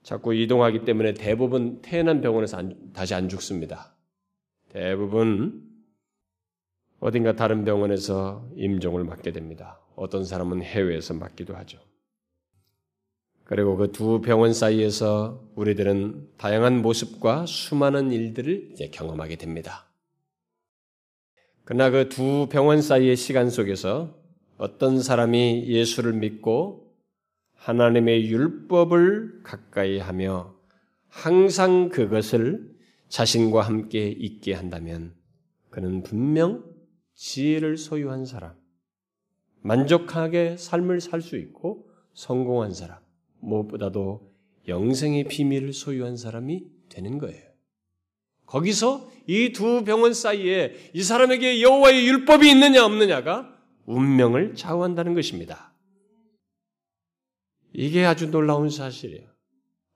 자꾸 0.03 0.35
이동하기 0.35 0.87
때문에 0.87 1.13
대부분 1.13 1.83
태어난 1.83 2.23
병원에서 2.23 2.57
안, 2.57 2.93
다시 2.95 3.15
안 3.15 3.29
죽습니다. 3.29 3.95
대부분 4.71 5.63
어딘가 7.01 7.37
다른 7.37 7.65
병원에서 7.65 8.49
임종을 8.57 9.05
맞게 9.05 9.33
됩니다. 9.33 9.79
어떤 9.95 10.25
사람은 10.25 10.63
해외에서 10.63 11.13
맞기도 11.13 11.55
하죠. 11.55 11.88
그리고 13.49 13.77
그 13.77 13.91
두 13.93 14.21
병원 14.21 14.53
사이에서 14.53 15.43
우리들은 15.55 16.33
다양한 16.37 16.83
모습과 16.83 17.47
수많은 17.47 18.13
일들을 18.13 18.73
이제 18.73 18.91
경험하게 18.91 19.37
됩니다. 19.37 19.87
그러나 21.65 21.89
그 21.89 22.11
두 22.11 22.47
병원 22.51 22.83
사이의 22.83 23.17
시간 23.17 23.49
속에서 23.49 24.15
어떤 24.59 25.01
사람이 25.01 25.65
예수를 25.67 26.13
믿고 26.13 26.93
하나님의 27.55 28.29
율법을 28.31 29.41
가까이 29.45 29.99
하며 29.99 30.55
항상 31.09 31.89
그것을 31.89 32.71
자신과 33.09 33.63
함께 33.63 34.09
있게 34.11 34.53
한다면 34.53 35.15
그는 35.71 36.03
분명 36.03 36.65
지혜를 37.15 37.79
소유한 37.79 38.27
사람, 38.27 38.53
만족하게 39.63 40.59
삶을 40.59 41.01
살 41.01 41.23
수 41.23 41.39
있고 41.39 41.89
성공한 42.13 42.75
사람, 42.75 43.08
무엇보다도 43.41 44.33
영생의 44.67 45.25
비밀을 45.25 45.73
소유한 45.73 46.17
사람이 46.17 46.65
되는 46.89 47.19
거예요. 47.19 47.43
거기서 48.47 49.11
이 49.27 49.53
두 49.53 49.85
병원 49.85 50.15
사이에 50.15 50.75
이 50.95 51.03
사람에게 51.03 51.61
여호와의 51.63 52.07
율법이 52.07 52.51
있느냐 52.51 52.85
없느냐가 52.85 53.55
운명을 53.87 54.55
좌우한다는 54.55 55.15
것입니다. 55.15 55.75
이게 57.73 58.05
아주 58.05 58.31
놀라운 58.31 58.71
사실이에요. 58.71 59.29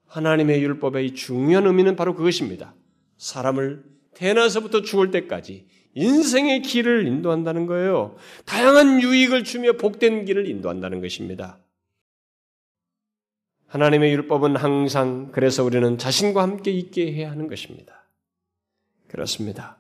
하나님의 0.07 0.63
율법의 0.63 1.15
중요한 1.15 1.67
의미는 1.67 1.97
바로 1.97 2.15
그것입니다. 2.15 2.75
사람을 3.17 3.85
태어나서부터 4.15 4.83
죽을 4.83 5.11
때까지 5.11 5.67
인생의 5.95 6.63
길을 6.63 7.07
인도한다는 7.07 7.67
거예요. 7.67 8.17
다양한 8.45 9.03
유익을 9.03 9.45
주며 9.45 9.73
복된 9.75 10.27
길을 10.27 10.47
인도한다는 10.49 11.01
것입니다. 11.01 11.59
하나님의 13.73 14.13
율법은 14.13 14.57
항상 14.57 15.31
그래서 15.33 15.65
우리는 15.65 15.97
자신과 15.97 16.43
함께 16.43 16.71
있게 16.71 17.11
해야 17.15 17.31
하는 17.31 17.49
것입니다. 17.49 18.05
그렇습니다. 19.09 19.79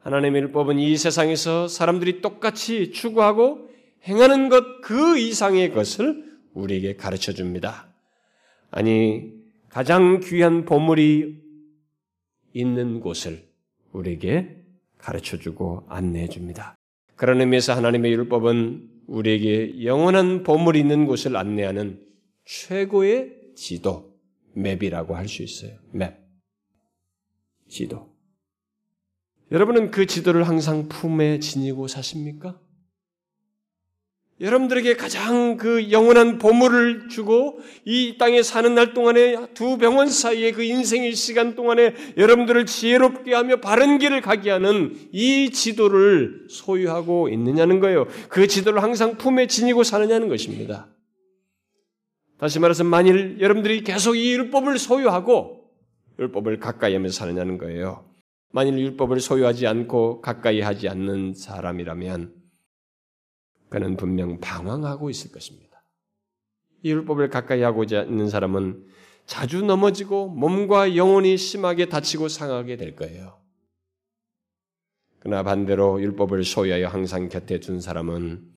하나님의 0.00 0.42
율법은 0.42 0.78
이 0.78 0.94
세상에서 0.98 1.66
사람들이 1.66 2.20
똑같이 2.20 2.92
추구하고 2.92 3.70
행하는 4.06 4.50
것 4.50 4.82
그 4.82 5.16
이상의 5.16 5.72
것을 5.72 6.30
우리에게 6.52 6.96
가르쳐 6.96 7.32
줍니다. 7.32 7.88
아니, 8.70 9.32
가장 9.70 10.20
귀한 10.20 10.66
보물이 10.66 11.40
있는 12.52 13.00
곳을 13.00 13.42
우리에게 13.92 14.56
가르쳐 14.98 15.38
주고 15.38 15.86
안내해 15.88 16.28
줍니다. 16.28 16.76
그런 17.16 17.40
의미에서 17.40 17.74
하나님의 17.74 18.12
율법은 18.12 18.90
우리에게 19.06 19.84
영원한 19.84 20.42
보물이 20.42 20.80
있는 20.80 21.06
곳을 21.06 21.34
안내하는 21.36 22.11
최고의 22.52 23.32
지도, 23.56 24.12
맵이라고 24.54 25.16
할 25.16 25.26
수 25.26 25.42
있어요. 25.42 25.78
맵. 25.92 26.18
지도. 27.68 28.12
여러분은 29.50 29.90
그 29.90 30.04
지도를 30.06 30.46
항상 30.46 30.88
품에 30.88 31.38
지니고 31.38 31.88
사십니까? 31.88 32.60
여러분들에게 34.40 34.96
가장 34.96 35.56
그 35.56 35.90
영원한 35.92 36.38
보물을 36.38 37.08
주고 37.08 37.58
이 37.84 38.16
땅에 38.18 38.42
사는 38.42 38.74
날 38.74 38.92
동안에 38.92 39.54
두 39.54 39.78
병원 39.78 40.08
사이에 40.08 40.52
그 40.52 40.62
인생의 40.62 41.14
시간 41.14 41.54
동안에 41.54 41.94
여러분들을 42.16 42.66
지혜롭게 42.66 43.34
하며 43.34 43.60
바른 43.60 43.98
길을 43.98 44.20
가게 44.20 44.50
하는 44.50 44.98
이 45.12 45.50
지도를 45.50 46.48
소유하고 46.50 47.28
있느냐는 47.28 47.78
거예요. 47.80 48.06
그 48.28 48.46
지도를 48.46 48.82
항상 48.82 49.16
품에 49.16 49.46
지니고 49.46 49.84
사느냐는 49.84 50.28
것입니다. 50.28 50.92
다시 52.42 52.58
말해서 52.58 52.82
만일 52.82 53.40
여러분들이 53.40 53.84
계속 53.84 54.16
이 54.16 54.32
율법을 54.32 54.76
소유하고 54.76 55.70
율법을 56.18 56.58
가까이 56.58 56.92
하면서 56.92 57.16
사느냐는 57.16 57.56
거예요. 57.56 58.04
만일 58.50 58.80
율법을 58.80 59.20
소유하지 59.20 59.68
않고 59.68 60.20
가까이 60.22 60.60
하지 60.60 60.88
않는 60.88 61.34
사람이라면 61.34 62.34
그는 63.68 63.96
분명 63.96 64.40
방황하고 64.40 65.08
있을 65.08 65.30
것입니다. 65.30 65.84
이 66.82 66.90
율법을 66.90 67.30
가까이 67.30 67.62
하고자 67.62 68.02
있는 68.02 68.28
사람은 68.28 68.88
자주 69.24 69.62
넘어지고 69.62 70.26
몸과 70.30 70.96
영혼이 70.96 71.36
심하게 71.36 71.86
다치고 71.86 72.26
상하게 72.26 72.76
될 72.76 72.96
거예요. 72.96 73.38
그러나 75.20 75.44
반대로 75.44 76.02
율법을 76.02 76.42
소유하여 76.42 76.88
항상 76.88 77.28
곁에 77.28 77.60
둔 77.60 77.80
사람은 77.80 78.52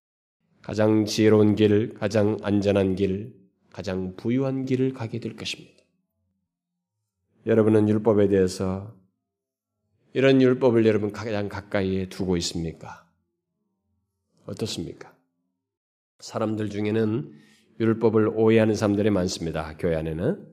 가장 0.63 1.05
지혜로운 1.05 1.53
길, 1.53 1.93
가장 1.93 2.39
안전한 2.41 2.95
길, 2.95 3.44
가장 3.75 4.15
부유한 4.15 4.63
길을 4.63 4.93
가게 4.93 5.19
될 5.19 5.35
것입니다. 5.35 5.83
여러분은 7.45 7.89
율법에 7.89 8.29
대해서 8.29 8.95
이런 10.13 10.41
율법을 10.41 10.85
여러분 10.85 11.11
가장 11.11 11.49
가까이에 11.49 12.07
두고 12.07 12.37
있습니까? 12.37 13.05
어떻습니까? 14.45 15.13
사람들 16.19 16.69
중에는 16.69 17.33
율법을 17.81 18.29
오해하는 18.29 18.75
사람들이 18.75 19.09
많습니다. 19.09 19.75
교회 19.77 19.97
안에는 19.97 20.47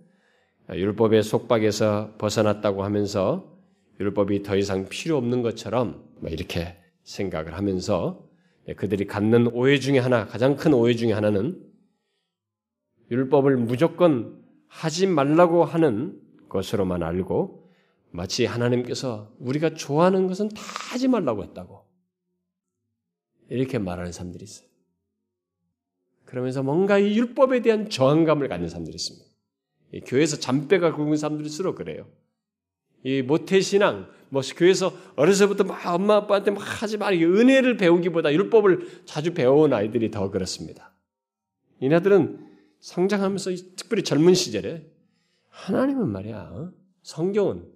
율법의 0.71 1.23
속박에서 1.23 2.17
벗어났다고 2.19 2.83
하면서 2.83 3.57
율법이 4.01 4.43
더 4.43 4.57
이상 4.57 4.89
필요 4.89 5.17
없는 5.17 5.43
것처럼 5.43 6.05
뭐 6.19 6.29
이렇게 6.29 6.77
생각을 7.05 7.57
하면서 7.57 8.29
그들이 8.77 9.07
갖는 9.07 9.47
오해 9.53 9.79
중에 9.79 10.01
하나, 10.01 10.27
가장 10.27 10.57
큰 10.57 10.75
오해 10.75 10.97
중에 10.97 11.13
하나는 11.13 11.72
율법을 13.13 13.59
무조건 13.59 14.43
하지 14.69 15.07
말라고 15.07 15.65
하는 15.65 16.19
것으로만 16.49 17.03
알고 17.03 17.71
마치 18.11 18.47
하나님께서 18.47 19.31
우리가 19.39 19.75
좋아하는 19.75 20.27
것은 20.27 20.49
다 20.49 20.63
하지 20.91 21.09
말라고 21.09 21.45
했다고 21.45 21.85
이렇게 23.51 23.79
말하는 23.79 24.13
사람들이 24.13 24.45
있어요. 24.45 24.67
그러면서 26.25 26.63
뭔가 26.63 26.99
이 26.99 27.19
율법에 27.19 27.61
대한 27.61 27.91
저항감을 27.91 28.49
갖는 28.49 28.69
사람들이 28.71 28.95
있습니다. 28.95 29.27
교회에서 30.07 30.39
잔뼈가 30.39 30.95
굵은 30.95 31.17
사람들일수록 31.17 31.77
그래요. 31.77 32.09
이 33.05 33.21
모태신앙, 33.21 34.09
뭐 34.31 34.41
교회에서 34.57 34.97
어려서부터 35.17 35.65
막 35.65 35.85
엄마 35.87 36.17
아빠한테 36.17 36.53
막 36.53 36.61
하지 36.61 36.97
말 36.97 37.15
은혜를 37.15 37.77
배우기보다 37.77 38.33
율법을 38.33 39.03
자주 39.05 39.35
배워온 39.35 39.75
아이들이 39.75 40.11
더 40.11 40.31
그렇습니다. 40.31 40.95
이나들은 41.81 42.52
성장하면서 42.83 43.51
특별히 43.77 44.03
젊은 44.03 44.35
시절에 44.35 44.87
하나님은 45.49 46.09
말이야 46.09 46.39
어? 46.53 46.73
성경은 47.03 47.73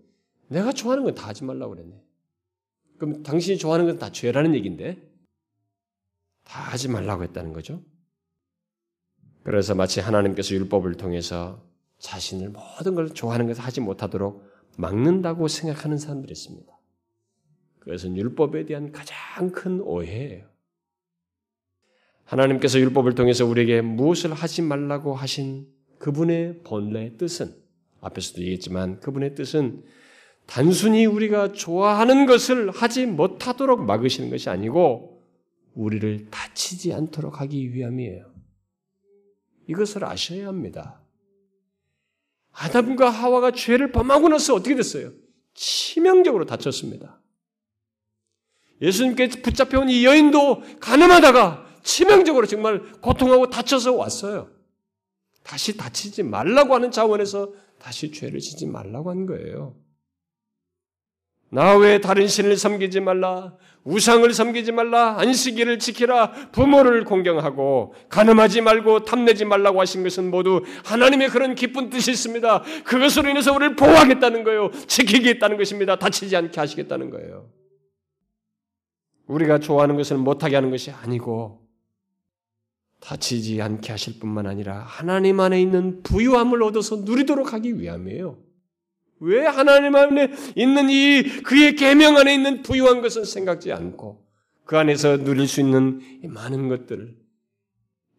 내가 0.48 0.72
좋아하는 0.72 1.04
건 1.04 1.14
다 1.14 1.28
하지 1.28 1.44
말라고 1.44 1.74
그랬네. 1.74 2.02
그럼 2.98 3.22
당신이 3.22 3.58
좋아하는 3.58 3.86
건 3.86 3.98
다 3.98 4.10
죄라는 4.10 4.54
얘기인데 4.54 4.96
다 6.44 6.60
하지 6.60 6.88
말라고 6.88 7.22
했다는 7.24 7.52
거죠. 7.52 7.82
그래서 9.44 9.74
마치 9.74 10.00
하나님께서 10.00 10.54
율법을 10.54 10.94
통해서 10.96 11.64
자신을 11.98 12.50
모든 12.50 12.94
걸 12.94 13.08
좋아하는 13.10 13.46
것을 13.46 13.62
하지 13.62 13.80
못하도록 13.80 14.44
막는다고 14.76 15.46
생각하는 15.48 15.98
사람들이 15.98 16.32
있습니다. 16.32 16.72
그것은 17.78 18.16
율법에 18.16 18.66
대한 18.66 18.90
가장 18.90 19.50
큰 19.52 19.80
오해예요. 19.80 20.48
하나님께서 22.26 22.78
율법을 22.80 23.14
통해서 23.14 23.46
우리에게 23.46 23.80
무엇을 23.80 24.34
하지 24.34 24.62
말라고 24.62 25.14
하신 25.14 25.66
그분의 25.98 26.60
본래 26.64 27.16
뜻은 27.16 27.54
앞에서도 28.00 28.42
얘기했지만 28.42 29.00
그분의 29.00 29.34
뜻은 29.34 29.84
단순히 30.44 31.06
우리가 31.06 31.52
좋아하는 31.52 32.26
것을 32.26 32.70
하지 32.70 33.06
못하도록 33.06 33.84
막으시는 33.84 34.30
것이 34.30 34.48
아니고 34.50 35.22
우리를 35.74 36.28
다치지 36.30 36.92
않도록 36.92 37.40
하기 37.40 37.72
위함이에요. 37.72 38.32
이것을 39.68 40.04
아셔야 40.04 40.48
합니다. 40.48 41.00
아담과 42.52 43.10
하와가 43.10 43.50
죄를 43.50 43.92
범하고 43.92 44.28
나서 44.28 44.54
어떻게 44.54 44.74
됐어요? 44.74 45.12
치명적으로 45.54 46.46
다쳤습니다. 46.46 47.20
예수님께 48.80 49.28
붙잡혀온 49.42 49.90
이 49.90 50.04
여인도 50.04 50.62
가늠하다가 50.80 51.65
치명적으로 51.86 52.46
정말 52.46 52.82
고통하고 53.00 53.48
다쳐서 53.48 53.94
왔어요. 53.94 54.50
다시 55.44 55.76
다치지 55.76 56.24
말라고 56.24 56.74
하는 56.74 56.90
차원에서 56.90 57.52
다시 57.78 58.10
죄를 58.10 58.40
지지 58.40 58.66
말라고 58.66 59.10
한 59.10 59.24
거예요. 59.26 59.76
나 61.48 61.76
외에 61.76 62.00
다른 62.00 62.26
신을 62.26 62.56
섬기지 62.56 62.98
말라. 62.98 63.56
우상을 63.84 64.34
섬기지 64.34 64.72
말라. 64.72 65.16
안식일을 65.20 65.78
지키라. 65.78 66.50
부모를 66.50 67.04
공경하고 67.04 67.94
가늠하지 68.08 68.62
말고 68.62 69.04
탐내지 69.04 69.44
말라고 69.44 69.80
하신 69.80 70.02
것은 70.02 70.28
모두 70.28 70.64
하나님의 70.84 71.28
그런 71.28 71.54
기쁜 71.54 71.88
뜻이 71.88 72.10
있습니다. 72.10 72.64
그것으로 72.82 73.30
인해서 73.30 73.54
우리를 73.54 73.76
보호하겠다는 73.76 74.42
거예요. 74.42 74.72
지키겠다는 74.88 75.56
것입니다. 75.56 75.94
다치지 75.94 76.34
않게 76.34 76.58
하시겠다는 76.58 77.10
거예요. 77.10 77.48
우리가 79.28 79.60
좋아하는 79.60 79.96
것을 79.96 80.16
못하게 80.16 80.56
하는 80.56 80.70
것이 80.70 80.90
아니고 80.90 81.65
다치지 83.00 83.60
않게 83.60 83.92
하실 83.92 84.18
뿐만 84.18 84.46
아니라 84.46 84.80
하나님 84.80 85.40
안에 85.40 85.60
있는 85.60 86.02
부유함을 86.02 86.62
얻어서 86.62 86.96
누리도록 86.96 87.52
하기 87.52 87.80
위함이에요. 87.80 88.38
왜 89.20 89.46
하나님 89.46 89.94
안에 89.94 90.32
있는 90.56 90.90
이 90.90 91.22
그의 91.42 91.74
계명 91.76 92.16
안에 92.16 92.34
있는 92.34 92.62
부유한 92.62 93.00
것은 93.00 93.24
생각지 93.24 93.72
않고 93.72 94.26
그 94.64 94.76
안에서 94.76 95.18
누릴 95.18 95.46
수 95.46 95.60
있는 95.60 96.00
많은 96.24 96.68
것들을 96.68 97.16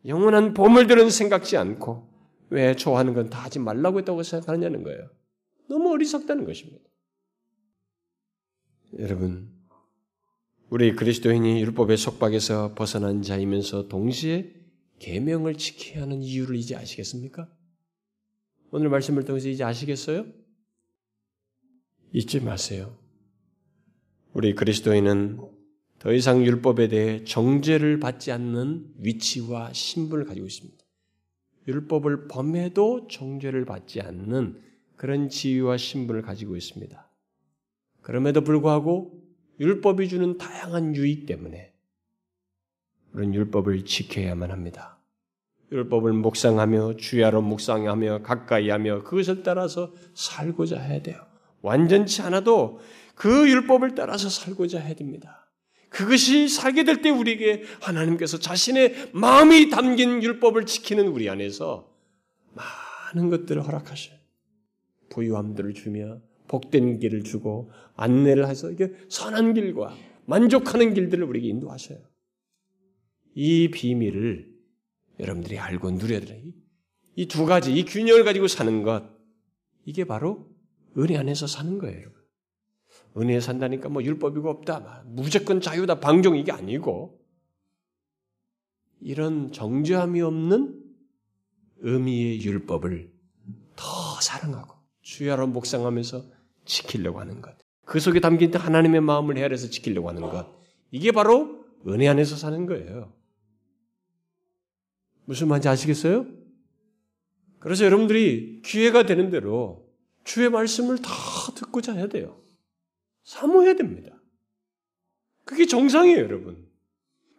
영원한 0.06 0.54
보물들은 0.54 1.10
생각지 1.10 1.58
않고 1.58 2.08
왜 2.50 2.76
좋아하는 2.76 3.14
건 3.14 3.30
다 3.30 3.40
하지 3.40 3.60
말라고 3.60 4.00
했다고 4.00 4.24
생각하느냐는 4.24 4.84
거예요. 4.84 5.10
너무 5.68 5.92
어리석다는 5.92 6.46
것입니다. 6.46 6.80
여러분, 9.00 9.52
우리 10.70 10.96
그리스도인이 10.96 11.62
율법의 11.62 11.98
속박에서 11.98 12.74
벗어난 12.74 13.22
자이면서 13.22 13.90
동시에 13.90 14.54
계명을 15.00 15.56
지켜야 15.56 16.04
하는 16.04 16.22
이유를 16.22 16.56
이제 16.56 16.76
아시겠습니까? 16.76 17.50
오늘 18.72 18.90
말씀을 18.90 19.24
통해서 19.26 19.48
이제 19.48 19.64
아시겠어요? 19.64 20.26
잊지 22.14 22.40
마세요. 22.42 22.98
우리 24.34 24.54
그리스도인은 24.56 25.40
더 26.00 26.14
이상 26.14 26.46
율법에 26.46 26.88
대해 26.90 27.24
정죄를 27.24 28.00
받지 28.00 28.32
않는 28.32 28.94
위치와 29.00 29.74
신분을 29.74 30.26
가지고 30.26 30.46
있습니다. 30.46 30.78
율법을 31.68 32.28
범해도 32.28 33.08
정죄를 33.08 33.66
받지 33.66 34.00
않는 34.02 34.62
그런 34.96 35.30
지위와 35.30 35.78
신분을 35.78 36.22
가지고 36.22 36.56
있습니다. 36.56 37.12
그럼에도 38.02 38.42
불구하고 38.42 39.22
율법이 39.60 40.08
주는 40.08 40.38
다양한 40.38 40.96
유익 40.96 41.26
때문에 41.26 41.74
그런 43.18 43.34
율법을 43.34 43.84
지켜야만 43.84 44.52
합니다. 44.52 45.00
율법을 45.72 46.14
묵상하며 46.14 46.98
주야로 46.98 47.42
묵상하며 47.42 48.22
가까이 48.22 48.70
하며 48.70 49.02
그것을 49.02 49.42
따라서 49.42 49.92
살고자 50.14 50.80
해야 50.80 51.02
돼요. 51.02 51.18
완전치 51.64 52.22
않아도 52.22 52.80
그 53.16 53.50
율법을 53.50 53.96
따라서 53.96 54.30
살고자 54.30 54.80
해야 54.80 54.94
됩니다. 54.94 55.50
그것이 55.90 56.48
살게 56.48 56.84
될 56.84 57.02
때 57.02 57.10
우리에게 57.10 57.64
하나님께서 57.82 58.38
자신의 58.38 59.10
마음이 59.14 59.72
담긴 59.72 60.22
율법을 60.22 60.68
지키는 60.68 61.08
우리 61.08 61.28
안에서 61.28 61.90
많은 62.54 63.32
것들을 63.32 63.66
허락하셔요. 63.66 64.16
부유함들을 65.10 65.74
주며 65.74 66.20
복된 66.48 67.00
길을 67.00 67.24
주고 67.24 67.72
안내를 67.96 68.48
해서 68.48 68.70
이게 68.70 68.92
선한 69.10 69.56
길과 69.56 69.96
만족하는 70.26 70.94
길들을 70.94 71.24
우리에게 71.24 71.48
인도하셔요. 71.48 71.98
이 73.40 73.70
비밀을 73.70 74.52
여러분들이 75.20 75.60
알고 75.60 75.92
누려야 75.92 76.22
돼요. 76.22 76.42
이 77.16 77.28
두 77.28 77.46
가지, 77.46 77.72
이 77.72 77.86
균형을 77.86 78.24
가지고 78.24 78.48
사는 78.48 78.82
것, 78.82 79.04
이게 79.86 80.06
바로 80.06 80.50
은혜 80.98 81.18
안에서 81.18 81.46
사는 81.46 81.78
거예요, 81.78 82.00
여러분. 82.00 82.18
은혜에 83.16 83.40
산다니까 83.40 83.90
뭐 83.90 84.04
율법이고 84.04 84.50
없다, 84.50 85.04
무조건 85.06 85.62
자유다, 85.62 86.00
방종 86.00 86.36
이게 86.36 86.52
아니고 86.52 87.20
이런 89.02 89.52
정죄함이 89.52 90.20
없는 90.20 90.84
의미의 91.82 92.42
율법을 92.42 93.12
더 93.76 93.86
사랑하고 94.20 94.78
주야로 95.02 95.46
묵상하면서 95.46 96.26
지키려고 96.66 97.20
하는 97.20 97.42
것. 97.42 97.56
그 97.86 98.00
속에 98.00 98.20
담긴 98.20 98.52
하나님의 98.56 99.02
마음을 99.02 99.38
헤아려서 99.38 99.70
지키려고 99.70 100.10
하는 100.10 100.24
것. 100.24 100.60
이게 100.90 101.12
바로 101.12 101.64
은혜 101.88 102.08
안에서 102.08 102.36
사는 102.36 102.66
거예요. 102.66 103.17
무슨 105.28 105.50
말인지 105.50 105.68
아시겠어요? 105.68 106.26
그래서 107.60 107.84
여러분들이 107.84 108.62
기회가 108.64 109.06
되는 109.06 109.30
대로 109.30 109.92
주의 110.24 110.50
말씀을 110.50 111.00
다 111.00 111.12
듣고자 111.54 111.94
해야 111.94 112.08
돼요. 112.08 112.42
사모해야 113.24 113.76
됩니다. 113.76 114.18
그게 115.44 115.66
정상이에요, 115.66 116.18
여러분. 116.20 116.66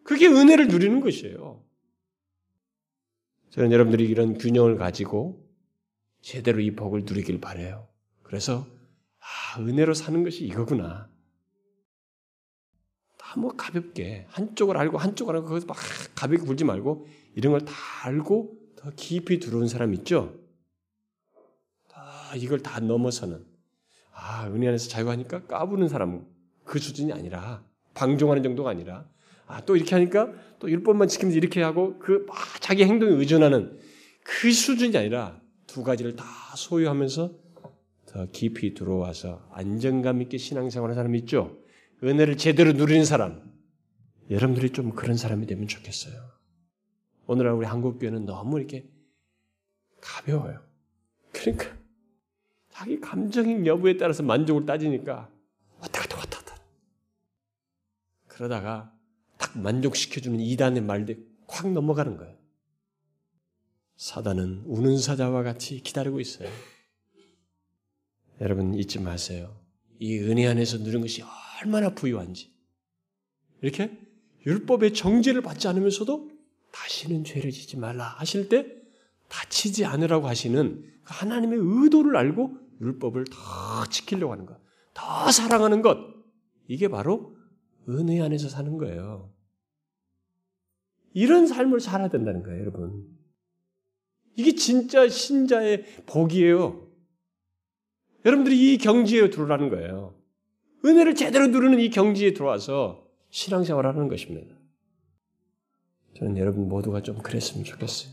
그게 0.05 0.26
은혜를 0.26 0.68
누리는 0.68 1.01
것이에요. 1.01 1.64
저는 3.51 3.72
여러분들이 3.72 4.05
이런 4.05 4.36
균형을 4.36 4.76
가지고 4.76 5.49
제대로 6.20 6.61
이 6.61 6.72
복을 6.72 7.05
누리길 7.07 7.41
바래요. 7.41 7.89
그래서 8.22 8.66
아, 9.18 9.61
은혜로 9.61 9.95
사는 9.95 10.22
것이 10.24 10.45
이거구나. 10.45 11.11
다뭐 13.35 13.53
가볍게 13.57 14.26
한쪽을 14.31 14.76
알고 14.76 14.99
한쪽을 14.99 15.35
알고 15.37 15.49
거기서 15.49 15.66
막 15.66 15.76
가볍게 16.14 16.45
굴지 16.45 16.64
말고 16.64 17.07
이런 17.35 17.53
걸 17.53 17.61
다 17.64 17.72
알고 18.05 18.57
더 18.76 18.91
깊이 18.97 19.39
들어온 19.39 19.68
사람 19.68 19.93
있죠. 19.95 20.39
다 21.89 22.01
이걸 22.37 22.61
다 22.61 22.81
넘어서는 22.81 23.45
아, 24.12 24.47
은혜 24.49 24.68
안에서 24.68 24.89
자유하니까 24.89 25.47
까부는 25.47 25.89
사람 25.89 26.26
그 26.64 26.79
수준이 26.79 27.12
아니라 27.12 27.64
방종하는 27.95 28.43
정도가 28.43 28.70
아니라 28.70 29.09
아, 29.47 29.61
또 29.64 29.76
이렇게 29.76 29.95
하니까 29.95 30.33
또 30.59 30.70
율법만 30.70 31.09
지키면서 31.09 31.37
이렇게 31.39 31.62
하고 31.62 31.99
그 31.99 32.24
막 32.26 32.37
자기 32.61 32.85
행동에 32.85 33.12
의존하는 33.12 33.79
그 34.24 34.53
수준이 34.53 34.97
아니라 34.97 35.41
두 35.66 35.83
가지를 35.83 36.16
다 36.16 36.24
소유하면서 36.57 37.33
더 38.07 38.26
깊이 38.33 38.74
들어와서 38.74 39.49
안정감 39.53 40.22
있게 40.22 40.39
신앙생활하는 40.39 40.95
사람 40.95 41.14
있죠? 41.16 41.59
은혜를 42.03 42.36
제대로 42.36 42.72
누리는 42.72 43.05
사람. 43.05 43.49
여러분들이 44.30 44.70
좀 44.70 44.94
그런 44.94 45.16
사람이 45.16 45.46
되면 45.46 45.66
좋겠어요. 45.66 46.14
오늘날 47.26 47.55
우리 47.55 47.66
한국교회는 47.66 48.26
너무 48.26 48.59
이렇게 48.59 48.88
가벼워요. 50.01 50.62
그러니까 51.32 51.76
자기 52.70 53.01
감정인 53.01 53.66
여부에 53.66 53.96
따라서 53.96 54.22
만족을 54.22 54.66
따지니까 54.66 55.30
왔다 55.80 56.01
갔다 56.03 56.16
왔다 56.16 56.38
갔다. 56.38 56.62
그러다가 58.28 58.94
딱 59.36 59.59
만족시켜주는 59.59 60.38
이단의 60.40 60.82
말들 60.82 61.26
확 61.49 61.72
넘어가는 61.72 62.16
거예요. 62.16 62.36
사단은 63.96 64.62
우는 64.66 64.99
사자와 64.99 65.42
같이 65.42 65.80
기다리고 65.82 66.20
있어요. 66.20 66.49
여러분 68.40 68.74
잊지 68.74 69.01
마세요. 69.01 69.61
이 69.99 70.18
은혜 70.20 70.46
안에서 70.46 70.78
누린 70.78 71.01
것이 71.01 71.22
얼마나 71.61 71.94
부유한지. 71.94 72.52
이렇게 73.62 73.98
율법의 74.46 74.94
정죄를 74.94 75.42
받지 75.42 75.68
않으면서도 75.68 76.30
다시는 76.72 77.24
죄를 77.24 77.50
짓지 77.50 77.76
말라 77.76 78.04
하실 78.04 78.48
때 78.48 78.66
다치지 79.28 79.84
않으라고 79.84 80.26
하시는 80.26 80.82
그 81.02 81.14
하나님의 81.14 81.59
의도를 81.61 82.16
알고 82.16 82.56
율법을 82.80 83.24
더 83.24 83.86
지키려고 83.90 84.32
하는 84.32 84.46
것, 84.46 84.61
더 84.94 85.30
사랑하는 85.30 85.82
것, 85.82 85.98
이게 86.68 86.88
바로 86.88 87.36
은혜 87.88 88.20
안에서 88.20 88.48
사는 88.48 88.76
거예요. 88.78 89.32
이런 91.14 91.46
삶을 91.46 91.80
살아야 91.80 92.09
된다는 92.09 92.42
거예요, 92.42 92.61
여러분. 92.61 93.06
이게 94.36 94.54
진짜 94.54 95.09
신자의 95.09 95.84
복이에요. 96.06 96.86
여러분들이 98.24 98.74
이 98.74 98.78
경지에 98.78 99.30
들어라는 99.30 99.70
거예요. 99.70 100.17
은혜를 100.85 101.14
제대로 101.14 101.49
누르는 101.49 101.81
이 101.81 101.91
경지에 101.91 102.35
들어와서 102.35 103.07
신앙생활을 103.31 103.91
하는 103.91 104.09
것입니다. 104.09 104.55
저는 106.16 106.37
여러분 106.39 106.68
모두가 106.68 107.03
좀 107.03 107.18
그랬으면 107.18 107.64
좋겠어요. 107.64 108.12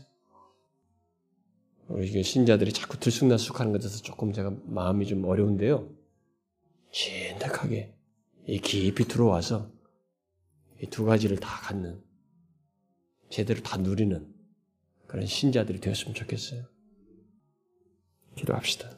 우리 1.88 2.22
신자들이 2.22 2.72
자꾸 2.72 2.98
들쑥날쑥하는 2.98 3.72
것에서 3.72 4.02
조금 4.02 4.32
제가 4.32 4.52
마음이 4.64 5.06
좀 5.06 5.24
어려운데요. 5.24 5.88
진득하게 6.92 7.94
이 8.46 8.58
깊이 8.60 9.04
들어와서 9.04 9.70
이 10.82 10.86
두 10.86 11.04
가지를 11.04 11.38
다 11.38 11.48
갖는 11.62 12.02
제대로 13.30 13.62
다 13.62 13.76
누리는 13.78 14.34
그런 15.06 15.26
신자들이 15.26 15.80
되었으면 15.80 16.14
좋겠어요. 16.14 16.64
기도합시다. 18.34 18.90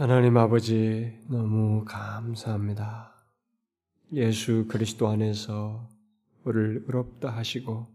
하나님 0.00 0.38
아버지 0.38 1.12
너무 1.28 1.84
감사합니다. 1.84 3.12
예수 4.14 4.64
그리스도 4.66 5.08
안에서 5.08 5.90
우리를 6.44 6.84
의롭다 6.86 7.28
하시고 7.28 7.86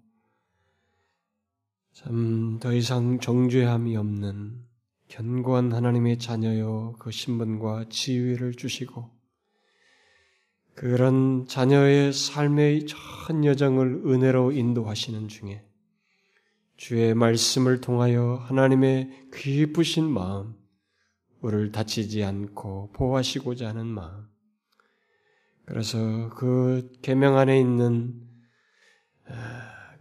참 1.94 2.60
더 2.62 2.74
이상 2.74 3.20
정죄함이 3.20 3.98
없는 3.98 4.64
견고한 5.08 5.74
하나님의 5.74 6.20
자녀여 6.20 6.98
그 7.00 7.10
신분과 7.10 7.86
지위를 7.90 8.54
주시고 8.54 9.10
그런 10.76 11.48
자녀의 11.48 12.14
삶의 12.14 12.86
전 12.86 13.44
여정을 13.44 14.04
은혜로 14.06 14.52
인도하시는 14.52 15.28
중에 15.28 15.66
주의 16.78 17.16
말씀을 17.16 17.82
통하여 17.82 18.36
하나님의 18.46 19.30
깊으신 19.34 20.08
마음, 20.08 20.54
우리를 21.46 21.72
다치지 21.72 22.24
않고 22.24 22.92
보호하시고자 22.94 23.70
하는 23.70 23.86
마음, 23.86 24.28
그래서 25.66 26.30
그 26.30 26.92
계명 27.02 27.38
안에 27.38 27.60
있는 27.60 28.20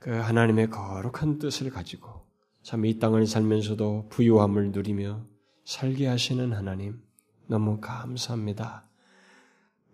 그 0.00 0.10
하나님의 0.10 0.70
거룩한 0.70 1.38
뜻을 1.38 1.70
가지고 1.70 2.24
참 2.62 2.84
이 2.84 2.98
땅을 2.98 3.26
살면서도 3.26 4.08
부유함을 4.08 4.72
누리며 4.72 5.26
살게 5.64 6.06
하시는 6.06 6.52
하나님 6.52 7.02
너무 7.46 7.78
감사합니다. 7.80 8.88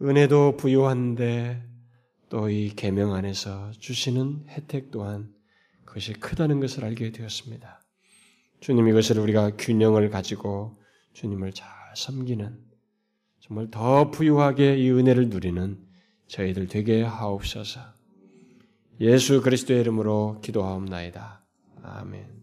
은혜도 0.01 0.57
부유한데 0.57 1.68
또 2.28 2.48
이 2.48 2.72
계명 2.76 3.12
안에서 3.14 3.72
주시는 3.72 4.46
혜택 4.48 4.92
또한 4.92 5.34
그것이 5.84 6.12
크다는 6.12 6.61
것을 6.61 6.84
알게 6.84 7.11
되었습니다. 7.11 7.82
주님 8.61 8.86
이것을 8.86 9.18
우리가 9.18 9.57
균형을 9.57 10.11
가지고 10.11 10.80
주님을 11.12 11.52
잘 11.52 11.68
섬기는 11.94 12.58
정말 13.40 13.70
더 13.70 14.11
부유하게 14.11 14.78
이 14.78 14.90
은혜를 14.90 15.28
누리는 15.28 15.78
저희들 16.28 16.68
되게 16.68 17.02
하옵소서. 17.02 17.80
예수 19.00 19.42
그리스도의 19.42 19.80
이름으로 19.80 20.40
기도하옵나이다. 20.42 21.42
아멘. 21.82 22.39